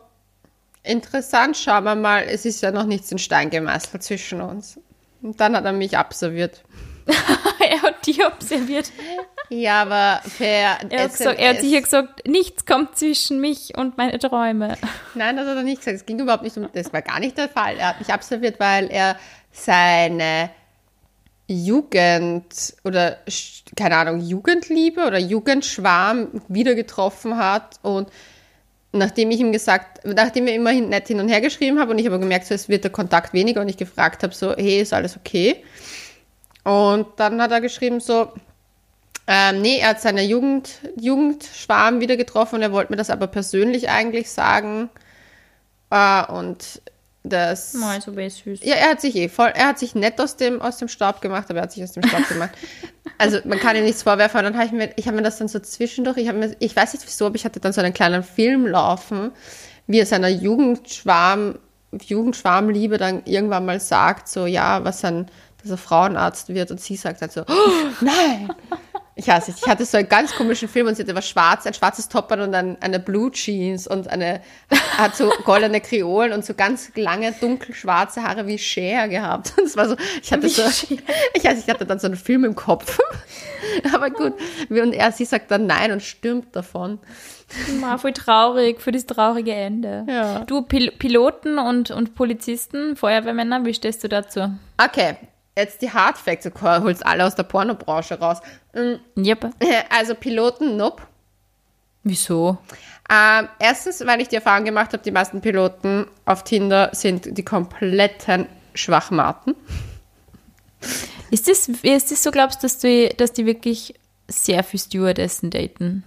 interessant. 0.82 1.56
Schauen 1.56 1.84
wir 1.84 1.94
mal, 1.94 2.24
es 2.24 2.44
ist 2.44 2.60
ja 2.60 2.72
noch 2.72 2.86
nichts 2.86 3.12
in 3.12 3.18
Stein 3.18 3.50
gemeißelt 3.50 4.02
zwischen 4.02 4.40
uns. 4.40 4.80
Und 5.22 5.40
dann 5.40 5.54
hat 5.54 5.64
er 5.64 5.72
mich 5.72 5.96
absolviert. 5.96 6.64
er 7.06 7.82
hat 7.82 8.04
die 8.04 8.20
observiert. 8.24 8.90
Ja, 9.50 9.82
aber 9.82 10.22
per 10.38 10.46
Er 10.46 11.02
hat, 11.02 11.10
gesagt, 11.10 11.40
er 11.40 11.50
hat 11.50 11.60
sicher 11.60 11.80
gesagt, 11.80 12.26
nichts 12.26 12.64
kommt 12.64 12.96
zwischen 12.96 13.40
mich 13.40 13.76
und 13.76 13.98
meine 13.98 14.18
Träume. 14.18 14.78
Nein, 15.14 15.36
das 15.36 15.46
hat 15.46 15.56
er 15.56 15.62
nicht 15.64 15.78
gesagt. 15.78 15.96
Es 15.96 16.06
ging 16.06 16.20
überhaupt 16.20 16.44
nicht 16.44 16.56
um, 16.56 16.68
das 16.72 16.92
war 16.92 17.02
gar 17.02 17.18
nicht 17.18 17.36
der 17.36 17.48
Fall. 17.48 17.76
Er 17.76 17.88
hat 17.88 17.98
mich 17.98 18.12
absolviert, 18.12 18.60
weil 18.60 18.88
er 18.90 19.16
seine 19.50 20.50
Jugend 21.48 22.74
oder 22.84 23.18
keine 23.76 23.96
Ahnung, 23.96 24.20
Jugendliebe 24.20 25.04
oder 25.04 25.18
Jugendschwarm 25.18 26.28
wieder 26.46 26.76
getroffen 26.76 27.36
hat 27.36 27.80
und 27.82 28.08
nachdem 28.92 29.32
ich 29.32 29.40
ihm 29.40 29.50
gesagt, 29.50 30.04
nachdem 30.04 30.46
wir 30.46 30.54
immerhin 30.54 30.88
nett 30.88 31.08
hin 31.08 31.18
und 31.18 31.28
her 31.28 31.40
geschrieben 31.40 31.80
haben 31.80 31.90
und 31.90 31.98
ich 31.98 32.06
aber 32.06 32.20
gemerkt, 32.20 32.46
so, 32.46 32.54
es 32.54 32.68
wird 32.68 32.84
der 32.84 32.92
Kontakt 32.92 33.32
weniger 33.32 33.60
und 33.60 33.68
ich 33.68 33.76
gefragt 33.76 34.22
habe, 34.22 34.34
so, 34.34 34.54
hey, 34.56 34.80
ist 34.80 34.92
alles 34.92 35.16
okay? 35.16 35.64
Und 36.62 37.06
dann 37.16 37.40
hat 37.40 37.50
er 37.50 37.60
geschrieben, 37.60 37.98
so, 37.98 38.32
ähm, 39.32 39.62
nee, 39.62 39.78
er 39.78 39.90
hat 39.90 40.00
seine 40.00 40.24
Jugend, 40.24 40.80
Jugendschwarm 41.00 42.00
wieder 42.00 42.16
getroffen 42.16 42.56
und 42.56 42.62
er 42.62 42.72
wollte 42.72 42.92
mir 42.92 42.96
das 42.96 43.10
aber 43.10 43.28
persönlich 43.28 43.88
eigentlich 43.88 44.28
sagen. 44.28 44.90
Äh, 45.88 46.24
und 46.32 46.82
das. 47.22 47.74
Mal 47.74 48.00
so 48.00 48.12
süß. 48.12 48.58
Ja, 48.64 48.74
er 48.74 48.90
hat 48.90 49.00
sich 49.00 49.14
eh 49.14 49.28
voll, 49.28 49.52
er 49.54 49.68
hat 49.68 49.78
sich 49.78 49.94
nett 49.94 50.20
aus 50.20 50.34
dem, 50.36 50.60
aus 50.60 50.78
dem 50.78 50.88
Staub 50.88 51.20
gemacht, 51.20 51.46
aber 51.48 51.60
er 51.60 51.62
hat 51.62 51.72
sich 51.72 51.84
aus 51.84 51.92
dem 51.92 52.02
Staub 52.02 52.28
gemacht. 52.28 52.50
Also 53.18 53.38
man 53.44 53.60
kann 53.60 53.76
ihm 53.76 53.84
nichts 53.84 54.02
vorwerfen. 54.02 54.38
Und 54.38 54.44
dann 54.46 54.54
habe 54.56 54.66
ich 54.66 54.72
mir, 54.72 54.90
ich 54.96 55.06
habe 55.06 55.18
mir 55.18 55.22
das 55.22 55.38
dann 55.38 55.46
so 55.46 55.60
zwischendurch, 55.60 56.16
ich 56.16 56.26
habe 56.26 56.38
mir, 56.38 56.56
ich 56.58 56.74
weiß 56.74 56.94
nicht 56.94 57.06
wieso, 57.06 57.26
aber 57.26 57.36
ich 57.36 57.44
hatte 57.44 57.60
dann 57.60 57.72
so 57.72 57.82
einen 57.82 57.94
kleinen 57.94 58.24
Film 58.24 58.66
laufen, 58.66 59.30
wie 59.86 60.00
er 60.00 60.06
seiner 60.06 60.28
Jugendschwarm, 60.28 61.58
Jugendschwarmliebe 61.92 62.98
dann 62.98 63.22
irgendwann 63.26 63.64
mal 63.66 63.78
sagt, 63.78 64.26
so 64.26 64.46
ja, 64.46 64.82
was 64.82 65.02
dann, 65.02 65.26
dass 65.62 65.70
er 65.70 65.76
Frauenarzt 65.76 66.48
wird 66.48 66.70
und 66.70 66.80
sie 66.80 66.96
sagt 66.96 67.20
halt 67.20 67.30
so, 67.30 67.42
oh, 67.42 67.90
nein. 68.00 68.50
Ich 69.20 69.28
weiß 69.28 69.48
nicht, 69.48 69.60
ich 69.62 69.68
hatte 69.68 69.84
so 69.84 69.98
einen 69.98 70.08
ganz 70.08 70.34
komischen 70.34 70.66
Film 70.66 70.86
und 70.86 70.94
sie 70.94 71.02
hatte 71.02 71.14
was 71.14 71.28
schwarz, 71.28 71.66
ein 71.66 71.74
schwarzes 71.74 72.08
Top 72.08 72.32
und 72.32 72.52
dann 72.52 72.78
eine 72.80 72.98
Blue 72.98 73.30
Jeans 73.30 73.86
und 73.86 74.08
eine, 74.08 74.40
hat 74.96 75.14
so 75.14 75.30
goldene 75.44 75.82
Kreolen 75.82 76.32
und 76.32 76.42
so 76.42 76.54
ganz 76.54 76.90
lange 76.94 77.32
dunkelschwarze 77.32 78.22
Haare 78.22 78.46
wie 78.46 78.56
Cher 78.56 79.08
gehabt. 79.08 79.52
Und 79.58 79.66
es 79.66 79.76
war 79.76 79.90
so, 79.90 79.96
ich 80.22 80.32
hatte 80.32 80.44
Wie 80.44 80.48
so, 80.48 80.62
Cher. 80.62 80.96
ich 81.34 81.44
weiß, 81.44 81.62
ich 81.62 81.68
hatte 81.68 81.84
dann 81.84 81.98
so 81.98 82.06
einen 82.06 82.16
Film 82.16 82.44
im 82.44 82.54
Kopf. 82.54 82.98
Aber 83.92 84.08
gut, 84.08 84.32
und 84.70 84.92
er, 84.94 85.12
sie 85.12 85.26
sagt 85.26 85.50
dann 85.50 85.66
nein 85.66 85.92
und 85.92 86.02
stürmt 86.02 86.56
davon. 86.56 86.98
Mal 87.78 87.98
voll 87.98 88.14
traurig 88.14 88.80
für 88.80 88.92
das 88.92 89.04
traurige 89.04 89.52
Ende. 89.52 90.06
Ja. 90.08 90.44
Du, 90.46 90.62
Pil 90.62 90.92
Piloten 90.92 91.58
und, 91.58 91.90
und 91.90 92.14
Polizisten, 92.14 92.96
Feuerwehrmänner, 92.96 93.66
wie 93.66 93.74
stehst 93.74 94.02
du 94.02 94.08
dazu? 94.08 94.50
Okay, 94.82 95.16
jetzt 95.60 95.80
die 95.82 95.90
Hard 95.92 96.18
Facts, 96.18 96.44
du 96.44 96.50
holst 96.60 97.04
alle 97.06 97.24
aus 97.24 97.34
der 97.34 97.44
Pornobranche 97.44 98.18
raus. 98.18 98.38
Mm, 98.74 99.20
Yep. 99.22 99.50
Also 99.90 100.14
Piloten, 100.14 100.76
nope. 100.76 101.02
Wieso? 102.02 102.58
Ähm, 103.10 103.48
erstens, 103.58 104.04
weil 104.06 104.20
ich 104.20 104.28
die 104.28 104.36
Erfahrung 104.36 104.64
gemacht 104.64 104.92
habe, 104.92 105.02
die 105.02 105.10
meisten 105.10 105.40
Piloten 105.40 106.06
auf 106.24 106.44
Tinder 106.44 106.90
sind 106.92 107.36
die 107.36 107.44
kompletten 107.44 108.46
Schwachmaten. 108.74 109.54
Ist 111.30 111.48
das, 111.48 111.68
ist 111.68 112.10
das 112.10 112.22
so, 112.22 112.30
glaubst 112.30 112.62
du, 112.62 112.66
dass 112.66 112.78
die, 112.78 113.10
dass 113.16 113.32
die 113.32 113.46
wirklich 113.46 113.94
sehr 114.28 114.64
viel 114.64 114.80
Stewardessen 114.80 115.50
daten? 115.50 116.04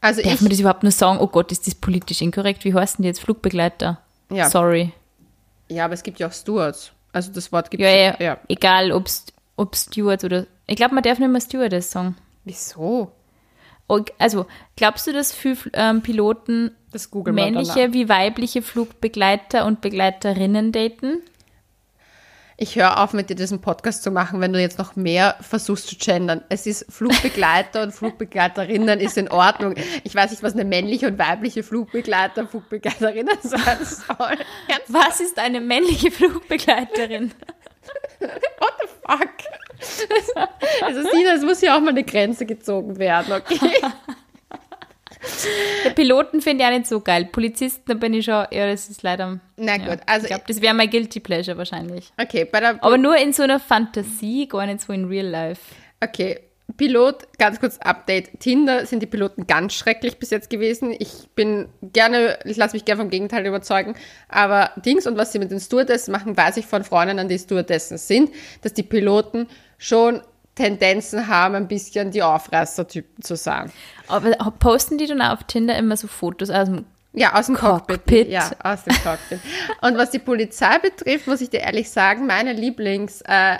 Also 0.00 0.22
Darf 0.22 0.34
ich, 0.34 0.40
man 0.40 0.50
das 0.50 0.58
überhaupt 0.60 0.82
nur 0.82 0.92
sagen? 0.92 1.18
Oh 1.20 1.26
Gott, 1.26 1.52
ist 1.52 1.66
das 1.66 1.74
politisch 1.74 2.22
inkorrekt? 2.22 2.64
Wie 2.64 2.74
heißen 2.74 3.02
die 3.02 3.08
jetzt? 3.08 3.20
Flugbegleiter? 3.20 4.00
Ja. 4.30 4.48
Sorry. 4.48 4.92
ja, 5.68 5.84
aber 5.84 5.94
es 5.94 6.02
gibt 6.02 6.18
ja 6.18 6.28
auch 6.28 6.32
Stewards. 6.32 6.92
Also 7.12 7.32
das 7.32 7.50
Wort 7.52 7.70
gibt 7.70 7.82
Ja, 7.82 7.88
es. 7.88 8.18
ja, 8.20 8.38
egal 8.48 8.92
ob, 8.92 9.08
ob 9.56 9.76
Steward 9.76 10.24
oder. 10.24 10.46
Ich 10.66 10.76
glaube, 10.76 10.94
man 10.94 11.02
darf 11.02 11.18
nicht 11.18 11.28
mehr 11.30 11.40
Stewardess 11.40 11.90
sagen. 11.90 12.16
Wieso? 12.44 13.12
Also, 14.18 14.46
glaubst 14.76 15.08
du, 15.08 15.12
dass 15.12 15.34
viele 15.34 15.56
ähm, 15.72 16.00
Piloten 16.00 16.70
männliche 17.32 17.92
wie 17.92 18.08
weibliche 18.08 18.62
Flugbegleiter 18.62 19.66
und 19.66 19.80
Begleiterinnen 19.80 20.70
daten? 20.70 21.22
Ich 22.62 22.76
höre 22.76 23.02
auf, 23.02 23.14
mit 23.14 23.30
dir 23.30 23.36
diesen 23.36 23.62
Podcast 23.62 24.02
zu 24.02 24.10
machen, 24.10 24.42
wenn 24.42 24.52
du 24.52 24.60
jetzt 24.60 24.76
noch 24.76 24.94
mehr 24.94 25.34
versuchst 25.40 25.88
zu 25.88 25.96
gendern. 25.96 26.44
Es 26.50 26.66
ist 26.66 26.84
Flugbegleiter 26.92 27.82
und 27.82 27.92
Flugbegleiterinnen 27.92 29.00
ist 29.00 29.16
in 29.16 29.30
Ordnung. 29.30 29.76
Ich 30.04 30.14
weiß 30.14 30.30
nicht, 30.30 30.42
was 30.42 30.52
eine 30.52 30.66
männliche 30.66 31.06
und 31.06 31.18
weibliche 31.18 31.62
Flugbegleiter, 31.62 32.46
Flugbegleiterinnen 32.46 33.38
sein 33.40 33.78
soll. 33.82 34.36
Ganz 34.68 34.82
Was 34.88 35.20
ist 35.20 35.38
eine 35.38 35.62
männliche 35.62 36.10
Flugbegleiterin? 36.10 37.32
What 38.20 38.74
the 38.82 38.88
fuck? 39.06 39.30
Also 40.82 41.00
Sina, 41.10 41.32
es 41.36 41.42
muss 41.42 41.62
ja 41.62 41.78
auch 41.78 41.80
mal 41.80 41.90
eine 41.90 42.04
Grenze 42.04 42.44
gezogen 42.44 42.98
werden, 42.98 43.32
okay? 43.32 43.70
Der 45.84 45.90
Piloten 45.90 46.40
finde 46.40 46.64
ich 46.64 46.70
auch 46.70 46.74
nicht 46.74 46.86
so 46.86 47.00
geil. 47.00 47.28
Polizisten, 47.30 47.82
da 47.86 47.94
bin 47.94 48.12
ich 48.14 48.24
schon, 48.24 48.46
ja, 48.50 48.66
das 48.66 48.88
ist 48.88 49.02
leider. 49.02 49.40
Na 49.56 49.76
ja, 49.76 49.88
gut, 49.88 49.98
also 50.06 50.24
ich 50.24 50.30
glaube, 50.30 50.44
das 50.46 50.60
wäre 50.60 50.74
mein 50.74 50.90
Guilty 50.90 51.20
Pleasure 51.20 51.56
wahrscheinlich. 51.56 52.12
okay, 52.20 52.44
bei 52.44 52.60
der 52.60 52.82
Aber 52.82 52.98
nur 52.98 53.16
in 53.16 53.32
so 53.32 53.42
einer 53.42 53.60
Fantasie, 53.60 54.46
gar 54.48 54.66
nicht 54.66 54.80
so 54.82 54.92
in 54.92 55.06
real 55.06 55.26
life. 55.26 55.62
okay, 56.02 56.40
Pilot, 56.76 57.26
ganz 57.38 57.58
kurz 57.60 57.78
Update. 57.78 58.38
Tinder 58.40 58.86
sind 58.86 59.02
die 59.02 59.06
Piloten 59.06 59.46
ganz 59.46 59.74
schrecklich 59.74 60.18
bis 60.18 60.30
jetzt 60.30 60.50
gewesen. 60.50 60.94
Ich 60.98 61.28
bin 61.34 61.68
gerne, 61.82 62.38
ich 62.44 62.56
lasse 62.56 62.76
mich 62.76 62.84
gerne 62.84 63.00
vom 63.02 63.10
Gegenteil 63.10 63.44
überzeugen, 63.44 63.96
aber 64.28 64.70
Dings 64.76 65.06
und 65.06 65.16
was 65.18 65.32
sie 65.32 65.40
mit 65.40 65.50
den 65.50 65.60
Stewardessen 65.60 66.12
machen, 66.12 66.36
weiß 66.36 66.56
ich 66.58 66.66
von 66.66 66.84
Freunden, 66.84 67.18
an 67.18 67.28
die 67.28 67.38
Stewardessen 67.38 67.98
sind, 67.98 68.30
dass 68.62 68.72
die 68.72 68.82
Piloten 68.84 69.48
schon 69.78 70.22
Tendenzen 70.60 71.26
haben, 71.26 71.54
ein 71.54 71.68
bisschen 71.68 72.10
die 72.10 72.22
Aufreißertypen 72.22 73.24
zu 73.24 73.34
sein. 73.34 73.72
Aber 74.08 74.30
posten 74.58 74.98
die 74.98 75.06
dann 75.06 75.22
auf 75.22 75.44
Tinder 75.44 75.76
immer 75.76 75.96
so 75.96 76.06
Fotos 76.06 76.50
aus 76.50 76.68
dem 76.68 76.84
Ja, 77.12 77.34
aus 77.34 77.46
dem 77.46 77.56
Cockpit. 77.56 77.96
Cockpit. 77.96 78.28
Ja, 78.28 78.50
aus 78.62 78.84
dem 78.84 78.94
Cockpit. 79.02 79.40
Und 79.80 79.96
was 79.96 80.10
die 80.10 80.18
Polizei 80.18 80.78
betrifft, 80.78 81.26
muss 81.26 81.40
ich 81.40 81.48
dir 81.48 81.60
ehrlich 81.60 81.90
sagen, 81.90 82.26
meine 82.26 82.52
Lieblings, 82.52 83.22
äh, 83.22 83.56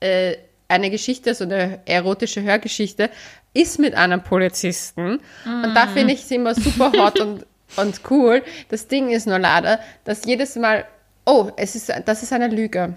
äh, 0.00 0.36
eine 0.68 0.90
Geschichte, 0.90 1.34
so 1.34 1.44
eine 1.44 1.80
erotische 1.84 2.42
Hörgeschichte, 2.42 3.10
ist 3.52 3.80
mit 3.80 3.94
einem 3.94 4.22
Polizisten. 4.22 5.20
Und 5.44 5.74
da 5.74 5.88
finde 5.88 6.14
ich 6.14 6.24
sie 6.24 6.36
immer 6.36 6.54
super 6.54 6.92
hot 6.92 7.18
und, 7.18 7.44
und 7.76 8.00
cool. 8.08 8.42
Das 8.68 8.86
Ding 8.86 9.10
ist 9.10 9.26
nur 9.26 9.40
leider, 9.40 9.80
dass 10.04 10.24
jedes 10.24 10.54
Mal, 10.54 10.84
oh, 11.26 11.50
es 11.56 11.74
ist, 11.74 11.92
das 12.04 12.22
ist 12.22 12.32
eine 12.32 12.46
Lüge. 12.46 12.96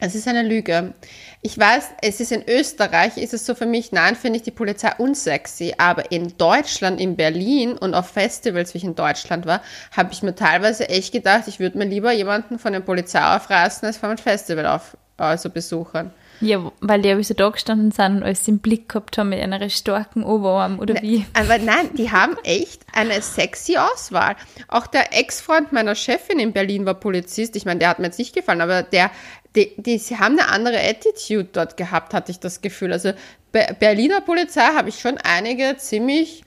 Es 0.00 0.14
ist 0.14 0.26
eine 0.26 0.42
Lüge. 0.42 0.94
Ich 1.42 1.56
weiß, 1.56 1.92
es 2.02 2.20
ist 2.20 2.32
in 2.32 2.46
Österreich, 2.46 3.16
ist 3.16 3.32
es 3.32 3.46
so 3.46 3.54
für 3.54 3.64
mich, 3.64 3.92
nein, 3.92 4.14
finde 4.14 4.36
ich 4.36 4.42
die 4.42 4.50
Polizei 4.50 4.92
unsexy. 4.98 5.74
Aber 5.78 6.12
in 6.12 6.36
Deutschland, 6.36 7.00
in 7.00 7.16
Berlin 7.16 7.78
und 7.78 7.94
auf 7.94 8.08
Festivals, 8.10 8.74
wie 8.74 8.78
ich 8.78 8.84
in 8.84 8.94
Deutschland 8.94 9.46
war, 9.46 9.62
habe 9.92 10.12
ich 10.12 10.22
mir 10.22 10.34
teilweise 10.34 10.90
echt 10.90 11.12
gedacht, 11.12 11.44
ich 11.46 11.58
würde 11.58 11.78
mir 11.78 11.86
lieber 11.86 12.12
jemanden 12.12 12.58
von 12.58 12.74
der 12.74 12.80
Polizei 12.80 13.22
aufreißen, 13.36 13.86
als 13.86 13.96
von 13.96 14.10
einem 14.10 14.18
Festival 14.18 14.66
auf, 14.66 14.98
also 15.16 15.48
besuchen. 15.48 16.10
Ja, 16.40 16.72
weil 16.80 17.02
die 17.02 17.22
so 17.22 17.34
da 17.34 17.50
gestanden 17.50 17.90
sind 17.90 18.16
und 18.16 18.22
alles 18.22 18.48
im 18.48 18.58
Blick 18.60 18.88
gehabt 18.88 19.18
haben 19.18 19.28
mit 19.28 19.40
einer 19.40 19.68
starken 19.68 20.24
Oberarm 20.24 20.78
oder 20.78 20.94
Ne, 20.94 21.02
wie. 21.02 21.26
Aber 21.34 21.58
nein, 21.58 21.90
die 21.94 22.10
haben 22.10 22.36
echt 22.44 22.82
eine 22.92 23.20
sexy 23.20 23.76
Auswahl. 23.76 24.36
Auch 24.68 24.86
der 24.86 25.18
Ex-Freund 25.18 25.72
meiner 25.72 25.94
Chefin 25.94 26.38
in 26.38 26.52
Berlin 26.52 26.86
war 26.86 26.94
Polizist. 26.94 27.56
Ich 27.56 27.66
meine, 27.66 27.80
der 27.80 27.90
hat 27.90 27.98
mir 27.98 28.06
jetzt 28.06 28.18
nicht 28.18 28.34
gefallen, 28.34 28.62
aber 28.62 28.82
der, 28.82 29.10
die, 29.54 29.72
die, 29.76 29.98
sie 29.98 30.18
haben 30.18 30.38
eine 30.38 30.48
andere 30.48 30.80
Attitude 30.80 31.48
dort 31.52 31.76
gehabt, 31.76 32.14
hatte 32.14 32.32
ich 32.32 32.40
das 32.40 32.60
Gefühl. 32.62 32.92
Also 32.92 33.12
Be 33.52 33.66
Berliner 33.78 34.20
Polizei 34.20 34.62
habe 34.62 34.88
ich 34.88 35.00
schon 35.00 35.18
einige 35.18 35.76
ziemlich, 35.76 36.44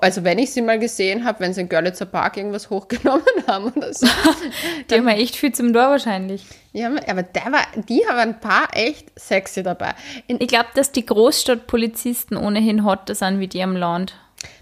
also 0.00 0.24
wenn 0.24 0.38
ich 0.38 0.52
sie 0.52 0.62
mal 0.62 0.78
gesehen 0.78 1.24
habe, 1.24 1.40
wenn 1.40 1.52
sie 1.52 1.62
in 1.62 1.68
Görlitzer 1.68 2.06
Park 2.06 2.36
irgendwas 2.36 2.70
hochgenommen 2.70 3.24
haben 3.46 3.72
oder 3.72 3.92
so. 3.92 4.06
Die 4.90 4.94
haben 4.94 5.08
ja 5.08 5.14
echt 5.14 5.36
viel 5.36 5.52
zum 5.52 5.72
Tor 5.72 5.90
wahrscheinlich. 5.90 6.44
ja, 6.72 6.90
aber 7.08 7.22
der 7.22 7.52
war, 7.52 7.66
die 7.88 8.06
haben 8.06 8.18
ein 8.18 8.40
paar 8.40 8.68
echt 8.72 9.18
sexy 9.18 9.62
dabei. 9.62 9.94
In, 10.26 10.40
Ich 10.40 10.48
glaube, 10.48 10.68
dass 10.74 10.92
die 10.92 11.06
Großstadtpolizisten 11.06 12.36
ohnehin 12.36 12.84
hotter 12.84 13.14
sind 13.14 13.40
wie 13.40 13.48
die 13.48 13.62
am 13.62 13.76
Land. 13.76 14.14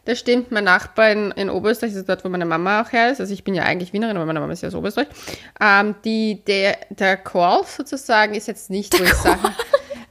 Das 0.05 0.19
stimmt, 0.19 0.53
mein 0.53 0.65
Nachbar 0.65 1.11
in, 1.11 1.31
in 1.33 1.51
Oberösterreich, 1.51 1.93
das 1.93 2.01
ist 2.01 2.09
dort, 2.09 2.25
wo 2.25 2.29
meine 2.29 2.45
Mama 2.45 2.83
auch 2.83 2.93
her 2.93 3.11
ist, 3.11 3.21
also 3.21 3.33
ich 3.33 3.43
bin 3.43 3.55
ja 3.55 3.65
eigentlich 3.65 3.93
Wienerin, 3.93 4.17
aber 4.17 4.27
meine 4.27 4.41
Mama 4.41 4.53
ist 4.53 4.63
ja 4.63 4.69
aus 4.69 4.75
Oberösterreich, 4.75 5.09
ähm, 5.61 5.95
die, 6.05 6.43
der, 6.47 6.79
der 6.91 7.17
Call 7.17 7.63
sozusagen 7.67 8.35
ist 8.35 8.47
jetzt 8.47 8.71
nicht, 8.71 8.99
wo 8.99 9.03
ich 9.03 9.15
sage, 9.15 9.41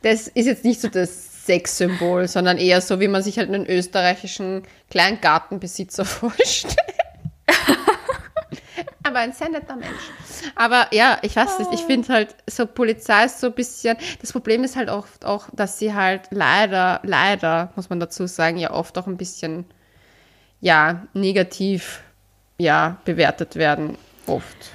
das 0.01 0.27
ist 0.27 0.47
jetzt 0.47 0.65
nicht 0.65 0.81
so 0.81 0.89
das 0.89 1.32
Sexsymbol, 1.45 2.27
sondern 2.27 2.57
eher 2.57 2.81
so, 2.81 2.99
wie 2.99 3.07
man 3.07 3.21
sich 3.21 3.37
halt 3.37 3.49
einen 3.49 3.65
österreichischen 3.65 4.63
Kleingartenbesitzer 4.89 6.05
vorstellt. 6.05 6.75
aber 9.03 9.19
ein 9.19 9.33
sehr 9.33 9.49
netter 9.49 9.75
Mensch. 9.75 9.91
Aber 10.55 10.87
ja, 10.91 11.19
ich 11.21 11.35
weiß 11.35 11.59
nicht, 11.59 11.73
ich 11.73 11.81
finde 11.81 12.13
halt, 12.13 12.35
so 12.47 12.65
Polizei 12.65 13.25
ist 13.25 13.39
so 13.39 13.47
ein 13.47 13.53
bisschen, 13.53 13.97
das 14.21 14.31
Problem 14.31 14.63
ist 14.63 14.75
halt 14.75 14.89
oft 14.89 15.25
auch, 15.25 15.47
dass 15.51 15.79
sie 15.79 15.93
halt 15.93 16.21
leider, 16.31 17.01
leider, 17.03 17.71
muss 17.75 17.89
man 17.89 17.99
dazu 17.99 18.27
sagen, 18.27 18.57
ja 18.57 18.71
oft 18.71 18.97
auch 18.97 19.07
ein 19.07 19.17
bisschen, 19.17 19.65
ja, 20.61 21.05
negativ, 21.13 22.01
ja, 22.57 22.97
bewertet 23.03 23.55
werden. 23.55 23.97
Oft. 24.27 24.71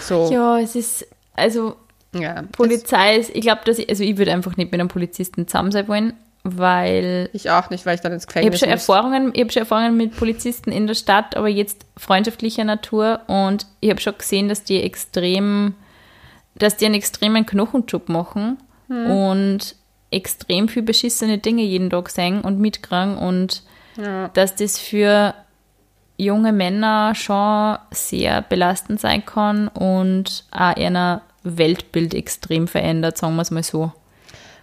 So, 0.00 0.30
Ja, 0.32 0.58
es 0.58 0.74
ist, 0.74 1.06
also 1.34 1.76
ja. 2.14 2.42
Polizei 2.52 3.16
ist, 3.16 3.34
ich 3.34 3.42
glaube, 3.42 3.60
dass 3.64 3.78
ich, 3.78 3.88
also 3.88 4.02
ich 4.04 4.16
würde 4.18 4.32
einfach 4.32 4.56
nicht 4.56 4.72
mit 4.72 4.80
einem 4.80 4.88
Polizisten 4.88 5.46
zusammen 5.46 5.72
sein 5.72 5.88
wollen, 5.88 6.12
weil 6.44 7.28
Ich 7.32 7.50
auch 7.50 7.68
nicht, 7.70 7.84
weil 7.84 7.96
ich 7.96 8.00
dann 8.00 8.12
ins 8.12 8.24
ich 8.24 8.28
habe 8.36 8.50
Gefängnis 8.50 8.60
schon 8.60 8.70
muss. 8.70 8.88
Erfahrungen, 8.88 9.30
ich 9.34 9.40
habe 9.40 9.52
schon 9.52 9.60
Erfahrungen 9.62 9.96
mit 9.96 10.16
Polizisten 10.16 10.70
in 10.72 10.86
der 10.86 10.94
Stadt, 10.94 11.36
aber 11.36 11.48
jetzt 11.48 11.84
freundschaftlicher 11.96 12.64
Natur 12.64 13.20
und 13.26 13.66
ich 13.80 13.90
habe 13.90 14.00
schon 14.00 14.16
gesehen, 14.16 14.48
dass 14.48 14.64
die 14.64 14.82
extrem, 14.82 15.74
dass 16.54 16.76
die 16.76 16.86
einen 16.86 16.94
extremen 16.94 17.44
Knochenjob 17.46 18.08
machen 18.08 18.58
Hm. 18.88 19.10
und 19.10 19.74
extrem 20.10 20.68
viel 20.68 20.82
beschissene 20.82 21.36
Dinge 21.36 21.62
jeden 21.62 21.90
Tag 21.90 22.08
sehen 22.08 22.40
und 22.40 22.58
mitkriegen 22.58 23.18
und 23.18 23.62
Ja. 23.98 24.28
dass 24.28 24.54
das 24.54 24.78
für 24.78 25.34
junge 26.16 26.52
Männer 26.52 27.14
schon 27.14 27.76
sehr 27.90 28.40
belastend 28.42 28.98
sein 29.00 29.26
kann 29.26 29.68
und 29.68 30.44
auch 30.50 30.76
ihr 30.76 31.20
Weltbild 31.56 32.12
extrem 32.12 32.68
verändert, 32.68 33.16
sagen 33.16 33.36
wir 33.36 33.42
es 33.42 33.50
mal 33.50 33.62
so. 33.62 33.92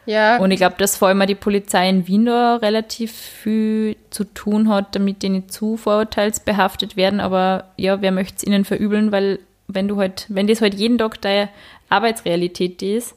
Ja, 0.06 0.38
Und 0.38 0.52
ich 0.52 0.58
glaube, 0.58 0.76
dass 0.78 0.98
vor 0.98 1.08
allem 1.08 1.26
die 1.26 1.36
Polizei 1.36 1.90
in 1.90 2.08
Wien 2.08 2.26
da 2.26 2.58
relativ 2.58 3.12
viel 3.12 3.96
zu 4.12 4.24
tun 4.24 4.70
hat, 4.70 4.96
damit 4.96 5.24
die 5.24 5.30
nicht 5.30 5.52
zu 5.52 5.78
vorurteilsbehaftet 5.78 6.96
werden. 6.96 7.20
Aber 7.20 7.66
ja, 7.76 8.02
wer 8.02 8.12
möchte 8.12 8.36
es 8.38 8.44
ihnen 8.44 8.66
verübeln, 8.66 9.12
weil 9.12 9.40
wenn 9.68 9.88
du 9.88 9.98
halt, 9.98 10.28
wenn 10.30 10.46
das 10.48 10.62
halt 10.62 10.76
jeden 10.76 11.00
Tag 11.00 11.22
deine 11.22 11.50
Arbeitsrealität 11.90 12.84
ist, 12.84 13.16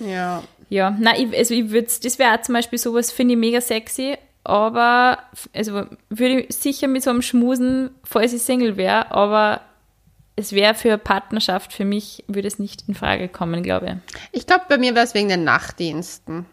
ja. 0.00 0.42
ja, 0.68 0.90
nein, 0.98 1.14
ich, 1.18 1.36
also 1.36 1.54
ich 1.54 1.70
würde 1.70 1.88
das 2.02 2.18
wäre 2.18 2.34
auch 2.34 2.42
zum 2.42 2.54
Beispiel 2.54 2.78
sowas, 2.78 3.10
finde 3.10 3.34
ich 3.34 3.40
mega 3.40 3.60
sexy, 3.60 4.16
aber 4.44 5.18
also 5.54 5.84
würde 6.10 6.42
ich 6.42 6.54
sicher 6.54 6.88
mit 6.88 7.02
so 7.02 7.10
einem 7.10 7.22
Schmusen, 7.22 7.90
falls 8.04 8.32
ich 8.32 8.42
Single 8.42 8.76
wäre, 8.76 9.10
aber 9.10 9.62
es 10.38 10.52
wäre 10.52 10.74
für 10.74 10.98
Partnerschaft 10.98 11.72
für 11.72 11.84
mich, 11.84 12.22
würde 12.28 12.46
es 12.46 12.60
nicht 12.60 12.84
in 12.86 12.94
Frage 12.94 13.28
kommen, 13.28 13.64
glaube 13.64 13.86
ich. 13.86 14.40
Ich 14.40 14.46
glaube, 14.46 14.66
bei 14.68 14.78
mir 14.78 14.94
wäre 14.94 15.04
es 15.04 15.14
wegen 15.14 15.28
den 15.28 15.42
Nachtdiensten. 15.42 16.46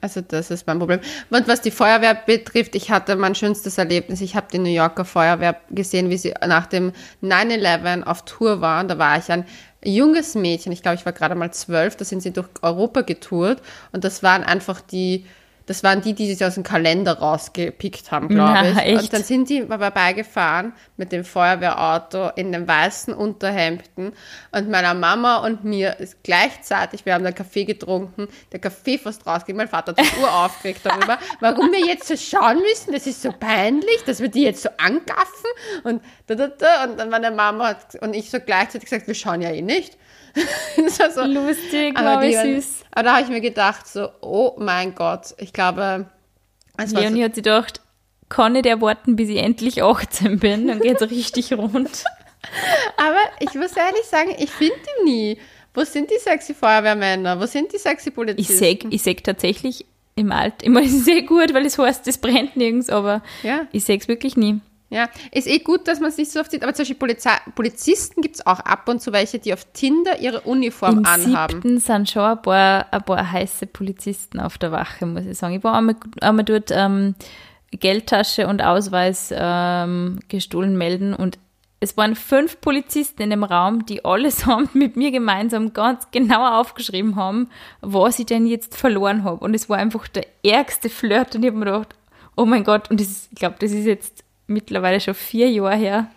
Also 0.00 0.20
das 0.22 0.50
ist 0.50 0.66
mein 0.66 0.78
Problem. 0.78 1.00
Und 1.28 1.46
was 1.46 1.60
die 1.60 1.70
Feuerwehr 1.70 2.14
betrifft, 2.14 2.74
ich 2.74 2.90
hatte 2.90 3.16
mein 3.16 3.34
schönstes 3.34 3.76
Erlebnis. 3.76 4.22
Ich 4.22 4.34
habe 4.34 4.46
die 4.50 4.58
New 4.58 4.70
Yorker 4.70 5.04
Feuerwehr 5.04 5.60
gesehen, 5.70 6.08
wie 6.08 6.16
sie 6.16 6.32
nach 6.46 6.66
dem 6.66 6.92
9-11 7.22 8.04
auf 8.04 8.24
Tour 8.24 8.62
waren. 8.62 8.88
Da 8.88 8.96
war 8.96 9.18
ich 9.18 9.30
ein 9.30 9.44
junges 9.84 10.34
Mädchen. 10.34 10.72
Ich 10.72 10.80
glaube, 10.80 10.94
ich 10.94 11.04
war 11.04 11.12
gerade 11.12 11.34
mal 11.34 11.52
zwölf. 11.52 11.96
Da 11.96 12.06
sind 12.06 12.22
sie 12.22 12.32
durch 12.32 12.48
Europa 12.62 13.02
getourt. 13.02 13.60
Und 13.92 14.04
das 14.04 14.22
waren 14.22 14.42
einfach 14.42 14.80
die, 14.80 15.26
das 15.66 15.82
waren 15.82 16.02
die, 16.02 16.12
die 16.12 16.32
sich 16.32 16.44
aus 16.44 16.54
dem 16.54 16.62
Kalender 16.62 17.18
rausgepickt 17.18 18.10
haben, 18.10 18.28
glaube 18.28 18.70
ich. 18.70 18.78
echt? 18.78 19.02
Und 19.02 19.12
dann 19.12 19.22
sind 19.22 19.48
die 19.48 19.62
vorbeigefahren 19.62 20.72
mit 20.96 21.12
dem 21.12 21.24
Feuerwehrauto 21.24 22.30
in 22.36 22.52
den 22.52 22.68
weißen 22.68 23.14
Unterhemden 23.14 24.12
und 24.52 24.68
meiner 24.68 24.94
Mama 24.94 25.38
und 25.38 25.64
mir 25.64 25.98
ist 26.00 26.22
gleichzeitig, 26.22 27.06
wir 27.06 27.14
haben 27.14 27.24
den 27.24 27.34
Kaffee 27.34 27.64
getrunken, 27.64 28.28
der 28.52 28.60
Kaffee 28.60 28.98
fast 28.98 29.26
rausging. 29.26 29.56
Mein 29.56 29.68
Vater 29.68 29.92
hat 29.92 30.04
sich 30.04 30.18
uraufgeregt 30.18 30.80
darüber, 30.84 31.18
warum 31.40 31.72
wir 31.72 31.86
jetzt 31.86 32.08
so 32.08 32.16
schauen 32.16 32.58
müssen, 32.60 32.92
das 32.92 33.06
ist 33.06 33.22
so 33.22 33.32
peinlich, 33.32 34.04
dass 34.04 34.20
wir 34.20 34.28
die 34.28 34.42
jetzt 34.42 34.62
so 34.62 34.68
angaffen 34.78 35.50
und 35.84 36.02
da, 36.26 36.34
da, 36.34 36.48
da. 36.48 36.84
Und 36.84 36.98
dann 36.98 37.10
meine 37.10 37.30
Mama 37.30 37.68
hat, 37.68 37.94
und 38.02 38.14
ich 38.14 38.30
so 38.30 38.38
gleichzeitig 38.40 38.88
gesagt, 38.88 39.06
wir 39.06 39.14
schauen 39.14 39.40
ja 39.40 39.50
eh 39.50 39.62
nicht. 39.62 39.96
das 40.76 40.98
war 40.98 41.10
so, 41.10 41.22
Lustig, 41.24 41.96
aber, 41.96 42.26
die, 42.26 42.34
süß. 42.34 42.83
Aber 42.94 43.02
da 43.04 43.12
habe 43.16 43.24
ich 43.24 43.28
mir 43.28 43.40
gedacht, 43.40 43.86
so, 43.86 44.08
oh 44.20 44.54
mein 44.58 44.94
Gott, 44.94 45.34
ich 45.38 45.52
glaube, 45.52 46.06
es 46.76 46.94
war 46.94 47.02
so, 47.02 47.06
Leonie 47.08 47.24
hat 47.24 47.34
sich 47.34 47.44
gedacht, 47.44 47.80
kann 48.28 48.52
nicht 48.52 48.66
erwarten, 48.66 49.16
bis 49.16 49.28
ich 49.28 49.38
endlich 49.38 49.82
18 49.82 50.38
bin, 50.38 50.68
dann 50.68 50.80
geht 50.80 51.00
es 51.00 51.10
richtig 51.10 51.52
rund. 51.58 52.04
Aber 52.96 53.18
ich 53.40 53.54
muss 53.54 53.76
ehrlich 53.76 54.04
sagen, 54.04 54.34
ich 54.38 54.50
finde 54.50 54.74
die 55.00 55.04
nie. 55.10 55.38
Wo 55.72 55.82
sind 55.84 56.10
die 56.10 56.18
sexy 56.18 56.54
Feuerwehrmänner? 56.54 57.40
Wo 57.40 57.46
sind 57.46 57.72
die 57.72 57.78
sexy 57.78 58.10
Ich 58.10 58.14
Polizisten? 58.14 58.54
sag, 58.58 58.92
ich 58.92 59.02
sag 59.02 59.24
tatsächlich 59.24 59.84
im 60.14 60.30
Alter, 60.30 60.62
immer 60.64 60.82
es 60.82 61.04
sehr 61.04 61.22
gut, 61.22 61.52
weil 61.52 61.66
es 61.66 61.78
heißt, 61.78 62.06
das 62.06 62.18
brennt 62.18 62.56
nirgends, 62.56 62.88
aber 62.90 63.22
Ja. 63.42 63.66
ich 63.72 63.84
sag's 63.84 64.06
wirklich 64.08 64.36
nie. 64.36 64.60
Ja, 64.90 65.08
ist 65.32 65.48
eh 65.48 65.58
gut, 65.58 65.88
dass 65.88 65.98
man 65.98 66.10
es 66.10 66.18
nicht 66.18 66.30
so 66.30 66.40
oft 66.40 66.50
sieht, 66.50 66.62
aber 66.62 66.72
zum 66.74 66.82
Beispiel 66.82 66.96
Polizei, 66.96 67.32
Polizisten 67.54 68.20
gibt 68.22 68.36
es 68.36 68.46
auch 68.46 68.60
ab 68.60 68.88
und 68.88 69.00
zu 69.00 69.12
welche, 69.12 69.38
die 69.38 69.52
auf 69.52 69.64
Tinder 69.72 70.20
ihre 70.20 70.42
Uniform 70.42 70.98
Im 70.98 71.06
anhaben. 71.06 71.54
siebten 71.54 71.78
sind 71.80 72.10
schon 72.10 72.22
ein 72.22 72.42
paar, 72.42 72.92
ein 72.92 73.02
paar 73.02 73.32
heiße 73.32 73.66
Polizisten 73.66 74.38
auf 74.38 74.58
der 74.58 74.72
Wache, 74.72 75.06
muss 75.06 75.24
ich 75.26 75.36
sagen. 75.36 75.54
Ich 75.54 75.64
war 75.64 75.74
einmal, 75.74 75.96
einmal 76.20 76.44
dort 76.44 76.70
ähm, 76.70 77.14
Geldtasche 77.72 78.46
und 78.46 78.62
Ausweis 78.62 79.32
ähm, 79.36 80.20
gestohlen 80.28 80.76
melden 80.76 81.14
und 81.14 81.38
es 81.80 81.98
waren 81.98 82.16
fünf 82.16 82.62
Polizisten 82.62 83.20
in 83.20 83.30
dem 83.30 83.44
Raum, 83.44 83.84
die 83.84 84.04
allesamt 84.04 84.74
mit 84.76 84.96
mir 84.96 85.10
gemeinsam 85.10 85.74
ganz 85.74 86.10
genau 86.12 86.60
aufgeschrieben 86.60 87.16
haben, 87.16 87.48
was 87.82 88.18
ich 88.18 88.26
denn 88.26 88.46
jetzt 88.46 88.76
verloren 88.76 89.22
habe. 89.22 89.44
Und 89.44 89.54
es 89.54 89.68
war 89.68 89.76
einfach 89.76 90.08
der 90.08 90.26
ärgste 90.42 90.88
Flirt 90.88 91.34
und 91.34 91.42
ich 91.42 91.48
habe 91.48 91.58
mir 91.58 91.66
gedacht, 91.66 91.94
oh 92.36 92.46
mein 92.46 92.64
Gott, 92.64 92.90
und 92.90 93.00
das 93.00 93.28
ich 93.30 93.38
glaube, 93.38 93.56
das 93.58 93.72
ist 93.72 93.84
jetzt 93.84 94.23
mittlerweile 94.46 95.00
schon 95.00 95.14
vier 95.14 95.50
Jahre 95.50 95.76
her. 95.76 96.10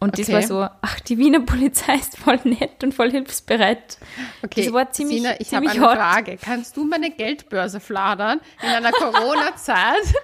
Und 0.00 0.18
das 0.18 0.26
Okay. 0.28 0.34
war 0.34 0.42
so, 0.42 0.68
ach, 0.82 1.00
die 1.00 1.16
Wiener 1.16 1.40
Polizei 1.40 1.94
ist 1.94 2.18
voll 2.18 2.38
nett 2.44 2.82
und 2.84 2.92
voll 2.92 3.10
hilfsbereit. 3.10 3.96
Okay, 4.42 4.64
Das 4.64 4.72
war 4.74 4.90
ziemlich- 4.90 5.22
Sina, 5.22 5.40
ich 5.40 5.54
habe 5.54 5.68
eine 5.70 5.80
hart. 5.80 5.98
Frage. 5.98 6.36
Kannst 6.42 6.76
du 6.76 6.84
meine 6.84 7.10
Geldbörse 7.10 7.80
fladern 7.80 8.40
in 8.62 8.68
einer 8.68 8.92
Corona-Zeit? 8.92 10.02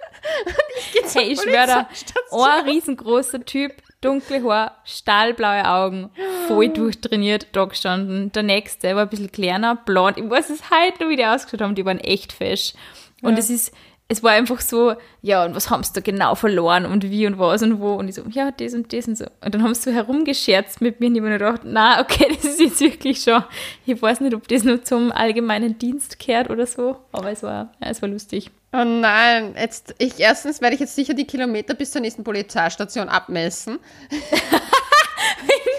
Hey, 1.15 1.33
ich 1.33 1.41
schwöre 1.41 1.87
ein 2.33 2.65
riesengroßer 2.69 3.43
Typ, 3.45 3.73
dunkle 4.03 4.43
Haar, 4.45 4.77
stahlblaue 4.85 5.65
Augen, 5.67 6.11
voll 6.47 6.69
durchtrainiert, 6.75 7.47
da 7.53 7.65
gestanden. 7.65 8.31
Der 8.33 8.43
nächste 8.43 8.95
war 8.97 9.05
ein 9.05 9.09
bisschen 9.09 9.33
kleiner, 9.33 9.77
blond. 9.77 10.19
Ich 10.19 10.29
weiß 10.29 10.51
es 10.51 10.61
heute 10.71 11.05
noch, 11.05 11.11
wie 11.11 11.17
die 11.17 11.25
ausgeschaut 11.25 11.63
haben, 11.63 11.75
die 11.75 11.87
waren 11.87 12.01
echt 12.01 12.33
fesch. 12.35 12.75
Und 13.23 13.39
es 13.39 13.49
ist, 13.51 13.73
es 14.11 14.25
war 14.25 14.33
einfach 14.33 14.61
so, 14.61 14.95
ja, 15.23 15.45
und 15.45 15.55
was 15.55 15.71
haben 15.71 15.85
sie 15.85 15.93
da 15.93 16.01
genau 16.01 16.35
verloren 16.35 16.85
und 16.85 17.09
wie 17.09 17.29
und 17.29 17.39
was 17.39 17.63
und 17.63 17.81
wo? 17.81 17.95
Und 17.95 18.09
ich 18.09 18.17
so, 18.17 18.25
ja, 18.29 18.51
das 18.51 18.75
und 18.75 18.93
das 18.93 19.07
und 19.07 19.17
so. 19.17 19.27
Und 19.41 19.55
dann 19.55 19.63
haben 19.63 19.73
sie 19.73 19.83
so 19.83 19.93
herumgescherzt 19.93 20.81
mit 20.81 20.99
mir 20.99 21.07
und 21.07 21.15
ich 21.15 21.23
mir 21.23 21.31
gedacht, 21.31 21.61
na, 21.65 22.01
okay, 22.01 22.27
das 22.35 22.45
ist 22.45 22.61
jetzt 22.61 22.81
wirklich 22.81 23.23
schon, 23.23 23.45
ich 23.87 24.03
weiß 24.03 24.21
nicht, 24.21 24.35
ob 24.35 24.49
das 24.49 24.65
nur 24.65 24.83
zum 24.83 25.13
allgemeinen 25.13 25.79
Dienst 25.79 26.19
kehrt 26.19 26.51
oder 26.51 26.67
so, 26.67 26.97
aber 27.13 27.31
es 27.31 27.45
war, 27.45 27.73
ja, 27.81 27.89
es 27.89 28.03
war 28.03 28.09
lustig. 28.09 28.51
Oh 28.73 28.85
nein, 28.85 29.55
jetzt, 29.57 29.95
ich, 29.99 30.19
erstens 30.19 30.61
werde 30.61 30.75
ich 30.75 30.81
jetzt 30.81 30.97
sicher 30.97 31.15
die 31.15 31.27
Kilometer 31.27 31.75
bis 31.75 31.93
zur 31.93 32.01
nächsten 32.01 32.25
Polizeistation 32.25 33.09
abmessen. 33.09 33.79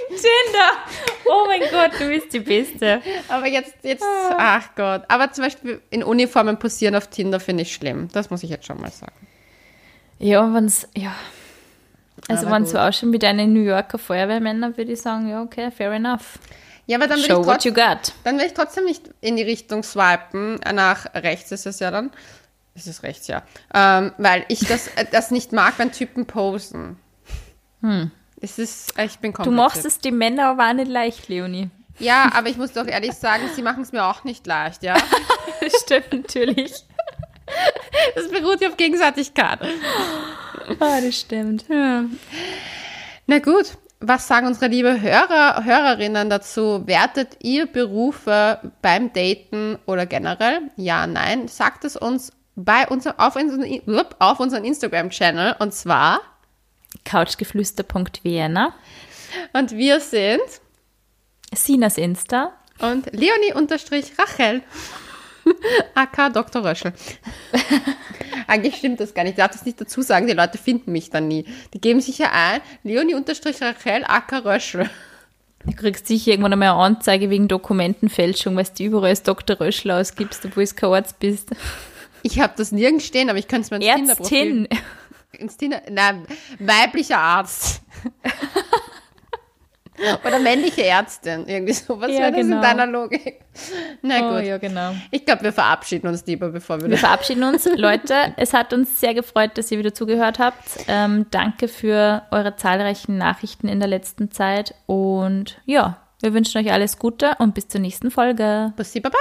Tinder. 0.09 0.71
Oh 1.25 1.45
mein 1.47 1.61
Gott, 1.71 1.99
du 1.99 2.07
bist 2.07 2.33
die 2.33 2.39
Beste. 2.39 3.01
Aber 3.27 3.47
jetzt, 3.47 3.75
jetzt, 3.83 4.03
ach 4.03 4.69
Gott. 4.75 5.03
Aber 5.07 5.31
zum 5.31 5.45
Beispiel 5.45 5.81
in 5.89 6.03
Uniformen 6.03 6.57
posieren 6.59 6.95
auf 6.95 7.07
Tinder 7.07 7.39
finde 7.39 7.63
ich 7.63 7.73
schlimm. 7.73 8.09
Das 8.11 8.29
muss 8.29 8.43
ich 8.43 8.49
jetzt 8.49 8.65
schon 8.65 8.79
mal 8.79 8.91
sagen. 8.91 9.27
Ja, 10.19 10.53
wenn's, 10.53 10.87
ja. 10.95 11.15
Also 12.27 12.49
wenn 12.51 12.65
so 12.65 12.73
gut. 12.73 12.81
ausschauen 12.81 13.13
wie 13.13 13.19
deine 13.19 13.47
New 13.47 13.63
Yorker 13.63 13.97
Feuerwehrmänner, 13.97 14.77
würde 14.77 14.91
ich 14.91 15.01
sagen, 15.01 15.27
ja, 15.27 15.41
okay, 15.41 15.71
fair 15.71 15.91
enough. 15.91 16.37
Ja, 16.85 16.97
aber 16.97 17.07
dann 17.07 17.19
will, 17.19 17.25
Show 17.25 17.41
ich 17.41 17.47
trotzdem, 17.47 17.73
dann 18.23 18.37
will 18.37 18.45
ich 18.45 18.53
trotzdem 18.53 18.85
nicht 18.85 19.09
in 19.21 19.37
die 19.37 19.43
Richtung 19.43 19.83
swipen. 19.83 20.59
Nach 20.73 21.05
rechts 21.15 21.51
ist 21.51 21.65
es 21.65 21.79
ja 21.79 21.89
dann. 21.89 22.11
Ist 22.75 22.87
es 22.87 23.03
rechts, 23.03 23.27
ja. 23.27 23.43
Ähm, 23.73 24.13
weil 24.17 24.45
ich 24.47 24.59
das, 24.59 24.87
äh, 24.95 25.05
das 25.09 25.31
nicht 25.31 25.51
mag, 25.51 25.73
wenn 25.77 25.91
Typen 25.91 26.25
posen. 26.25 26.97
Es 28.41 28.57
ist, 28.57 28.93
ich 28.99 29.19
bin 29.19 29.31
Du 29.31 29.37
kompliziert. 29.37 29.55
machst 29.55 29.85
es 29.85 29.99
die 29.99 30.11
Männer 30.11 30.47
aber 30.49 30.69
auch 30.69 30.73
nicht 30.73 30.89
leicht, 30.89 31.29
Leonie. 31.29 31.69
Ja, 31.99 32.31
aber 32.33 32.49
ich 32.49 32.57
muss 32.57 32.73
doch 32.73 32.87
ehrlich 32.87 33.13
sagen, 33.13 33.43
sie 33.55 33.61
machen 33.61 33.83
es 33.83 33.91
mir 33.91 34.03
auch 34.03 34.23
nicht 34.23 34.47
leicht, 34.47 34.81
ja. 34.83 34.95
Das 35.61 35.73
stimmt 35.83 36.11
natürlich. 36.11 36.73
Das 38.15 38.29
beruht 38.29 38.61
ja 38.61 38.69
auf 38.69 38.77
Gegenseitigkeit. 38.77 39.59
Ah, 40.79 40.99
das 41.01 41.19
stimmt. 41.19 41.65
Na 41.69 43.39
gut, 43.39 43.77
was 43.99 44.27
sagen 44.27 44.47
unsere 44.47 44.67
liebe 44.67 44.99
Hörer, 45.01 45.63
Hörerinnen 45.63 46.29
dazu? 46.31 46.87
Wertet 46.87 47.37
ihr 47.43 47.67
Berufe 47.67 48.59
beim 48.81 49.13
Daten 49.13 49.77
oder 49.85 50.07
generell? 50.07 50.61
Ja, 50.77 51.05
nein. 51.05 51.47
Sagt 51.47 51.85
es 51.85 51.95
uns 51.95 52.31
bei 52.55 52.87
unserem, 52.87 53.19
auf, 53.19 53.35
unseren, 53.35 53.65
auf 54.17 54.39
unseren 54.39 54.63
Instagram-Channel 54.63 55.57
und 55.59 55.73
zwar, 55.73 56.21
Couchgeflüster.vienna, 57.05 58.73
und 59.53 59.71
wir 59.71 59.99
sind 59.99 60.41
Sinas 61.53 61.97
Insta. 61.97 62.53
und 62.79 63.07
Leonie-Rachel. 63.13 64.61
AK 65.95 66.33
Dr. 66.33 66.63
Röschel. 66.63 66.93
Eigentlich 68.47 68.75
stimmt 68.75 68.99
das 68.99 69.13
gar 69.13 69.23
nicht. 69.23 69.31
Ich 69.31 69.37
darf 69.37 69.51
das 69.51 69.65
nicht 69.65 69.79
dazu 69.79 70.01
sagen, 70.01 70.27
die 70.27 70.33
Leute 70.33 70.57
finden 70.57 70.91
mich 70.91 71.09
dann 71.09 71.27
nie. 71.27 71.45
Die 71.73 71.81
geben 71.81 72.01
sich 72.01 72.17
ja 72.17 72.31
ein, 72.31 72.61
Leonie-Rachel, 72.83 74.03
AK 74.07 74.45
Röschel. 74.45 74.89
Du 75.65 75.73
kriegst 75.73 76.07
sicher 76.07 76.31
irgendwann 76.31 76.53
einmal 76.53 76.69
eine 76.69 76.77
Anzeige 76.79 77.29
wegen 77.29 77.47
Dokumentenfälschung, 77.47 78.55
weil 78.55 78.65
du 78.77 78.83
überall 78.83 79.09
als 79.09 79.23
Dr. 79.23 79.59
Röschel 79.59 79.91
ausgibst, 79.91 80.43
obwohl 80.45 80.65
du 80.65 80.73
kein 80.73 80.89
Arzt 80.89 81.19
bist. 81.19 81.49
Ich 82.23 82.39
habe 82.39 82.53
das 82.57 82.71
nirgends 82.71 83.05
stehen, 83.05 83.29
aber 83.29 83.39
ich 83.39 83.47
könnte 83.47 83.65
es 83.65 83.71
mir 83.71 83.77
ins 83.77 84.09
Ärztin. 84.09 84.65
ins 84.65 84.79
Tinder, 85.57 85.81
nein, 85.89 86.25
weiblicher 86.59 87.17
Arzt. 87.17 87.81
Oder 90.25 90.39
männliche 90.39 90.83
Ärztin, 90.85 91.45
irgendwie 91.47 91.73
sowas 91.73 92.09
Ja, 92.11 92.19
wäre 92.21 92.31
das 92.31 92.41
genau. 92.41 92.55
in 92.55 92.61
deiner 92.61 92.87
Logik. 92.87 93.41
Na 94.01 94.15
Oh, 94.31 94.35
gut. 94.37 94.45
ja, 94.45 94.57
genau. 94.57 94.95
Ich 95.11 95.25
glaube, 95.25 95.43
wir 95.43 95.53
verabschieden 95.53 96.07
uns 96.07 96.25
lieber, 96.25 96.49
bevor 96.49 96.81
wir 96.81 96.89
Wir 96.89 96.97
verabschieden 96.97 97.43
uns. 97.43 97.65
Leute, 97.75 98.33
es 98.37 98.53
hat 98.53 98.73
uns 98.73 98.99
sehr 98.99 99.13
gefreut, 99.13 99.51
dass 99.59 99.69
ihr 99.71 99.77
wieder 99.77 99.93
zugehört 99.93 100.39
habt. 100.39 100.57
Ähm, 100.87 101.27
danke 101.29 101.67
für 101.67 102.23
eure 102.31 102.55
zahlreichen 102.55 103.17
Nachrichten 103.17 103.67
in 103.67 103.79
der 103.79 103.89
letzten 103.89 104.31
Zeit. 104.31 104.73
Und 104.87 105.61
ja, 105.65 105.97
wir 106.21 106.33
wünschen 106.33 106.57
euch 106.59 106.71
alles 106.71 106.97
Gute 106.97 107.35
und 107.37 107.53
bis 107.53 107.67
zur 107.67 107.81
nächsten 107.81 108.09
Folge. 108.09 108.73
Bussi, 108.77 109.01
baba! 109.01 109.17